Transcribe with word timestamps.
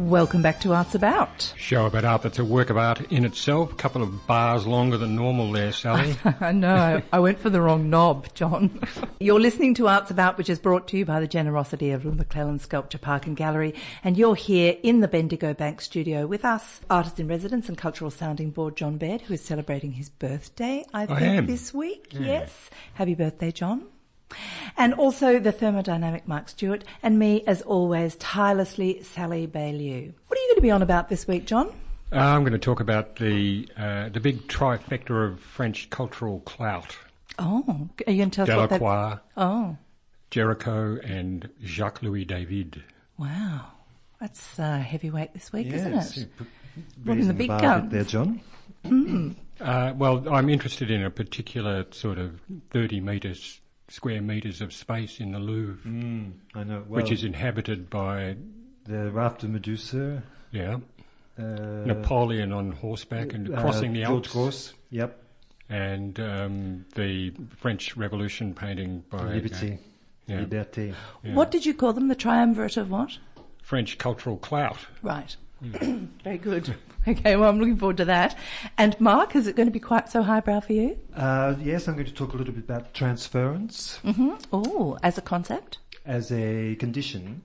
Welcome 0.00 0.40
back 0.40 0.60
to 0.60 0.72
Arts 0.72 0.94
About. 0.94 1.52
Show 1.58 1.84
about 1.84 2.06
art 2.06 2.22
that's 2.22 2.38
a 2.38 2.44
work 2.44 2.70
of 2.70 2.78
art 2.78 3.02
in 3.12 3.26
itself. 3.26 3.70
A 3.70 3.74
couple 3.74 4.02
of 4.02 4.26
bars 4.26 4.66
longer 4.66 4.96
than 4.96 5.14
normal 5.14 5.52
there, 5.52 5.72
Sally. 5.72 6.16
I 6.40 6.52
know, 6.52 7.02
I 7.12 7.20
went 7.20 7.38
for 7.38 7.50
the 7.50 7.60
wrong 7.60 7.90
knob, 7.90 8.32
John. 8.32 8.80
You're 9.20 9.38
listening 9.38 9.74
to 9.74 9.88
Arts 9.88 10.10
About, 10.10 10.38
which 10.38 10.48
is 10.48 10.58
brought 10.58 10.88
to 10.88 10.96
you 10.96 11.04
by 11.04 11.20
the 11.20 11.28
generosity 11.28 11.90
of 11.90 12.04
McClelland 12.04 12.62
Sculpture 12.62 12.96
Park 12.96 13.26
and 13.26 13.36
Gallery. 13.36 13.74
And 14.02 14.16
you're 14.16 14.34
here 14.34 14.74
in 14.82 15.00
the 15.00 15.08
Bendigo 15.08 15.52
Bank 15.52 15.82
studio 15.82 16.26
with 16.26 16.46
us, 16.46 16.80
artist 16.88 17.20
in 17.20 17.28
residence 17.28 17.68
and 17.68 17.76
cultural 17.76 18.10
sounding 18.10 18.52
board 18.52 18.76
John 18.76 18.96
Baird, 18.96 19.20
who 19.20 19.34
is 19.34 19.42
celebrating 19.42 19.92
his 19.92 20.08
birthday, 20.08 20.82
I 20.94 21.04
think, 21.04 21.20
am. 21.20 21.46
this 21.46 21.74
week. 21.74 22.06
Yes. 22.12 22.70
Happy 22.94 23.14
birthday, 23.14 23.52
John. 23.52 23.84
And 24.76 24.94
also 24.94 25.38
the 25.38 25.52
thermodynamic 25.52 26.26
Mark 26.26 26.48
Stewart, 26.48 26.84
and 27.02 27.18
me, 27.18 27.42
as 27.46 27.62
always, 27.62 28.16
tirelessly 28.16 29.02
Sally 29.02 29.46
Bailey. 29.46 30.12
What 30.28 30.38
are 30.38 30.42
you 30.42 30.48
going 30.48 30.56
to 30.56 30.62
be 30.62 30.70
on 30.70 30.82
about 30.82 31.08
this 31.08 31.26
week, 31.28 31.46
John? 31.46 31.68
Uh, 32.12 32.16
I'm 32.18 32.40
going 32.42 32.52
to 32.52 32.58
talk 32.58 32.80
about 32.80 33.16
the 33.16 33.68
uh, 33.76 34.08
the 34.08 34.20
big 34.20 34.48
trifecta 34.48 35.32
of 35.32 35.40
French 35.40 35.90
cultural 35.90 36.40
clout: 36.40 36.96
Oh, 37.38 37.88
are 38.06 38.12
you 38.12 38.18
going 38.18 38.30
to 38.30 38.44
tell 38.46 38.50
us 38.50 38.56
what 38.56 38.70
that... 38.70 38.80
Delacroix, 38.80 39.18
Oh, 39.36 39.76
Géricault, 40.30 41.04
and 41.08 41.48
Jacques 41.62 42.02
Louis 42.02 42.24
David. 42.24 42.82
wow. 43.18 43.66
That's 44.20 44.58
uh, 44.58 44.76
heavyweight 44.78 45.32
this 45.32 45.50
week, 45.50 45.68
isn't 45.68 45.94
it? 45.94 46.16
you 46.16 46.26
put- 46.36 46.46
the 47.26 47.32
big 47.32 47.48
bar 47.48 47.60
guns? 47.60 47.90
there, 47.90 48.04
John. 48.04 48.42
Uh, 49.60 49.92
well, 49.96 50.26
I'm 50.32 50.48
interested 50.48 50.90
in 50.90 51.02
a 51.02 51.10
particular 51.10 51.86
sort 51.90 52.18
of 52.18 52.40
30 52.70 53.00
metres 53.00 53.59
square 53.90 54.22
metres 54.22 54.60
of 54.62 54.72
space 54.72 55.20
in 55.20 55.32
the 55.32 55.38
Louvre, 55.38 55.90
Mm, 55.90 56.32
I 56.54 56.64
know. 56.64 56.84
Well, 56.88 57.02
which 57.02 57.12
is 57.12 57.22
inhabited 57.24 57.90
by 57.90 58.36
the 58.84 59.10
Raft 59.10 59.44
of 59.44 59.50
Medusa. 59.50 60.22
yeah 60.52 60.78
Uh, 61.38 61.84
Napoleon 61.86 62.52
on 62.52 62.72
horseback 62.72 63.32
and 63.34 63.52
uh, 63.54 63.60
crossing 63.60 63.92
the 63.92 64.02
George 64.04 64.26
Alps, 64.26 64.32
Gross. 64.32 64.74
Yep. 64.90 65.22
and 65.68 66.18
um, 66.20 66.84
the 66.94 67.32
French 67.58 67.96
Revolution 67.96 68.54
painting 68.54 69.04
by 69.10 69.18
uh, 69.18 69.32
yeah, 70.26 70.40
Liberté. 70.44 70.94
yeah. 71.22 71.34
What 71.34 71.50
did 71.50 71.64
you 71.66 71.74
call 71.74 71.92
them? 71.92 72.08
The 72.08 72.14
triumvirate 72.14 72.76
of 72.76 72.90
what? 72.90 73.18
French 73.62 73.98
cultural 73.98 74.36
clout. 74.36 74.78
Right. 75.02 75.36
Hmm. 75.60 76.04
Very 76.24 76.38
good. 76.38 76.74
Okay, 77.08 77.36
well, 77.36 77.48
I'm 77.48 77.58
looking 77.58 77.76
forward 77.76 77.96
to 77.98 78.04
that. 78.06 78.36
And 78.76 78.98
Mark, 79.00 79.34
is 79.36 79.46
it 79.46 79.56
going 79.56 79.66
to 79.68 79.72
be 79.72 79.80
quite 79.80 80.08
so 80.10 80.22
highbrow 80.22 80.60
for 80.60 80.72
you? 80.74 80.98
Uh, 81.14 81.54
yes, 81.62 81.88
I'm 81.88 81.94
going 81.94 82.06
to 82.06 82.12
talk 82.14 82.34
a 82.34 82.36
little 82.36 82.52
bit 82.54 82.64
about 82.64 82.92
transference 82.94 83.96
hmm 83.98 84.34
Oh, 84.52 84.98
as 85.02 85.16
a 85.18 85.22
concept? 85.22 85.78
as 86.06 86.30
a 86.32 86.74
condition. 86.76 87.42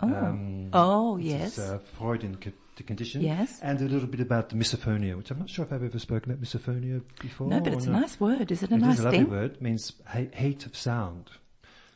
Oh, 0.00 0.08
Um, 0.08 0.68
oh 0.72 1.16
yes. 1.18 1.58
is 1.58 1.70
a 1.70 1.78
Freudian 1.98 2.36
co- 2.36 2.52
condition. 2.84 3.20
Yes. 3.22 3.58
And 3.62 3.80
a 3.80 3.84
little 3.84 4.08
bit 4.08 4.20
about 4.20 4.48
the 4.50 4.56
misophonia, 4.56 5.16
which 5.16 5.30
I'm 5.30 5.38
not 5.38 5.48
sure 5.50 5.64
if 5.64 5.72
I've 5.72 5.82
ever 5.82 5.98
spoken 5.98 6.32
about 6.32 6.42
misophonia 6.42 7.02
before. 7.20 7.48
no, 7.48 7.60
but 7.60 7.72
it's 7.72 7.86
a 7.86 7.90
not. 7.90 8.00
nice 8.02 8.20
word. 8.20 8.50
Is 8.52 8.62
it 8.62 8.70
a 8.70 8.74
It 8.74 8.78
is 8.78 8.82
nice 8.82 8.98
a 8.98 9.02
lovely 9.04 9.18
thing? 9.20 9.30
word. 9.30 9.52
It 9.52 9.62
means 9.62 9.92
hate, 10.08 10.34
hate 10.34 10.66
of 10.66 10.76
sound. 10.76 11.30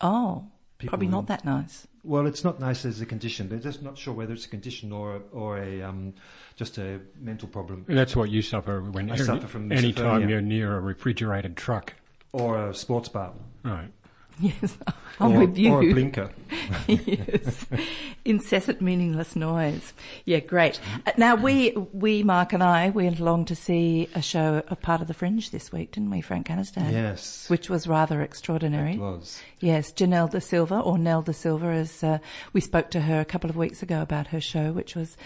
Oh, 0.01 0.47
People 0.79 0.91
probably 0.93 1.09
not 1.09 1.27
that 1.27 1.45
nice. 1.45 1.87
Well, 2.03 2.27
it's 2.27 2.45
not 2.45 2.59
nice 2.61 2.85
as 2.85 3.01
a 3.01 3.07
condition. 3.07 3.49
They're 3.49 3.59
just 3.59 3.83
not 3.83 3.99
sure 3.99 4.15
whether 4.15 4.33
it's 4.33 4.47
a 4.47 4.49
condition 4.49 4.91
or 4.93 5.17
a, 5.17 5.21
or 5.33 5.59
a 5.59 5.83
um, 5.83 6.15
just 6.57 6.79
a 6.79 7.01
mental 7.21 7.47
problem 7.49 7.85
That's 7.89 8.17
what 8.17 8.31
you 8.31 8.41
suffer 8.43 8.81
when 8.81 9.11
I 9.11 9.17
suffer 9.17 9.47
from 9.47 9.71
any 9.71 9.93
time 9.93 10.29
you're 10.29 10.41
near 10.41 10.77
a 10.77 10.81
refrigerated 10.81 11.57
truck. 11.57 11.95
or 12.33 12.69
a 12.69 12.75
sports 12.75 13.09
bar 13.09 13.33
Right. 13.65 13.91
Yes, 14.63 14.79
I'm 15.19 15.33
or, 15.33 15.41
with 15.41 15.59
you. 15.59 15.73
or 15.73 15.83
a 15.83 15.93
blinker. 15.93 16.31
yes. 16.89 17.67
Incessant, 18.25 18.81
meaningless 18.81 19.37
noise. 19.37 19.93
Yeah, 20.25 20.41
great. 20.41 20.81
Uh, 21.07 21.13
Now, 21.19 21.35
we, 21.35 21.73
we, 21.93 22.23
Mark 22.23 22.55
and 22.55 22.63
I, 22.63 22.89
went 22.89 23.21
along 23.21 23.45
to 23.47 23.55
see 23.55 24.09
a 24.15 24.23
show, 24.23 24.63
a 24.69 24.77
part 24.77 25.03
of 25.03 25.09
the 25.09 25.15
Fringe 25.15 25.51
this 25.51 25.71
week, 25.73 25.93
didn't 25.93 26.11
we, 26.11 26.23
Frank 26.23 26.49
Aniston? 26.49 26.91
Yes, 26.91 27.51
Which 27.51 27.69
was 27.69 27.87
rather 27.87 28.23
extraordinary. 28.23 28.95
it 28.95 29.01
was. 29.01 29.41
Yes, 29.61 29.93
Janelle 29.93 30.31
De 30.31 30.41
Silva, 30.41 30.81
or 30.81 30.97
Nell 30.97 31.21
De 31.21 31.35
Silva, 31.35 31.67
as 31.67 32.03
uh, 32.03 32.19
we 32.55 32.63
spoke 32.63 32.91
to 32.93 33.01
her 33.03 33.21
a 33.21 33.25
couple 33.27 33.51
of 33.51 33.57
weeks 33.57 33.83
ago 33.83 34.01
about 34.01 34.29
her 34.29 34.41
show, 34.41 34.73
which 34.73 34.95
was 34.97 35.19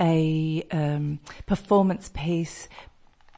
a 0.00 0.64
um, 0.70 1.18
performance 1.46 2.08
piece 2.14 2.68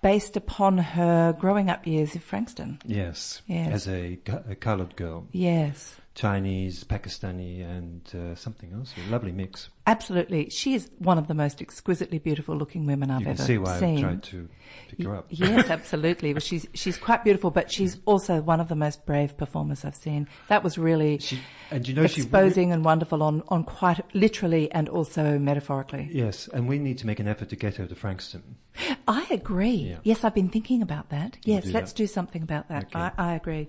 based 0.03 0.37
upon 0.37 0.77
her 0.79 1.33
growing 1.33 1.71
up 1.71 1.87
years 1.87 2.15
in 2.15 2.21
Frankston. 2.21 2.79
Yes, 2.85 3.41
Yes. 3.47 3.73
as 3.73 3.89
a, 3.89 4.19
a 4.49 4.55
coloured 4.55 4.97
girl, 4.97 5.27
Yes, 5.33 5.97
Chinese, 6.15 6.85
Pakistani, 6.85 7.63
and 7.65 8.03
uh, 8.15 8.35
something 8.35 8.71
else. 8.75 8.93
A 9.07 9.11
lovely 9.11 9.33
mix. 9.33 9.71
absolutely. 9.87 10.51
She 10.51 10.75
is 10.75 10.91
one 10.99 11.17
of 11.17 11.27
the 11.27 11.33
most 11.35 11.63
exquisitely 11.63 12.19
beautiful 12.19 12.55
looking 12.55 12.85
women 12.85 13.11
I've 13.11 13.21
you 13.21 13.25
can 13.27 13.35
ever 13.35 13.43
see 13.43 13.57
why 13.57 13.79
seen. 13.81 13.99
I 13.99 14.01
tried 14.03 14.23
to 14.25 14.49
pick 14.91 15.07
her 15.07 15.17
up. 15.17 15.27
Yes, 15.31 15.71
absolutely. 15.71 16.35
Well, 16.35 16.41
she's 16.41 16.67
she's 16.75 16.99
quite 16.99 17.25
beautiful, 17.25 17.51
but 17.51 17.71
she's 17.71 17.99
also 18.05 18.43
one 18.43 18.61
of 18.61 18.69
the 18.69 18.75
most 18.75 19.07
brave 19.07 19.39
performers 19.39 19.87
I've 19.87 19.97
seen. 19.97 20.29
That 20.49 20.63
was 20.63 20.77
really 20.77 21.19
She, 21.19 21.39
and 21.71 21.89
you 21.89 21.95
know 21.95 22.07
she 22.07 22.21
exposing 22.21 22.73
and 22.73 22.85
wonderful 22.85 23.23
on, 23.23 23.43
on 23.49 23.65
quite 23.65 24.01
literally 24.15 24.71
and 24.71 24.91
also 24.91 25.39
metaphorically. 25.39 26.11
Yes, 26.13 26.47
and 26.53 26.69
we 26.69 26.79
need 26.79 26.99
to 26.99 27.07
make 27.07 27.21
an 27.21 27.29
effort 27.29 27.49
to 27.51 27.57
get 27.57 27.77
her 27.77 27.87
to 27.87 27.95
Frankston. 27.95 28.57
I 29.07 29.27
agree. 29.31 29.91
Yeah. 29.91 29.97
Yes, 30.03 30.25
I've 30.25 30.35
been 30.35 30.49
thinking 30.49 30.83
about 30.83 31.11
that. 31.11 31.39
Yes, 31.45 31.65
do 31.65 31.73
let's 31.73 31.93
that. 31.93 31.97
do 31.97 32.07
something 32.07 32.43
about 32.43 32.69
that. 32.69 32.85
Okay. 32.85 32.99
I, 32.99 33.13
I 33.17 33.35
agree. 33.35 33.69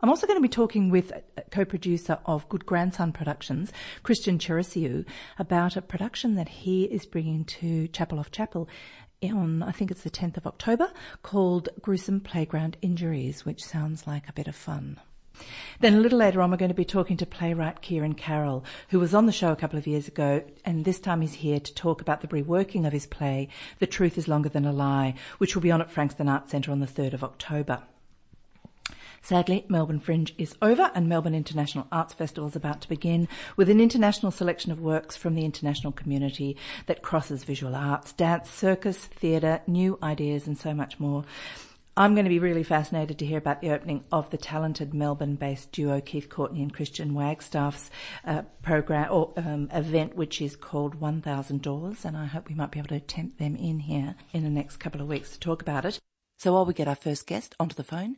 I'm 0.00 0.08
also 0.08 0.26
going 0.26 0.36
to 0.36 0.42
be 0.42 0.48
talking 0.48 0.90
with 0.90 1.12
a 1.36 1.42
co-producer 1.52 2.18
of 2.26 2.48
Good 2.48 2.66
Grandson 2.66 3.12
Productions, 3.12 3.72
Christian 4.02 4.38
Cherisiu, 4.38 5.04
about 5.38 5.76
a 5.76 5.82
production 5.82 6.34
that 6.34 6.48
he 6.48 6.84
is 6.84 7.06
bringing 7.06 7.44
to 7.44 7.86
Chapel 7.88 8.18
off 8.18 8.32
Chapel 8.32 8.68
on, 9.22 9.62
I 9.62 9.70
think 9.70 9.92
it's 9.92 10.02
the 10.02 10.10
10th 10.10 10.36
of 10.36 10.46
October, 10.46 10.90
called 11.22 11.68
Gruesome 11.80 12.20
Playground 12.20 12.76
Injuries, 12.82 13.44
which 13.44 13.62
sounds 13.62 14.06
like 14.06 14.28
a 14.28 14.32
bit 14.32 14.48
of 14.48 14.56
fun. 14.56 14.98
Then 15.80 15.94
a 15.94 16.00
little 16.00 16.18
later 16.18 16.40
on, 16.40 16.50
we're 16.50 16.56
going 16.56 16.68
to 16.68 16.74
be 16.74 16.84
talking 16.84 17.16
to 17.16 17.26
playwright 17.26 17.82
Kieran 17.82 18.14
Carroll, 18.14 18.64
who 18.90 19.00
was 19.00 19.14
on 19.14 19.26
the 19.26 19.32
show 19.32 19.50
a 19.50 19.56
couple 19.56 19.78
of 19.78 19.86
years 19.86 20.06
ago, 20.06 20.44
and 20.64 20.84
this 20.84 21.00
time 21.00 21.20
he's 21.20 21.34
here 21.34 21.58
to 21.58 21.74
talk 21.74 22.00
about 22.00 22.20
the 22.20 22.28
reworking 22.28 22.86
of 22.86 22.92
his 22.92 23.06
play, 23.06 23.48
The 23.78 23.86
Truth 23.86 24.18
is 24.18 24.28
Longer 24.28 24.48
Than 24.48 24.64
a 24.64 24.72
Lie, 24.72 25.14
which 25.38 25.54
will 25.54 25.62
be 25.62 25.72
on 25.72 25.80
at 25.80 25.90
Frankston 25.90 26.28
Arts 26.28 26.50
Centre 26.50 26.70
on 26.70 26.80
the 26.80 26.86
3rd 26.86 27.14
of 27.14 27.24
October. 27.24 27.82
Sadly, 29.24 29.64
Melbourne 29.68 30.00
Fringe 30.00 30.34
is 30.36 30.56
over 30.60 30.90
and 30.96 31.08
Melbourne 31.08 31.34
International 31.34 31.86
Arts 31.92 32.12
Festival 32.12 32.48
is 32.48 32.56
about 32.56 32.80
to 32.80 32.88
begin 32.88 33.28
with 33.56 33.70
an 33.70 33.80
international 33.80 34.32
selection 34.32 34.72
of 34.72 34.80
works 34.80 35.16
from 35.16 35.36
the 35.36 35.44
international 35.44 35.92
community 35.92 36.56
that 36.86 37.02
crosses 37.02 37.44
visual 37.44 37.76
arts, 37.76 38.12
dance, 38.12 38.50
circus, 38.50 39.06
theatre, 39.06 39.62
new 39.68 39.96
ideas 40.02 40.48
and 40.48 40.58
so 40.58 40.74
much 40.74 40.98
more. 40.98 41.24
I'm 41.94 42.14
going 42.14 42.24
to 42.24 42.30
be 42.30 42.38
really 42.38 42.62
fascinated 42.62 43.18
to 43.18 43.26
hear 43.26 43.36
about 43.36 43.60
the 43.60 43.70
opening 43.70 44.04
of 44.10 44.30
the 44.30 44.38
talented 44.38 44.94
Melbourne-based 44.94 45.72
duo 45.72 46.00
Keith 46.00 46.30
Courtney 46.30 46.62
and 46.62 46.72
Christian 46.72 47.12
Wagstaff's 47.12 47.90
uh, 48.24 48.42
program 48.62 49.08
or 49.10 49.34
um, 49.36 49.68
event, 49.70 50.16
which 50.16 50.40
is 50.40 50.56
called 50.56 50.94
One 50.94 51.20
Thousand 51.20 51.60
Dollars, 51.60 52.06
and 52.06 52.16
I 52.16 52.24
hope 52.24 52.48
we 52.48 52.54
might 52.54 52.70
be 52.70 52.78
able 52.78 52.88
to 52.88 53.00
tempt 53.00 53.38
them 53.38 53.56
in 53.56 53.80
here 53.80 54.14
in 54.32 54.42
the 54.42 54.48
next 54.48 54.78
couple 54.78 55.02
of 55.02 55.06
weeks 55.06 55.32
to 55.32 55.40
talk 55.40 55.60
about 55.60 55.84
it. 55.84 55.98
So 56.38 56.54
while 56.54 56.64
we 56.64 56.72
get 56.72 56.88
our 56.88 56.94
first 56.94 57.26
guest 57.26 57.54
onto 57.60 57.74
the 57.74 57.84
phone, 57.84 58.16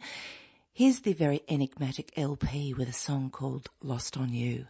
here's 0.73 1.01
the 1.01 1.12
very 1.12 1.43
enigmatic 1.49 2.12
LP 2.17 2.75
with 2.75 2.89
a 2.89 2.93
song 2.93 3.29
called 3.29 3.71
Lost 3.83 4.17
on 4.17 4.33
You. 4.33 4.69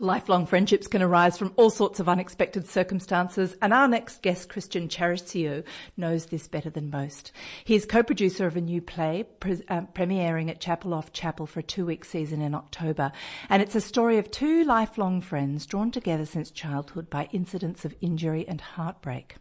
Lifelong 0.00 0.46
friendships 0.46 0.86
can 0.86 1.02
arise 1.02 1.36
from 1.36 1.52
all 1.56 1.70
sorts 1.70 1.98
of 1.98 2.08
unexpected 2.08 2.68
circumstances, 2.68 3.56
and 3.60 3.72
our 3.72 3.88
next 3.88 4.22
guest, 4.22 4.48
Christian 4.48 4.86
Charisio, 4.86 5.64
knows 5.96 6.26
this 6.26 6.46
better 6.46 6.70
than 6.70 6.88
most. 6.88 7.32
He 7.64 7.74
is 7.74 7.84
co-producer 7.84 8.46
of 8.46 8.56
a 8.56 8.60
new 8.60 8.80
play 8.80 9.24
pre- 9.40 9.60
uh, 9.68 9.80
premiering 9.94 10.50
at 10.50 10.60
Chapel 10.60 10.94
off 10.94 11.12
Chapel 11.12 11.46
for 11.46 11.58
a 11.58 11.64
two-week 11.64 12.04
season 12.04 12.40
in 12.40 12.54
October, 12.54 13.10
and 13.50 13.60
it's 13.60 13.74
a 13.74 13.80
story 13.80 14.18
of 14.18 14.30
two 14.30 14.62
lifelong 14.62 15.20
friends 15.20 15.66
drawn 15.66 15.90
together 15.90 16.26
since 16.26 16.52
childhood 16.52 17.10
by 17.10 17.28
incidents 17.32 17.84
of 17.84 17.92
injury 18.00 18.46
and 18.46 18.60
heartbreak. 18.60 19.34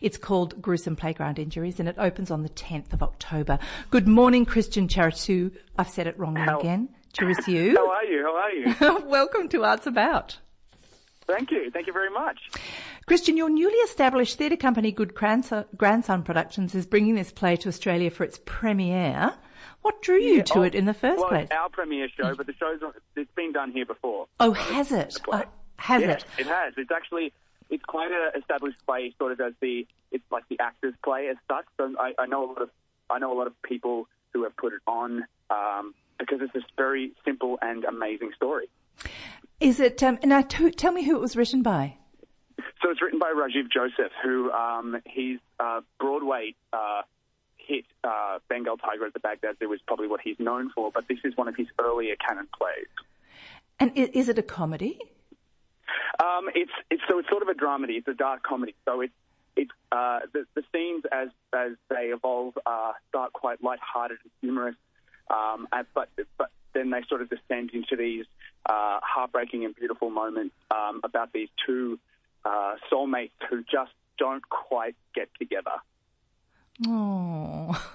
It's 0.00 0.16
called 0.16 0.62
Gruesome 0.62 0.96
Playground 0.96 1.38
Injuries, 1.38 1.78
and 1.78 1.86
it 1.86 1.96
opens 1.98 2.30
on 2.30 2.42
the 2.42 2.48
10th 2.48 2.94
of 2.94 3.02
October. 3.02 3.58
Good 3.90 4.08
morning, 4.08 4.46
Christian 4.46 4.88
Charisu. 4.88 5.52
I've 5.76 5.90
said 5.90 6.06
it 6.06 6.18
wrongly 6.18 6.40
How- 6.40 6.60
again. 6.60 6.88
Charisu. 7.14 7.74
How 7.76 7.90
are 7.90 8.04
you? 8.04 8.22
How 8.22 8.36
are 8.36 8.52
you? 9.00 9.06
Welcome 9.08 9.48
to 9.50 9.64
Arts 9.64 9.86
About. 9.86 10.38
Thank 11.26 11.50
you. 11.50 11.70
Thank 11.70 11.86
you 11.86 11.92
very 11.92 12.10
much. 12.10 12.38
Christian, 13.06 13.36
your 13.36 13.50
newly 13.50 13.76
established 13.78 14.38
theatre 14.38 14.56
company, 14.56 14.92
Good 14.92 15.14
Grandson, 15.14 15.64
Grandson 15.76 16.22
Productions, 16.22 16.74
is 16.74 16.86
bringing 16.86 17.14
this 17.14 17.32
play 17.32 17.56
to 17.56 17.68
Australia 17.68 18.10
for 18.10 18.24
its 18.24 18.38
premiere. 18.44 19.34
What 19.82 20.00
drew 20.02 20.18
you 20.18 20.42
to 20.42 20.58
Oh, 20.60 20.62
it 20.62 20.74
in 20.74 20.86
the 20.86 20.94
first 20.94 21.18
well, 21.20 21.28
place? 21.28 21.48
our 21.50 21.68
premiere 21.68 22.08
show, 22.08 22.34
but 22.34 22.46
the 22.46 22.54
show's 22.54 22.80
it's 23.16 23.30
been 23.34 23.52
done 23.52 23.72
here 23.72 23.86
before. 23.86 24.26
Oh, 24.40 24.52
has 24.52 24.90
it? 24.92 25.16
Oh, 25.30 25.42
has 25.76 26.02
it? 26.02 26.24
it 26.38 26.46
has. 26.46 26.74
It's 26.76 26.90
actually 26.90 27.32
it's 27.70 27.84
quite 27.84 28.10
an 28.10 28.40
established 28.40 28.78
play, 28.86 29.14
sort 29.18 29.32
of 29.32 29.40
as 29.40 29.52
the 29.60 29.86
it's 30.10 30.24
like 30.30 30.44
the 30.48 30.58
actors' 30.60 30.94
play 31.04 31.28
as 31.28 31.36
such. 31.48 31.64
So 31.76 31.94
I, 32.00 32.12
I 32.18 32.26
know 32.26 32.44
a 32.44 32.48
lot 32.48 32.62
of 32.62 32.70
I 33.10 33.18
know 33.18 33.32
a 33.32 33.38
lot 33.38 33.46
of 33.46 33.60
people 33.62 34.08
who 34.32 34.44
have 34.44 34.56
put 34.56 34.72
it 34.72 34.80
on 34.86 35.24
um, 35.50 35.94
because 36.38 36.50
it's 36.54 36.64
this 36.64 36.74
very 36.76 37.12
simple 37.24 37.58
and 37.62 37.84
amazing 37.84 38.30
story. 38.36 38.68
Is 39.60 39.80
it? 39.80 40.02
Um, 40.02 40.18
now, 40.24 40.42
t- 40.42 40.70
tell 40.70 40.92
me 40.92 41.04
who 41.04 41.16
it 41.16 41.20
was 41.20 41.36
written 41.36 41.62
by. 41.62 41.96
so 42.82 42.90
it's 42.90 43.02
written 43.02 43.18
by 43.18 43.32
Rajiv 43.32 43.70
Joseph, 43.72 44.12
who 44.22 44.50
um, 44.52 45.00
he's 45.06 45.38
uh, 45.58 45.80
Broadway 45.98 46.54
uh, 46.72 47.02
hit 47.56 47.84
uh, 48.04 48.38
Bengal 48.48 48.76
Tiger 48.76 49.06
at 49.06 49.12
the 49.12 49.20
Baghdad 49.20 49.56
Zoo 49.58 49.72
is 49.72 49.80
probably 49.86 50.08
what 50.08 50.20
he's 50.20 50.38
known 50.38 50.70
for, 50.74 50.90
but 50.92 51.06
this 51.08 51.18
is 51.24 51.36
one 51.36 51.48
of 51.48 51.56
his 51.56 51.66
earlier 51.78 52.16
canon 52.16 52.48
plays. 52.56 52.86
And 53.80 53.96
is 53.96 54.28
it 54.28 54.38
a 54.38 54.42
comedy? 54.42 54.98
Um, 56.20 56.48
it's 56.54 56.72
it's 56.90 57.02
so 57.08 57.18
it's 57.18 57.28
sort 57.28 57.42
of 57.42 57.48
a 57.48 57.54
dramedy. 57.54 57.98
It's 57.98 58.08
a 58.08 58.14
dark 58.14 58.42
comedy. 58.42 58.74
So 58.84 59.00
it's 59.00 59.12
it's 59.56 59.70
uh, 59.92 60.20
the 60.32 60.46
the 60.54 60.62
scenes 60.72 61.04
as 61.12 61.28
as 61.54 61.72
they 61.88 62.06
evolve 62.06 62.58
uh, 62.66 62.92
start 63.08 63.32
quite 63.32 63.62
light-hearted 63.62 64.18
and 64.22 64.32
humorous, 64.40 64.76
um, 65.30 65.68
and, 65.72 65.86
but 65.94 66.08
but 66.36 66.50
then 66.74 66.90
they 66.90 67.02
sort 67.08 67.22
of 67.22 67.30
descend 67.30 67.70
into 67.72 67.96
these 67.96 68.24
uh, 68.66 69.00
heartbreaking 69.02 69.64
and 69.64 69.74
beautiful 69.74 70.10
moments 70.10 70.54
um, 70.70 71.00
about 71.04 71.32
these 71.32 71.48
two 71.66 71.98
uh, 72.44 72.74
soulmates 72.90 73.30
who 73.48 73.62
just 73.62 73.92
don't 74.18 74.48
quite 74.48 74.96
get 75.14 75.28
together. 75.38 75.70
Oh. 76.86 77.90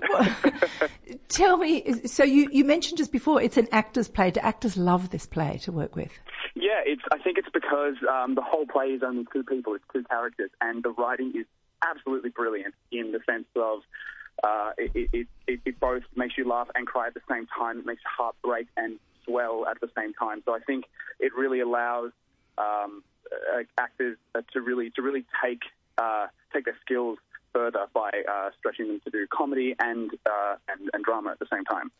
Tell 1.28 1.56
me, 1.56 1.84
so 2.06 2.24
you, 2.24 2.48
you 2.50 2.64
mentioned 2.64 2.98
just 2.98 3.12
before 3.12 3.40
it's 3.40 3.56
an 3.56 3.68
actor's 3.72 4.08
play. 4.08 4.30
Do 4.30 4.40
actors 4.40 4.76
love 4.76 5.10
this 5.10 5.26
play 5.26 5.58
to 5.62 5.72
work 5.72 5.96
with? 5.96 6.12
Yeah, 6.54 6.80
it's. 6.84 7.02
I 7.12 7.18
think 7.18 7.38
it's 7.38 7.48
because 7.52 7.94
um, 8.10 8.34
the 8.34 8.42
whole 8.42 8.66
play 8.66 8.86
is 8.86 9.02
only 9.02 9.24
two 9.32 9.42
people, 9.42 9.74
it's 9.74 9.84
two 9.92 10.04
characters, 10.04 10.50
and 10.60 10.82
the 10.82 10.90
writing 10.90 11.32
is 11.36 11.46
absolutely 11.84 12.30
brilliant 12.30 12.74
in 12.90 13.12
the 13.12 13.20
sense 13.28 13.46
of 13.56 13.80
uh, 14.42 14.72
it, 14.78 15.08
it, 15.12 15.26
it, 15.46 15.60
it 15.64 15.80
both 15.80 16.02
makes 16.16 16.36
you 16.36 16.48
laugh 16.48 16.68
and 16.74 16.86
cry 16.86 17.06
at 17.06 17.14
the 17.14 17.20
same 17.30 17.46
time. 17.46 17.78
It 17.78 17.86
makes 17.86 18.02
your 18.02 18.12
heart 18.12 18.36
break 18.42 18.66
and 18.76 18.98
swell 19.24 19.66
at 19.70 19.80
the 19.80 19.88
same 19.96 20.12
time. 20.14 20.42
So 20.44 20.54
I 20.54 20.60
think 20.60 20.84
it 21.20 21.32
really 21.34 21.60
allows 21.60 22.10
um, 22.58 23.02
uh, 23.30 23.62
actors 23.78 24.18
uh, 24.34 24.42
to 24.52 24.60
really 24.60 24.90
to 24.96 25.02
really 25.02 25.24
take 25.44 25.60
uh, 25.98 26.26
take 26.52 26.64
their 26.64 26.78
skills 26.84 27.18
further 27.52 27.86
by 27.92 28.10
uh, 28.30 28.50
stretching 28.58 28.88
them 28.88 29.00
to 29.04 29.10
do 29.10 29.26
comedy 29.30 29.74
and, 29.78 30.10
uh, 30.26 30.56
and 30.68 30.90
and 30.92 31.04
drama 31.04 31.30
at 31.30 31.38
the 31.38 31.46
same 31.52 31.64
time. 31.64 31.90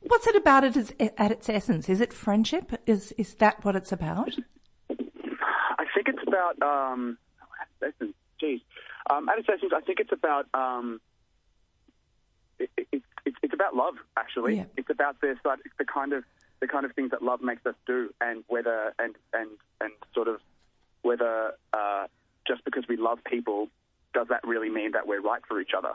What's 0.00 0.26
it 0.26 0.36
about 0.36 0.64
it 0.64 0.76
is, 0.76 0.92
at 0.98 1.30
its 1.30 1.48
essence? 1.48 1.88
Is 1.88 2.00
it 2.00 2.12
friendship? 2.12 2.72
Is 2.86 3.12
is 3.12 3.34
that 3.34 3.64
what 3.64 3.76
it's 3.76 3.92
about? 3.92 4.36
I 4.90 5.84
think 5.94 6.08
it's 6.08 6.22
about 6.26 6.60
um, 6.62 7.18
essence. 7.82 8.14
Geez, 8.40 8.60
um, 9.10 9.28
at 9.28 9.38
its 9.38 9.48
essence, 9.48 9.72
I 9.74 9.80
think 9.80 9.98
it's 10.00 10.12
about 10.12 10.46
um, 10.54 11.00
it, 12.58 12.70
it, 12.76 13.02
it, 13.24 13.34
it's 13.42 13.54
about 13.54 13.74
love. 13.76 13.94
Actually, 14.16 14.56
Yeah. 14.56 14.64
it's 14.76 14.90
about 14.90 15.16
like, 15.44 15.58
the 15.78 15.84
kind 15.84 16.12
of 16.12 16.24
the 16.60 16.66
kind 16.66 16.84
of 16.84 16.92
things 16.92 17.10
that 17.12 17.22
love 17.22 17.40
makes 17.40 17.64
us 17.66 17.74
do, 17.86 18.12
and 18.20 18.44
whether 18.48 18.92
and 18.98 19.14
and 19.32 19.50
and 19.80 19.92
sort 20.14 20.28
of 20.28 20.40
whether 21.02 21.52
uh, 21.72 22.06
just 22.46 22.64
because 22.64 22.84
we 22.88 22.96
love 22.96 23.18
people, 23.24 23.68
does 24.14 24.26
that 24.28 24.40
really 24.44 24.68
mean 24.70 24.92
that 24.92 25.06
we're 25.06 25.20
right 25.20 25.42
for 25.46 25.60
each 25.60 25.70
other? 25.76 25.92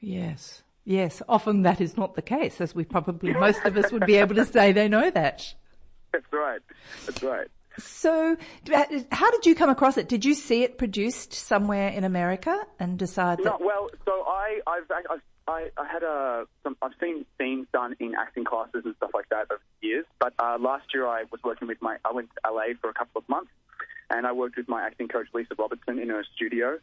Yes. 0.00 0.62
Yes. 0.84 1.22
Often 1.28 1.62
that 1.62 1.80
is 1.80 1.96
not 1.96 2.14
the 2.14 2.22
case, 2.22 2.60
as 2.60 2.74
we 2.74 2.84
probably 2.84 3.32
most 3.46 3.64
of 3.64 3.76
us 3.76 3.92
would 3.92 4.06
be 4.06 4.16
able 4.16 4.34
to 4.34 4.44
say 4.44 4.72
they 4.72 4.88
know 4.88 5.10
that. 5.10 5.54
That's 6.12 6.32
right. 6.32 6.60
That's 7.06 7.22
right. 7.22 7.46
So, 7.78 8.36
uh, 8.74 8.84
how 9.12 9.30
did 9.30 9.46
you 9.46 9.54
come 9.54 9.70
across 9.70 9.96
it? 9.96 10.08
Did 10.08 10.24
you 10.24 10.34
see 10.34 10.64
it 10.64 10.76
produced 10.76 11.32
somewhere 11.32 11.88
in 11.90 12.02
America 12.02 12.58
and 12.80 12.98
decide 12.98 13.38
No, 13.38 13.44
that? 13.44 13.60
well, 13.60 13.88
so 14.04 14.10
I, 14.26 14.60
I've, 14.66 14.90
I've, 15.08 15.20
I, 15.50 15.70
I 15.76 15.86
had 15.86 16.02
a, 16.02 16.46
some, 16.62 16.76
I've 16.80 16.92
seen 17.00 17.26
scenes 17.38 17.66
done 17.72 17.96
in 18.00 18.14
acting 18.14 18.44
classes 18.44 18.82
and 18.84 18.94
stuff 18.96 19.10
like 19.12 19.28
that 19.30 19.46
over 19.50 19.60
the 19.80 19.86
years. 19.86 20.06
But 20.18 20.34
uh, 20.38 20.58
last 20.60 20.86
year 20.94 21.06
I 21.06 21.24
was 21.30 21.40
working 21.42 21.68
with 21.68 21.82
my, 21.82 21.96
I 22.04 22.12
went 22.12 22.30
to 22.30 22.52
LA 22.52 22.74
for 22.80 22.88
a 22.88 22.94
couple 22.94 23.18
of 23.20 23.28
months, 23.28 23.50
and 24.10 24.26
I 24.26 24.32
worked 24.32 24.56
with 24.56 24.68
my 24.68 24.82
acting 24.82 25.08
coach 25.08 25.26
Lisa 25.34 25.54
Robertson 25.58 25.98
in 25.98 26.08
her 26.08 26.24
studio 26.34 26.78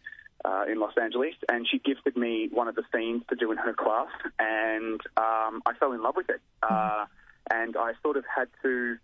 uh, 0.45 0.65
in 0.69 0.79
Los 0.79 0.93
Angeles, 1.01 1.35
and 1.49 1.67
she 1.69 1.79
gifted 1.79 2.15
me 2.15 2.49
one 2.51 2.67
of 2.67 2.75
the 2.75 2.83
scenes 2.93 3.23
to 3.29 3.35
do 3.35 3.51
in 3.51 3.57
her 3.57 3.73
class, 3.73 4.09
and 4.39 5.01
um, 5.17 5.61
I 5.65 5.73
fell 5.79 5.93
in 5.93 6.01
love 6.01 6.15
with 6.15 6.29
it, 6.29 6.41
uh, 6.63 7.05
and 7.51 7.75
I 7.77 7.93
sort 8.03 8.17
of 8.17 8.25
had 8.33 8.47
to. 8.63 8.97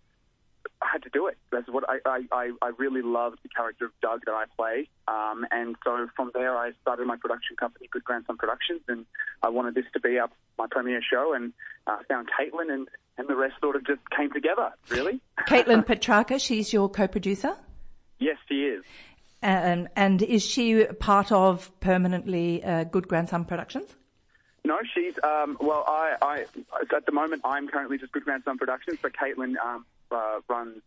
I 0.84 0.88
had 0.92 1.02
to 1.04 1.10
do 1.10 1.26
it. 1.26 1.38
That's 1.50 1.68
what 1.68 1.84
I, 1.88 1.98
I, 2.30 2.50
I, 2.60 2.70
really 2.76 3.00
loved 3.00 3.38
the 3.42 3.48
character 3.48 3.86
of 3.86 3.92
Doug 4.02 4.20
that 4.26 4.34
I 4.34 4.44
play. 4.54 4.88
Um, 5.08 5.46
and 5.50 5.76
so 5.82 6.08
from 6.14 6.30
there, 6.34 6.56
I 6.56 6.72
started 6.82 7.06
my 7.06 7.16
production 7.16 7.56
company, 7.56 7.88
Good 7.90 8.04
Grandson 8.04 8.36
Productions, 8.36 8.82
and 8.88 9.06
I 9.42 9.48
wanted 9.48 9.74
this 9.74 9.86
to 9.94 10.00
be 10.00 10.18
up 10.18 10.32
my 10.58 10.66
premiere 10.70 11.00
show 11.02 11.32
and 11.32 11.52
uh, 11.86 11.98
found 12.08 12.28
Caitlin, 12.28 12.72
and, 12.72 12.88
and 13.16 13.28
the 13.28 13.34
rest 13.34 13.54
sort 13.62 13.76
of 13.76 13.86
just 13.86 14.00
came 14.10 14.30
together, 14.30 14.72
really. 14.90 15.20
Caitlin 15.48 15.86
Petrarca, 15.86 16.38
she's 16.38 16.72
your 16.72 16.90
co-producer. 16.90 17.56
yes, 18.18 18.36
she 18.48 18.64
is. 18.64 18.84
Um, 19.42 19.88
and 19.96 20.22
is 20.22 20.44
she 20.44 20.84
part 20.84 21.30
of 21.32 21.70
permanently 21.80 22.64
uh, 22.64 22.84
Good 22.84 23.08
Grandson 23.08 23.44
Productions? 23.44 23.94
No, 24.66 24.78
she's 24.94 25.18
um, 25.22 25.58
well. 25.60 25.84
I, 25.86 26.16
I 26.22 26.46
at 26.96 27.04
the 27.04 27.12
moment 27.12 27.42
I'm 27.44 27.68
currently 27.68 27.98
just 27.98 28.12
Good 28.12 28.24
Grandson 28.24 28.56
Productions, 28.56 28.98
but 29.02 29.12
Caitlin 29.12 29.56
um, 29.62 29.84
uh, 30.10 30.40
runs 30.48 30.82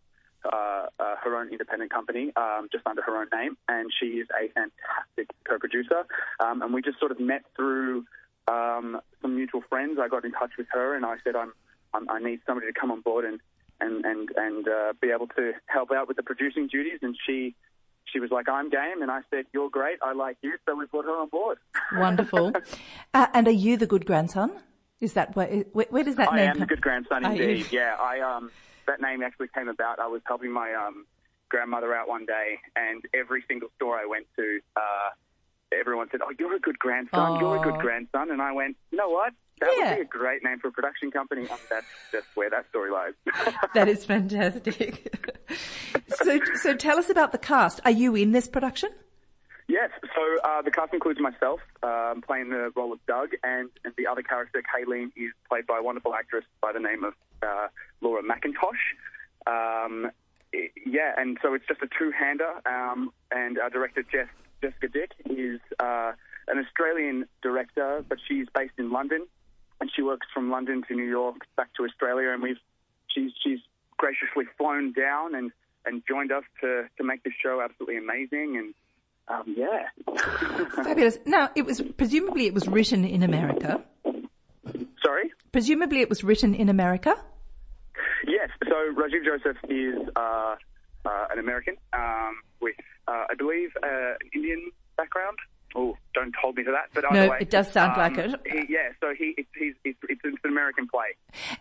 uh, 0.45 0.85
uh, 0.99 1.15
her 1.23 1.35
own 1.35 1.49
independent 1.49 1.91
company 1.91 2.31
um, 2.35 2.67
just 2.71 2.85
under 2.85 3.01
her 3.01 3.19
own 3.19 3.27
name, 3.33 3.57
and 3.67 3.91
she 3.99 4.05
is 4.05 4.27
a 4.31 4.47
fantastic 4.53 5.35
co-producer. 5.47 6.05
Um, 6.39 6.61
and 6.61 6.73
we 6.73 6.81
just 6.81 6.99
sort 6.99 7.11
of 7.11 7.19
met 7.19 7.43
through 7.55 8.05
um, 8.47 9.01
some 9.21 9.35
mutual 9.35 9.61
friends. 9.69 9.99
I 10.01 10.07
got 10.07 10.25
in 10.25 10.31
touch 10.31 10.51
with 10.57 10.67
her, 10.71 10.95
and 10.95 11.05
I 11.05 11.15
said 11.23 11.35
I'm, 11.35 11.53
I'm 11.93 12.09
I 12.09 12.19
need 12.19 12.39
somebody 12.45 12.67
to 12.67 12.79
come 12.79 12.91
on 12.91 13.01
board 13.01 13.25
and 13.25 13.39
and 13.81 14.05
and 14.05 14.29
and 14.35 14.67
uh, 14.67 14.93
be 15.01 15.09
able 15.09 15.27
to 15.27 15.53
help 15.65 15.91
out 15.91 16.07
with 16.07 16.17
the 16.17 16.23
producing 16.23 16.67
duties. 16.67 16.99
And 17.01 17.17
she 17.25 17.55
she 18.05 18.19
was 18.19 18.31
like, 18.31 18.47
I'm 18.47 18.69
game, 18.69 19.01
and 19.01 19.11
I 19.11 19.21
said, 19.29 19.45
You're 19.53 19.69
great. 19.69 19.97
I 20.01 20.13
like 20.13 20.37
you, 20.41 20.53
so 20.65 20.75
we 20.75 20.85
brought 20.85 21.05
her 21.05 21.19
on 21.19 21.29
board. 21.29 21.57
Wonderful. 21.93 22.53
uh, 23.13 23.27
and 23.33 23.47
are 23.47 23.51
you 23.51 23.77
the 23.77 23.87
good 23.87 24.05
grandson? 24.05 24.51
Is 24.99 25.13
that 25.13 25.35
where, 25.35 25.47
where, 25.73 25.85
where 25.89 26.03
does 26.03 26.15
that 26.15 26.31
I 26.31 26.37
name 26.37 26.47
am 26.47 26.53
come? 26.53 26.59
the 26.61 26.65
good 26.67 26.81
grandson 26.81 27.25
indeed. 27.25 27.67
Yeah, 27.71 27.95
I 27.99 28.19
um 28.21 28.51
that 28.87 29.01
name 29.01 29.21
actually 29.21 29.47
came 29.53 29.67
about. 29.67 29.99
I 29.99 30.07
was 30.07 30.21
helping 30.25 30.51
my 30.51 30.73
um 30.73 31.05
grandmother 31.49 31.93
out 31.95 32.07
one 32.09 32.25
day, 32.25 32.59
and 32.75 33.03
every 33.13 33.43
single 33.47 33.69
store 33.75 33.97
I 33.97 34.05
went 34.05 34.27
to, 34.37 34.59
uh, 34.75 35.09
everyone 35.79 36.07
said, 36.11 36.21
"Oh, 36.23 36.33
you're 36.37 36.55
a 36.55 36.59
good 36.59 36.79
grandson. 36.79 37.37
You're 37.39 37.55
a 37.57 37.59
good 37.59 37.77
grandson." 37.79 38.31
And 38.31 38.41
I 38.41 38.51
went, 38.51 38.75
"You 38.91 38.97
know 38.97 39.09
what? 39.09 39.33
That 39.61 39.69
Yeah. 39.77 39.89
would 39.89 39.95
be 39.97 40.01
a 40.01 40.05
great 40.05 40.43
name 40.43 40.59
for 40.59 40.67
a 40.69 40.71
production 40.71 41.11
company." 41.11 41.41
And 41.41 41.59
that's 41.69 41.85
just 42.11 42.27
where 42.35 42.49
that 42.49 42.67
story 42.69 42.91
lies. 42.91 43.13
That 43.73 43.87
is 43.89 44.05
fantastic. 44.05 45.15
so, 46.23 46.39
so 46.63 46.73
tell 46.75 46.97
us 46.97 47.09
about 47.09 47.31
the 47.31 47.37
cast. 47.37 47.79
Are 47.85 47.91
you 47.91 48.15
in 48.15 48.31
this 48.31 48.47
production? 48.47 48.89
Yes, 49.67 49.89
so 50.01 50.21
uh, 50.49 50.61
the 50.61 50.71
cast 50.71 50.93
includes 50.93 51.19
myself 51.19 51.59
um, 51.83 52.21
playing 52.25 52.49
the 52.49 52.71
role 52.75 52.93
of 52.93 52.99
Doug, 53.05 53.31
and, 53.43 53.69
and 53.83 53.93
the 53.97 54.07
other 54.07 54.21
character, 54.23 54.63
Kayleen, 54.63 55.07
is 55.17 55.31
played 55.49 55.67
by 55.67 55.79
a 55.79 55.83
wonderful 55.83 56.15
actress 56.15 56.45
by 56.61 56.71
the 56.71 56.79
name 56.79 57.03
of 57.03 57.13
Laura 58.27 58.39
McIntosh. 58.39 59.81
Um, 59.81 60.11
yeah, 60.85 61.13
and 61.17 61.37
so 61.41 61.53
it's 61.53 61.65
just 61.67 61.81
a 61.81 61.87
two-hander, 61.87 62.61
um, 62.65 63.11
and 63.31 63.59
our 63.59 63.69
director, 63.69 64.03
Jess, 64.03 64.27
Jessica 64.61 64.87
Dick, 64.87 65.11
is 65.29 65.59
uh, 65.79 66.13
an 66.47 66.57
Australian 66.57 67.25
director, 67.41 68.03
but 68.07 68.17
she's 68.27 68.47
based 68.55 68.73
in 68.77 68.91
London, 68.91 69.27
and 69.81 69.91
she 69.93 70.01
works 70.01 70.27
from 70.33 70.49
London 70.49 70.83
to 70.87 70.95
New 70.95 71.07
York, 71.07 71.45
back 71.55 71.69
to 71.75 71.83
Australia, 71.83 72.31
and 72.31 72.41
we've 72.41 72.57
she's 73.09 73.31
she's 73.43 73.59
graciously 73.97 74.45
flown 74.57 74.93
down 74.93 75.35
and, 75.35 75.51
and 75.85 76.01
joined 76.07 76.31
us 76.31 76.43
to, 76.61 76.85
to 76.97 77.03
make 77.03 77.23
this 77.23 77.33
show 77.41 77.61
absolutely 77.61 77.97
amazing, 77.97 78.57
and 78.57 78.73
um, 79.27 79.55
yeah. 79.57 79.87
Fabulous. 80.75 81.19
Now, 81.25 81.49
it 81.55 81.65
was 81.65 81.81
presumably 81.97 82.47
it 82.47 82.53
was 82.53 82.67
written 82.67 83.03
in 83.03 83.21
America. 83.21 83.83
Sorry? 85.03 85.31
Presumably 85.51 85.99
it 86.01 86.09
was 86.09 86.23
written 86.23 86.55
in 86.55 86.69
America. 86.69 87.17
So 88.77 88.93
Rajiv 88.93 89.25
Joseph 89.25 89.57
is 89.69 89.95
uh, 90.15 90.55
uh, 91.05 91.27
an 91.31 91.39
American 91.39 91.77
um, 91.93 92.41
with, 92.61 92.75
uh, 93.07 93.25
I 93.29 93.35
believe, 93.37 93.69
uh, 93.81 93.87
an 93.87 94.29
Indian 94.35 94.71
background. 94.97 95.37
Oh, 95.75 95.97
don't 96.13 96.33
hold 96.39 96.57
me 96.57 96.63
to 96.63 96.71
that. 96.71 96.89
But 96.93 97.05
No, 97.11 97.29
way, 97.29 97.37
it 97.41 97.49
does 97.49 97.71
sound 97.71 97.97
like 97.97 98.17
um, 98.17 98.35
it. 98.35 98.41
He, 98.45 98.73
yeah. 98.73 98.89
So 99.01 99.13
he, 99.17 99.33
it's, 99.37 99.49
he's, 99.57 99.73
it's, 99.83 99.99
it's 100.09 100.21
an 100.23 100.51
American 100.51 100.87
play. 100.87 101.15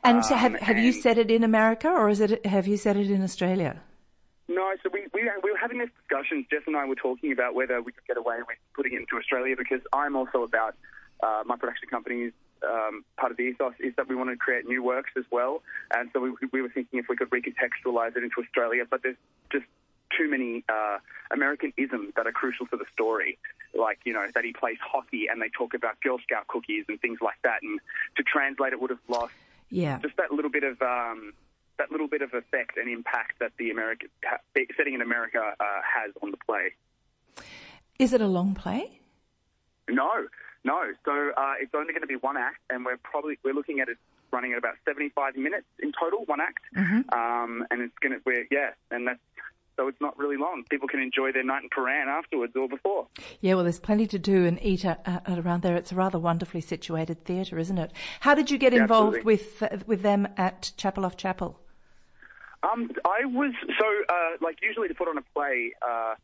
And 0.05 0.25
so 0.25 0.35
have 0.35 0.55
Um, 0.55 0.61
have 0.61 0.79
you 0.79 0.93
said 0.93 1.19
it 1.19 1.31
in 1.31 1.43
America 1.43 1.89
or 1.89 2.09
is 2.09 2.21
it 2.21 2.45
have 2.47 2.67
you 2.67 2.77
said 2.77 2.97
it 2.97 3.11
in 3.11 3.23
Australia? 3.23 3.81
No, 4.49 4.73
so 4.83 4.91
we, 4.93 5.01
we, 5.13 5.23
we 5.43 5.51
were 5.51 5.59
having 5.59 5.79
this 5.79 5.91
discussion. 6.01 6.47
Jess 6.51 6.63
and 6.67 6.77
I 6.77 6.85
were 6.85 6.95
talking 6.95 7.33
about 7.33 7.55
whether 7.55 7.83
we 7.83 7.93
could 7.93 8.07
get 8.07 8.17
away 8.17 8.39
with 8.47 8.59
putting 8.75 8.93
it 8.93 9.01
into 9.01 9.17
Australia 9.17 9.57
because 9.57 9.81
I'm 9.93 10.17
also 10.17 10.45
about 10.45 10.77
uh, 11.23 11.43
my 11.47 11.57
production 11.57 11.89
company's 11.89 12.33
um, 12.65 13.05
part 13.17 13.31
of 13.33 13.37
the 13.37 13.45
ethos 13.45 13.75
is 13.81 13.95
that 13.97 14.09
we 14.09 14.15
want 14.15 14.31
to 14.31 14.37
create 14.37 14.67
new 14.67 14.83
works 14.83 15.11
as 15.17 15.25
well. 15.31 15.63
And 15.93 16.11
so 16.13 16.21
we, 16.21 16.31
we 16.53 16.63
were 16.63 16.69
thinking 16.69 16.99
if 16.99 17.07
we 17.09 17.17
could 17.17 17.31
recontextualize 17.31 18.17
it 18.17 18.23
into 18.23 18.37
Australia, 18.41 18.85
but 18.89 19.03
there's 19.03 19.17
just 19.51 19.65
too 20.17 20.31
many 20.31 20.65
uh, 20.69 20.99
American 21.33 21.73
isms 21.77 22.13
that 22.17 22.27
are 22.27 22.33
crucial 22.33 22.67
to 22.69 22.77
the 22.77 22.87
story. 22.93 23.39
Like, 23.79 23.99
you 24.05 24.13
know, 24.13 24.27
that 24.35 24.45
he 24.45 24.53
plays 24.53 24.79
hockey 24.81 25.27
and 25.31 25.43
they 25.43 25.49
talk 25.51 25.75
about 25.75 26.01
Girl 26.01 26.19
Scout 26.23 26.47
cookies 26.47 26.85
and 26.89 27.01
things 27.01 27.19
like 27.21 27.37
that. 27.43 27.63
And 27.63 27.81
to 28.17 28.23
translate 28.23 28.73
it 28.73 28.81
would 28.81 28.91
have 28.91 29.01
lost 29.09 29.35
Yeah. 29.69 29.99
just 29.99 30.17
that 30.17 30.33
little 30.33 30.51
bit 30.51 30.65
of 30.65 30.81
um, 30.81 31.35
that 31.79 31.91
little 31.91 32.09
bit 32.09 32.23
of 32.23 32.33
effect 32.33 32.79
and 32.79 32.89
impact 32.89 33.39
that 33.41 33.53
the 33.59 33.71
America 33.71 34.07
setting 34.77 34.95
in 34.95 35.03
America 35.03 35.55
uh, 35.61 35.65
has 35.83 36.13
on 36.23 36.31
the 36.31 36.39
play. 36.39 36.73
Is 37.99 38.13
it 38.15 38.21
a 38.23 38.27
long 38.27 38.55
play? 38.55 39.01
No, 39.89 40.27
no. 40.67 40.83
So 41.05 41.31
uh, 41.37 41.55
it's 41.61 41.73
only 41.75 41.93
going 41.93 42.03
to 42.03 42.09
be 42.09 42.17
one 42.17 42.37
act, 42.37 42.59
and 42.69 42.85
we're 42.85 42.99
probably 42.99 43.39
we're 43.45 43.55
looking 43.55 43.81
at 43.81 43.89
it 43.89 43.97
running 44.33 44.53
at 44.53 44.59
about 44.59 44.75
75 44.85 45.37
minutes 45.37 45.67
in 45.79 45.93
total, 45.99 46.25
one 46.27 46.41
act, 46.41 46.65
mm-hmm. 46.77 47.09
um, 47.17 47.65
and 47.71 47.81
it's 47.81 47.95
going 48.01 48.13
to 48.13 48.21
we're 48.27 48.47
yeah, 48.51 48.71
and 48.91 49.07
that's 49.07 49.21
so 49.77 49.89
it's 49.89 50.01
not 50.01 50.19
really 50.19 50.37
long. 50.37 50.65
People 50.71 50.89
can 50.89 51.01
enjoy 51.01 51.33
their 51.33 51.45
night 51.45 51.63
in 51.63 51.69
Prahran 51.69 52.07
afterwards 52.07 52.55
or 52.57 52.69
before. 52.69 53.07
Yeah, 53.41 53.55
well, 53.55 53.65
there's 53.65 53.79
plenty 53.79 54.07
to 54.07 54.19
do 54.19 54.47
and 54.47 54.59
eat 54.63 54.85
at, 54.85 55.03
at 55.07 55.39
around 55.39 55.63
there. 55.63 55.77
It's 55.77 55.93
a 55.93 55.95
rather 55.95 56.19
wonderfully 56.19 56.63
situated 56.63 57.25
theatre, 57.25 57.59
isn't 57.59 57.79
it? 57.79 57.93
How 58.21 58.35
did 58.35 58.51
you 58.51 58.59
get 58.59 58.73
involved 58.75 59.23
with 59.25 59.63
uh, 59.63 59.69
with 59.87 60.03
them 60.03 60.29
at 60.37 60.73
Chapel 60.77 61.05
off 61.05 61.17
Chapel? 61.17 61.61
Um, 62.63 62.91
I 63.05 63.27
was 63.27 63.53
so 63.79 63.87
uh, 64.09 64.37
like 64.41 64.59
usually 64.63 64.89
to 64.89 64.95
put 64.95 65.09
on 65.09 65.19
a 65.19 65.23
play 65.35 65.73
uh, 65.87 66.15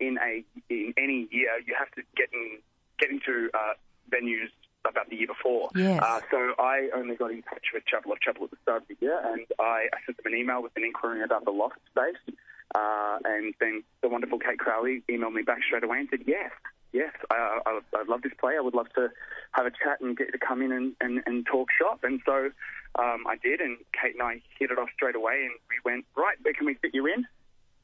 in 0.00 0.18
a 0.18 0.44
in 0.68 0.94
any 0.96 1.28
year, 1.30 1.50
you 1.64 1.74
have 1.78 1.90
to 1.92 2.02
get 2.16 2.28
in 2.32 2.58
get 2.98 3.10
into 3.10 3.50
uh, 3.54 3.74
venues 4.12 4.50
about 4.84 5.08
the 5.08 5.16
year 5.16 5.28
before. 5.28 5.70
Yes. 5.74 6.02
Uh, 6.02 6.20
so 6.30 6.54
I 6.58 6.88
only 6.94 7.16
got 7.16 7.30
in 7.30 7.42
touch 7.42 7.66
with 7.72 7.84
Chapel 7.86 8.12
off 8.12 8.20
Chapel 8.20 8.44
at 8.44 8.50
the 8.50 8.56
start 8.62 8.82
of 8.82 8.88
the 8.88 8.96
year, 9.00 9.18
and 9.24 9.46
I, 9.58 9.88
I 9.92 9.98
sent 10.04 10.16
them 10.18 10.32
an 10.32 10.38
email 10.38 10.62
with 10.62 10.72
an 10.76 10.84
inquiry 10.84 11.22
about 11.22 11.44
the 11.44 11.50
loft 11.50 11.78
space. 11.90 12.36
Uh, 12.74 13.18
and 13.24 13.54
then 13.60 13.82
the 14.00 14.08
wonderful 14.08 14.38
Kate 14.38 14.58
Crowley 14.58 15.02
emailed 15.08 15.34
me 15.34 15.42
back 15.42 15.58
straight 15.66 15.84
away 15.84 15.98
and 16.00 16.08
said, 16.10 16.20
yes, 16.26 16.50
yes, 16.92 17.12
I, 17.30 17.60
I, 17.66 17.80
I 17.94 18.02
love 18.08 18.22
this 18.22 18.32
play. 18.38 18.54
I 18.56 18.60
would 18.60 18.74
love 18.74 18.88
to 18.94 19.10
have 19.52 19.66
a 19.66 19.70
chat 19.70 20.00
and 20.00 20.16
get 20.16 20.28
you 20.28 20.32
to 20.32 20.38
come 20.38 20.62
in 20.62 20.72
and, 20.72 20.94
and, 21.00 21.22
and 21.26 21.46
talk 21.46 21.68
shop. 21.78 22.00
And 22.02 22.20
so 22.24 22.50
um, 22.98 23.24
I 23.28 23.36
did, 23.42 23.60
and 23.60 23.78
Kate 23.92 24.14
and 24.14 24.22
I 24.22 24.40
hit 24.58 24.70
it 24.70 24.78
off 24.78 24.88
straight 24.94 25.16
away, 25.16 25.42
and 25.44 25.52
we 25.68 25.76
went, 25.84 26.06
right, 26.16 26.36
where 26.42 26.54
can 26.54 26.66
we 26.66 26.74
fit 26.74 26.94
you 26.94 27.06
in? 27.06 27.26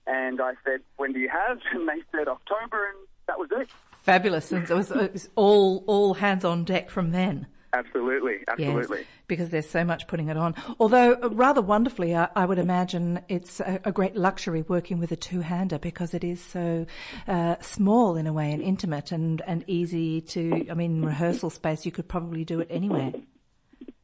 And 0.06 0.40
I 0.40 0.54
said, 0.64 0.80
when 0.96 1.12
do 1.12 1.18
you 1.18 1.28
have? 1.28 1.58
And 1.72 1.88
they 1.88 2.02
said 2.12 2.28
October, 2.28 2.88
and 2.88 2.98
that 3.26 3.38
was 3.38 3.50
it. 3.52 3.68
Fabulous. 4.08 4.50
It 4.52 4.70
was, 4.70 4.90
it 4.90 5.12
was 5.12 5.28
all, 5.36 5.84
all 5.86 6.14
hands 6.14 6.44
on 6.44 6.64
deck 6.64 6.88
from 6.88 7.10
then. 7.10 7.46
Absolutely, 7.74 8.38
absolutely. 8.48 8.98
Yes, 9.00 9.06
because 9.26 9.50
there's 9.50 9.68
so 9.68 9.84
much 9.84 10.06
putting 10.06 10.28
it 10.28 10.38
on. 10.38 10.54
Although, 10.80 11.12
uh, 11.12 11.28
rather 11.28 11.60
wonderfully, 11.60 12.16
I, 12.16 12.28
I 12.34 12.46
would 12.46 12.58
imagine 12.58 13.20
it's 13.28 13.60
a, 13.60 13.78
a, 13.84 13.92
great 13.92 14.16
luxury 14.16 14.64
working 14.66 14.98
with 14.98 15.12
a 15.12 15.16
two-hander 15.16 15.78
because 15.78 16.14
it 16.14 16.24
is 16.24 16.42
so 16.42 16.86
uh, 17.26 17.56
small 17.60 18.16
in 18.16 18.26
a 18.26 18.32
way 18.32 18.50
and 18.52 18.62
intimate 18.62 19.12
and, 19.12 19.42
and 19.46 19.62
easy 19.66 20.22
to, 20.22 20.66
I 20.70 20.74
mean, 20.74 21.04
rehearsal 21.04 21.50
space, 21.50 21.84
you 21.84 21.92
could 21.92 22.08
probably 22.08 22.46
do 22.46 22.60
it 22.60 22.68
anywhere. 22.70 23.12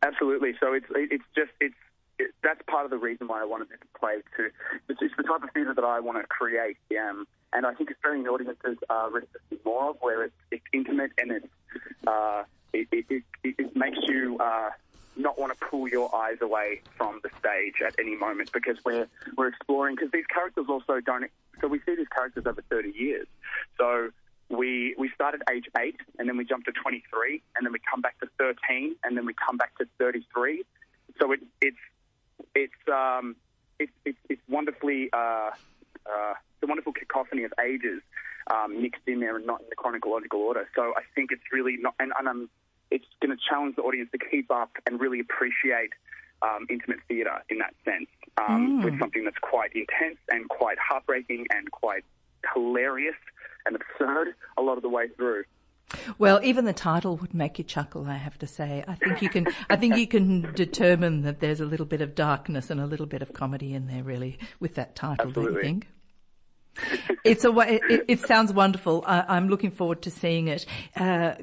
Absolutely. 0.02 0.52
So 0.60 0.74
it's, 0.74 0.86
it's 0.94 1.24
just, 1.34 1.52
it's, 1.60 1.74
it, 1.74 1.74
that's 2.44 2.60
part 2.68 2.84
of 2.84 2.90
the 2.90 2.98
reason 2.98 3.26
why 3.26 3.40
I 3.40 3.44
wanted 3.44 3.70
this 3.70 3.78
play 3.98 4.16
to, 4.36 4.50
it's, 4.88 5.00
it's 5.00 5.14
the 5.16 5.22
type 5.22 5.42
of 5.42 5.50
theatre 5.52 5.74
that 5.74 5.84
I 5.84 6.00
want 6.00 6.18
to 6.18 6.26
create. 6.26 6.76
Um, 6.98 7.26
and 7.52 7.66
I 7.66 7.74
think 7.74 7.90
Australian 7.90 8.28
audiences 8.28 8.78
are 8.90 9.10
ready 9.10 9.26
to 9.32 9.38
see 9.50 9.58
more 9.64 9.90
of, 9.90 9.96
where 10.00 10.24
it's, 10.24 10.34
it's 10.50 10.64
intimate 10.72 11.12
and 11.18 11.32
it's, 11.32 11.46
uh, 12.06 12.44
it, 12.72 12.88
it, 12.92 13.06
it, 13.08 13.54
it 13.58 13.76
makes 13.76 13.98
you 14.06 14.36
uh, 14.38 14.70
not 15.16 15.38
want 15.38 15.56
to 15.56 15.66
pull 15.66 15.88
your 15.88 16.14
eyes 16.14 16.38
away 16.40 16.82
from 16.96 17.20
the 17.22 17.30
stage 17.38 17.74
at 17.86 17.94
any 17.98 18.16
moment 18.16 18.50
because 18.52 18.76
we're 18.84 19.06
we're 19.36 19.48
exploring 19.48 19.94
because 19.94 20.10
these 20.12 20.26
characters 20.26 20.66
also 20.68 21.00
don't. 21.00 21.30
So 21.60 21.68
we 21.68 21.78
see 21.86 21.94
these 21.94 22.08
characters 22.08 22.44
over 22.46 22.62
30 22.68 22.90
years. 22.90 23.26
So 23.78 24.10
we 24.48 24.94
we 24.98 25.08
start 25.14 25.34
at 25.34 25.54
age 25.54 25.66
eight 25.78 25.96
and 26.18 26.28
then 26.28 26.36
we 26.36 26.44
jump 26.44 26.64
to 26.64 26.72
23 26.72 27.42
and 27.56 27.64
then 27.64 27.72
we 27.72 27.78
come 27.88 28.00
back 28.00 28.18
to 28.20 28.28
13 28.38 28.96
and 29.04 29.16
then 29.16 29.24
we 29.24 29.34
come 29.34 29.56
back 29.56 29.76
to 29.78 29.86
33. 29.98 30.64
So 31.20 31.32
it, 31.32 31.40
it's 31.60 31.76
it's 32.54 32.72
um, 32.92 33.36
it's 33.78 33.92
it's, 34.04 34.18
it's 34.28 34.42
wonderfully 34.48 35.10
uh, 35.12 35.50
uh, 36.06 36.34
the 36.60 36.66
wonderful 36.66 36.92
cacophony 36.92 37.44
of 37.44 37.52
ages 37.64 38.00
um, 38.52 38.80
mixed 38.82 39.02
in 39.06 39.20
there 39.20 39.36
and 39.36 39.46
not 39.46 39.60
in 39.60 39.66
the 39.68 39.76
chronological 39.76 40.40
order. 40.40 40.68
So 40.74 40.92
I 40.96 41.02
think 41.14 41.30
it's 41.32 41.42
really 41.52 41.76
not, 41.78 41.94
and, 41.98 42.12
and 42.18 42.28
I'm 42.28 42.48
it's 42.90 43.06
going 43.20 43.36
to 43.36 43.42
challenge 43.48 43.76
the 43.76 43.82
audience 43.82 44.10
to 44.12 44.18
keep 44.18 44.50
up 44.50 44.70
and 44.86 45.00
really 45.00 45.20
appreciate 45.20 45.90
um, 46.42 46.66
intimate 46.68 46.98
theatre 47.08 47.42
in 47.48 47.58
that 47.58 47.74
sense, 47.84 48.08
um, 48.36 48.80
mm. 48.80 48.84
with 48.84 48.98
something 48.98 49.24
that's 49.24 49.38
quite 49.40 49.72
intense 49.74 50.18
and 50.30 50.48
quite 50.48 50.78
heartbreaking 50.78 51.46
and 51.50 51.70
quite 51.70 52.04
hilarious 52.54 53.16
and 53.66 53.76
absurd 53.76 54.34
a 54.58 54.62
lot 54.62 54.76
of 54.76 54.82
the 54.82 54.88
way 54.88 55.08
through. 55.16 55.44
Well, 56.18 56.40
even 56.42 56.64
the 56.64 56.72
title 56.72 57.16
would 57.16 57.34
make 57.34 57.58
you 57.58 57.64
chuckle. 57.64 58.06
I 58.06 58.16
have 58.16 58.38
to 58.38 58.46
say. 58.46 58.84
I 58.86 58.94
think 58.94 59.22
you 59.22 59.28
can. 59.28 59.46
I 59.70 59.76
think 59.76 59.96
you 59.96 60.06
can 60.06 60.52
determine 60.54 61.22
that 61.22 61.40
there's 61.40 61.60
a 61.60 61.66
little 61.66 61.86
bit 61.86 62.00
of 62.00 62.14
darkness 62.14 62.70
and 62.70 62.80
a 62.80 62.86
little 62.86 63.06
bit 63.06 63.22
of 63.22 63.32
comedy 63.32 63.74
in 63.74 63.86
there, 63.86 64.02
really, 64.02 64.38
with 64.60 64.74
that 64.74 64.94
title. 64.94 65.28
Absolutely. 65.28 65.54
Don't 65.54 65.54
you 65.54 65.62
think? 65.62 65.88
it's 67.24 67.44
a. 67.44 67.50
It, 67.60 68.04
it 68.08 68.20
sounds 68.20 68.52
wonderful. 68.52 69.04
I, 69.06 69.36
am 69.36 69.48
looking 69.48 69.70
forward 69.70 70.02
to 70.02 70.10
seeing 70.10 70.48
it. 70.48 70.66
Uh, 70.96 71.34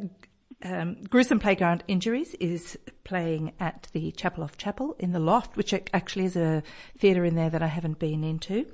um, 0.64 0.98
Gruesome 1.10 1.40
Playground 1.40 1.84
Injuries 1.88 2.36
is 2.36 2.78
playing 3.04 3.54
at 3.60 3.88
the 3.94 4.12
Chapel 4.12 4.44
off 4.44 4.58
Chapel 4.58 4.96
in 5.00 5.12
the 5.12 5.20
Loft, 5.20 5.58
which 5.58 5.74
actually 5.94 6.26
is 6.26 6.36
a 6.36 6.62
theatre 6.98 7.26
in 7.26 7.36
there 7.36 7.50
that 7.50 7.64
I 7.64 7.68
haven't 7.68 8.00
been 8.00 8.24
into. 8.24 8.66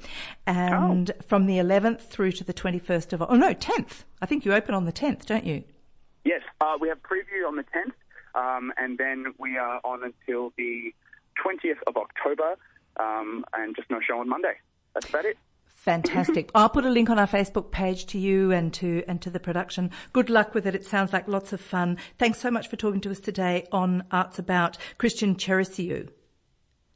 And 0.46 1.12
oh. 1.12 1.24
from 1.25 1.46
the 1.46 1.58
11th 1.58 2.01
through 2.01 2.34
to 2.34 2.44
the 2.44 2.53
21st 2.53 3.13
of, 3.13 3.22
oh 3.22 3.36
no, 3.36 3.53
10th. 3.53 4.03
I 4.22 4.25
think 4.25 4.46
you 4.46 4.53
open 4.53 4.75
on 4.75 4.86
the 4.86 4.91
10th, 4.91 5.25
don't 5.25 5.46
you? 5.46 5.63
Yes, 6.27 6.41
uh, 6.60 6.77
we 6.77 6.89
have 6.89 7.01
preview 7.03 7.48
on 7.48 7.55
the 7.55 7.63
10th, 7.63 7.93
um, 8.36 8.74
and 8.77 8.98
then 8.98 9.34
we 9.38 9.57
are 9.57 9.79
on 9.86 10.03
until 10.03 10.51
the 10.57 10.93
20th 11.41 11.77
of 11.88 11.96
October, 11.96 12.57
um, 13.00 13.46
and 13.53 13.74
just 13.77 13.89
no 13.89 14.01
show 14.05 14.19
on 14.19 14.27
Monday. 14.27 14.55
That's 14.93 15.07
about 15.07 15.24
it. 15.24 15.38
Fantastic. 15.67 16.51
I'll 16.55 16.67
put 16.67 16.86
a 16.86 16.89
link 16.89 17.10
on 17.10 17.17
our 17.17 17.27
Facebook 17.27 17.72
page 17.72 18.07
to 18.07 18.19
you 18.19 18.51
and 18.51 18.74
to 18.74 19.05
and 19.07 19.22
to 19.22 19.29
the 19.29 19.39
production. 19.39 19.89
Good 20.12 20.29
luck 20.29 20.53
with 20.53 20.67
it. 20.67 20.75
It 20.75 20.84
sounds 20.84 21.13
like 21.13 21.29
lots 21.29 21.53
of 21.53 21.62
fun. 21.62 21.98
Thanks 22.17 22.39
so 22.39 22.51
much 22.51 22.67
for 22.67 22.75
talking 22.75 23.00
to 23.01 23.12
us 23.12 23.22
today 23.22 23.65
on 23.72 24.03
Arts 24.12 24.38
About 24.38 24.77
Christian 24.98 25.36
Cherisiou. 25.36 26.10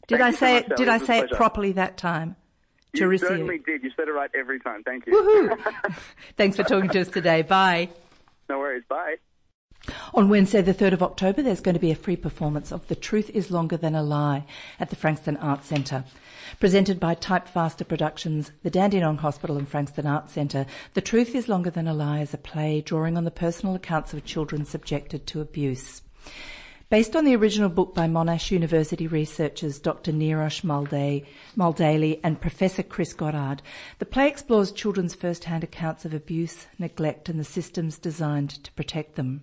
Did 0.08 0.20
Thank 0.20 0.22
I 0.22 0.32
say 0.32 0.60
so 0.60 0.74
it? 0.74 0.76
Did 0.76 0.90
I 0.90 0.98
say 0.98 1.20
it 1.20 1.32
properly 1.32 1.72
that 1.74 1.96
time? 1.96 2.36
You 2.94 3.18
certainly 3.18 3.60
did. 3.60 3.82
You 3.82 3.92
said 3.96 4.10
it 4.10 4.12
right 4.12 4.30
every 4.38 4.60
time. 4.60 4.84
Thank 4.84 5.06
you. 5.06 5.14
Woohoo! 5.14 5.74
Thanks 6.36 6.58
for 6.58 6.64
talking 6.64 6.90
to 6.90 7.00
us 7.00 7.08
today. 7.08 7.44
Bye. 7.44 7.88
No 8.52 8.60
worries. 8.60 8.84
Bye. 8.90 9.16
On 10.14 10.28
Wednesday, 10.28 10.62
the 10.62 10.74
3rd 10.74 10.92
of 10.92 11.02
October, 11.02 11.42
there's 11.42 11.62
going 11.62 11.76
to 11.76 11.80
be 11.80 11.90
a 11.92 11.96
free 11.96 12.18
performance 12.18 12.74
of 12.74 12.86
The 12.90 12.98
Truth 12.98 13.30
is 13.30 13.50
Longer 13.50 13.78
Than 13.78 13.96
a 13.96 14.04
Lie 14.04 14.44
at 14.78 14.90
the 14.90 14.98
Frankston 14.98 15.38
Arts 15.38 15.68
Centre. 15.68 16.04
Presented 16.60 17.00
by 17.00 17.16
Typefaster 17.16 17.88
Productions, 17.88 18.52
the 18.62 18.70
Dandenong 18.70 19.20
Hospital 19.20 19.58
and 19.58 19.70
Frankston 19.70 20.06
Arts 20.06 20.34
Centre, 20.34 20.66
The 20.96 21.02
Truth 21.02 21.34
is 21.34 21.48
Longer 21.48 21.70
Than 21.70 21.88
a 21.88 21.94
Lie 21.94 22.20
is 22.20 22.34
a 22.34 22.38
play 22.38 22.82
drawing 22.82 23.16
on 23.16 23.24
the 23.24 23.32
personal 23.32 23.74
accounts 23.74 24.14
of 24.14 24.26
children 24.26 24.66
subjected 24.66 25.26
to 25.28 25.40
abuse. 25.40 26.02
Based 26.92 27.16
on 27.16 27.24
the 27.24 27.38
original 27.38 27.70
book 27.70 27.96
by 27.96 28.06
Monash 28.06 28.52
University 28.52 29.08
researchers 29.08 29.80
Dr. 29.80 30.12
Neerosh 30.12 30.62
Mudaly 31.56 32.20
and 32.22 32.42
Professor 32.42 32.84
Chris 32.84 33.14
Goddard, 33.14 33.62
the 34.00 34.06
play 34.06 34.28
explores 34.28 34.74
children's 34.74 35.16
first-hand 35.16 35.64
accounts 35.64 36.04
of 36.04 36.14
abuse, 36.14 36.68
neglect 36.78 37.30
and 37.30 37.40
the 37.40 37.46
systems 37.46 37.98
designed 37.98 38.62
to 38.66 38.74
protect 38.74 39.16
them. 39.16 39.42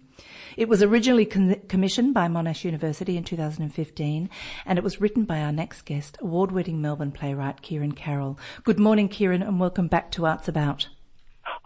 It 0.59 0.69
was 0.69 0.83
originally 0.83 1.25
commissioned 1.25 2.12
by 2.12 2.28
Monash 2.28 2.64
University 2.64 3.17
in 3.17 3.25
2015 3.25 4.28
and 4.67 4.78
it 4.78 4.85
was 4.85 5.00
written 5.00 5.25
by 5.25 5.40
our 5.40 5.50
next 5.50 5.87
guest, 5.87 6.19
award-winning 6.21 6.83
Melbourne 6.83 7.12
playwright 7.12 7.62
Kieran 7.62 7.93
Carroll. 7.93 8.38
Good 8.62 8.78
morning 8.78 9.09
Kieran 9.09 9.43
and 9.43 9.59
welcome 9.59 9.88
back 9.88 10.11
to 10.11 10.26
Arts 10.26 10.49
About. 10.49 10.88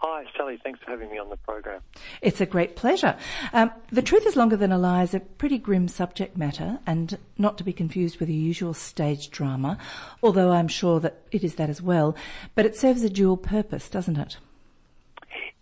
Hi, 0.05 0.25
Sally. 0.35 0.59
Thanks 0.61 0.81
for 0.83 0.91
having 0.91 1.09
me 1.09 1.17
on 1.17 1.29
the 1.29 1.37
program. 1.37 1.79
It's 2.21 2.41
a 2.41 2.45
great 2.45 2.75
pleasure. 2.75 3.15
Um, 3.53 3.71
the 3.89 4.01
Truth 4.01 4.25
is 4.25 4.35
Longer 4.35 4.57
Than 4.57 4.73
a 4.73 4.77
Lie 4.77 5.03
is 5.03 5.13
a 5.13 5.21
pretty 5.21 5.57
grim 5.57 5.87
subject 5.87 6.35
matter 6.35 6.79
and 6.85 7.17
not 7.37 7.57
to 7.59 7.63
be 7.63 7.71
confused 7.71 8.19
with 8.19 8.27
the 8.27 8.35
usual 8.35 8.73
stage 8.73 9.31
drama, 9.31 9.77
although 10.21 10.51
I'm 10.51 10.67
sure 10.67 10.99
that 10.99 11.21
it 11.31 11.45
is 11.45 11.55
that 11.55 11.69
as 11.69 11.81
well. 11.81 12.17
But 12.53 12.65
it 12.65 12.75
serves 12.75 13.03
a 13.03 13.09
dual 13.09 13.37
purpose, 13.37 13.87
doesn't 13.89 14.17
it? 14.17 14.37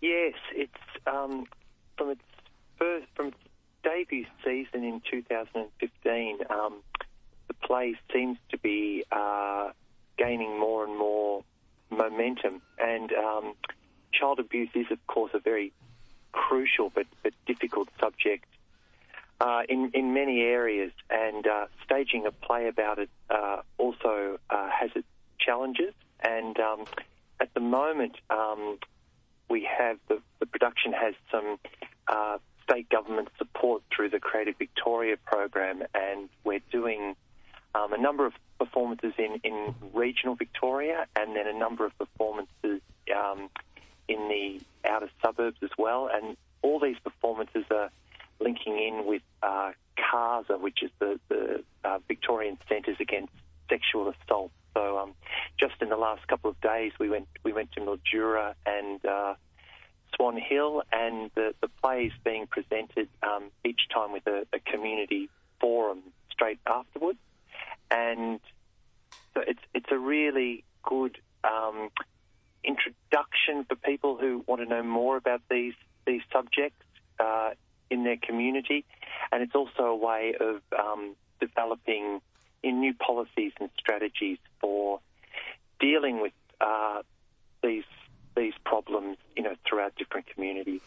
Yes, 0.00 0.34
it's 0.52 0.72
um, 1.06 1.46
from 1.96 2.10
its 2.10 2.22
first 2.78 3.06
from 3.14 3.28
its 3.28 3.36
debut 3.84 4.26
season 4.44 4.82
in 4.82 5.00
2015. 5.08 6.38
Um, 6.50 6.82
the 7.46 7.54
play 7.54 7.94
seems 8.12 8.38
to 8.50 8.58
be 8.58 9.04
uh, 9.12 9.70
gaining 10.18 10.58
more 10.58 10.84
and 10.84 10.98
more 10.98 11.44
momentum, 11.90 12.60
and 12.80 13.12
um, 13.12 13.54
child 14.12 14.38
abuse 14.38 14.70
is, 14.74 14.86
of 14.90 15.04
course, 15.06 15.32
a 15.34 15.40
very 15.40 15.72
crucial 16.32 16.90
but, 16.94 17.06
but 17.22 17.32
difficult 17.46 17.88
subject 18.00 18.46
uh, 19.40 19.62
in, 19.68 19.90
in 19.92 20.14
many 20.14 20.40
areas, 20.40 20.92
and 21.10 21.46
uh, 21.46 21.66
staging 21.84 22.26
a 22.26 22.30
play 22.30 22.68
about 22.68 22.98
it 23.00 23.10
uh, 23.28 23.62
also 23.76 24.38
uh, 24.50 24.68
has 24.70 24.90
its 24.94 25.06
challenges. 25.40 25.92
And 26.20 26.58
um, 26.60 26.84
at 27.40 27.52
the 27.52 27.60
moment, 27.60 28.14
um, 28.30 28.78
we 29.50 29.68
have 29.78 29.98
the, 30.08 30.20
the, 30.38 30.46
production 30.46 30.92
has 30.92 31.14
some 31.32 31.58
uh, 32.06 32.38
state 32.62 32.88
government 32.88 33.30
support 33.36 33.82
through 33.94 34.10
the 34.10 34.20
Creative 34.20 34.56
Victoria 34.56 35.16
program, 35.16 35.82
and 35.92 36.28
we're 36.44 36.62
doing 36.70 37.16
um, 37.74 37.92
a 37.92 37.98
number 37.98 38.24
of 38.24 38.34
performances 38.60 39.12
in, 39.18 39.40
in 39.42 39.74
regional 39.92 40.36
Victoria, 40.36 41.06
and 41.16 41.34
then 41.34 41.48
a 41.48 41.52
number 41.52 41.84
of 41.84 41.98
performances 41.98 42.80
um, 43.12 43.50
in 44.12 44.28
the 44.28 44.60
outer 44.88 45.10
suburbs 45.22 45.58
as 45.62 45.70
well. 45.78 46.08
And 46.12 46.36
all 46.62 46.80
these 46.80 46.98
performances 47.02 47.64
are 47.70 47.90
linking 48.40 48.78
in 48.78 49.06
with 49.06 49.22
uh, 49.42 49.72
CASA, 49.96 50.58
which 50.58 50.82
is 50.82 50.90
the, 50.98 51.18
the 51.28 51.64
uh, 51.84 51.98
Victorian 52.08 52.58
Centres 52.68 52.96
Against 53.00 53.32
Sexual 53.68 54.12
Assault. 54.24 54.50
So 54.74 54.98
um, 54.98 55.14
just 55.58 55.74
in 55.80 55.88
the 55.88 55.96
last 55.96 56.26
couple 56.28 56.50
of 56.50 56.60
days, 56.60 56.92
we 56.98 57.08
went 57.08 57.28
we 57.44 57.52
went 57.52 57.72
to 57.72 57.80
Mildura 57.80 58.54
and 58.64 59.04
uh, 59.04 59.34
Swan 60.14 60.38
Hill, 60.38 60.82
and 60.92 61.30
the, 61.34 61.54
the 61.60 61.68
play 61.68 62.04
is 62.04 62.12
being 62.24 62.46
presented 62.46 63.08
um, 63.22 63.50
each 63.64 63.82
time 63.92 64.12
with 64.12 64.26
a, 64.26 64.46
a, 64.52 64.58
community 64.60 65.28
forum 65.60 66.00
straight 66.30 66.58
afterwards, 66.66 67.18
and 67.90 68.40
so 69.34 69.42
it's 69.46 69.60
it's 69.74 69.90
a 69.90 69.98
really 69.98 70.64
good 70.82 71.18
um, 71.44 71.90
introduction 72.64 73.64
for 73.68 73.76
people 73.76 74.16
who 74.16 74.44
want 74.46 74.62
to 74.62 74.68
know 74.68 74.82
more 74.82 75.16
about 75.16 75.42
these 75.50 75.74
these 76.06 76.22
subjects 76.32 76.84
uh, 77.20 77.50
in 77.90 78.04
their 78.04 78.16
community, 78.16 78.84
and 79.30 79.42
it's 79.42 79.54
also 79.54 79.84
a 79.84 79.96
way 79.96 80.34
of 80.40 80.60
um, 80.78 81.14
developing 81.40 82.20
in 82.62 82.80
new 82.80 82.94
policies 82.94 83.52
and 83.60 83.68
strategies 83.78 84.38
for 84.60 85.00
dealing 85.80 86.20
with 86.20 86.32
uh, 86.60 87.02
these 87.62 87.84
these 88.34 88.54
problems, 88.64 89.18
you 89.36 89.42
know, 89.42 89.54
throughout 89.68 89.94
different 89.96 90.26
communities. 90.26 90.80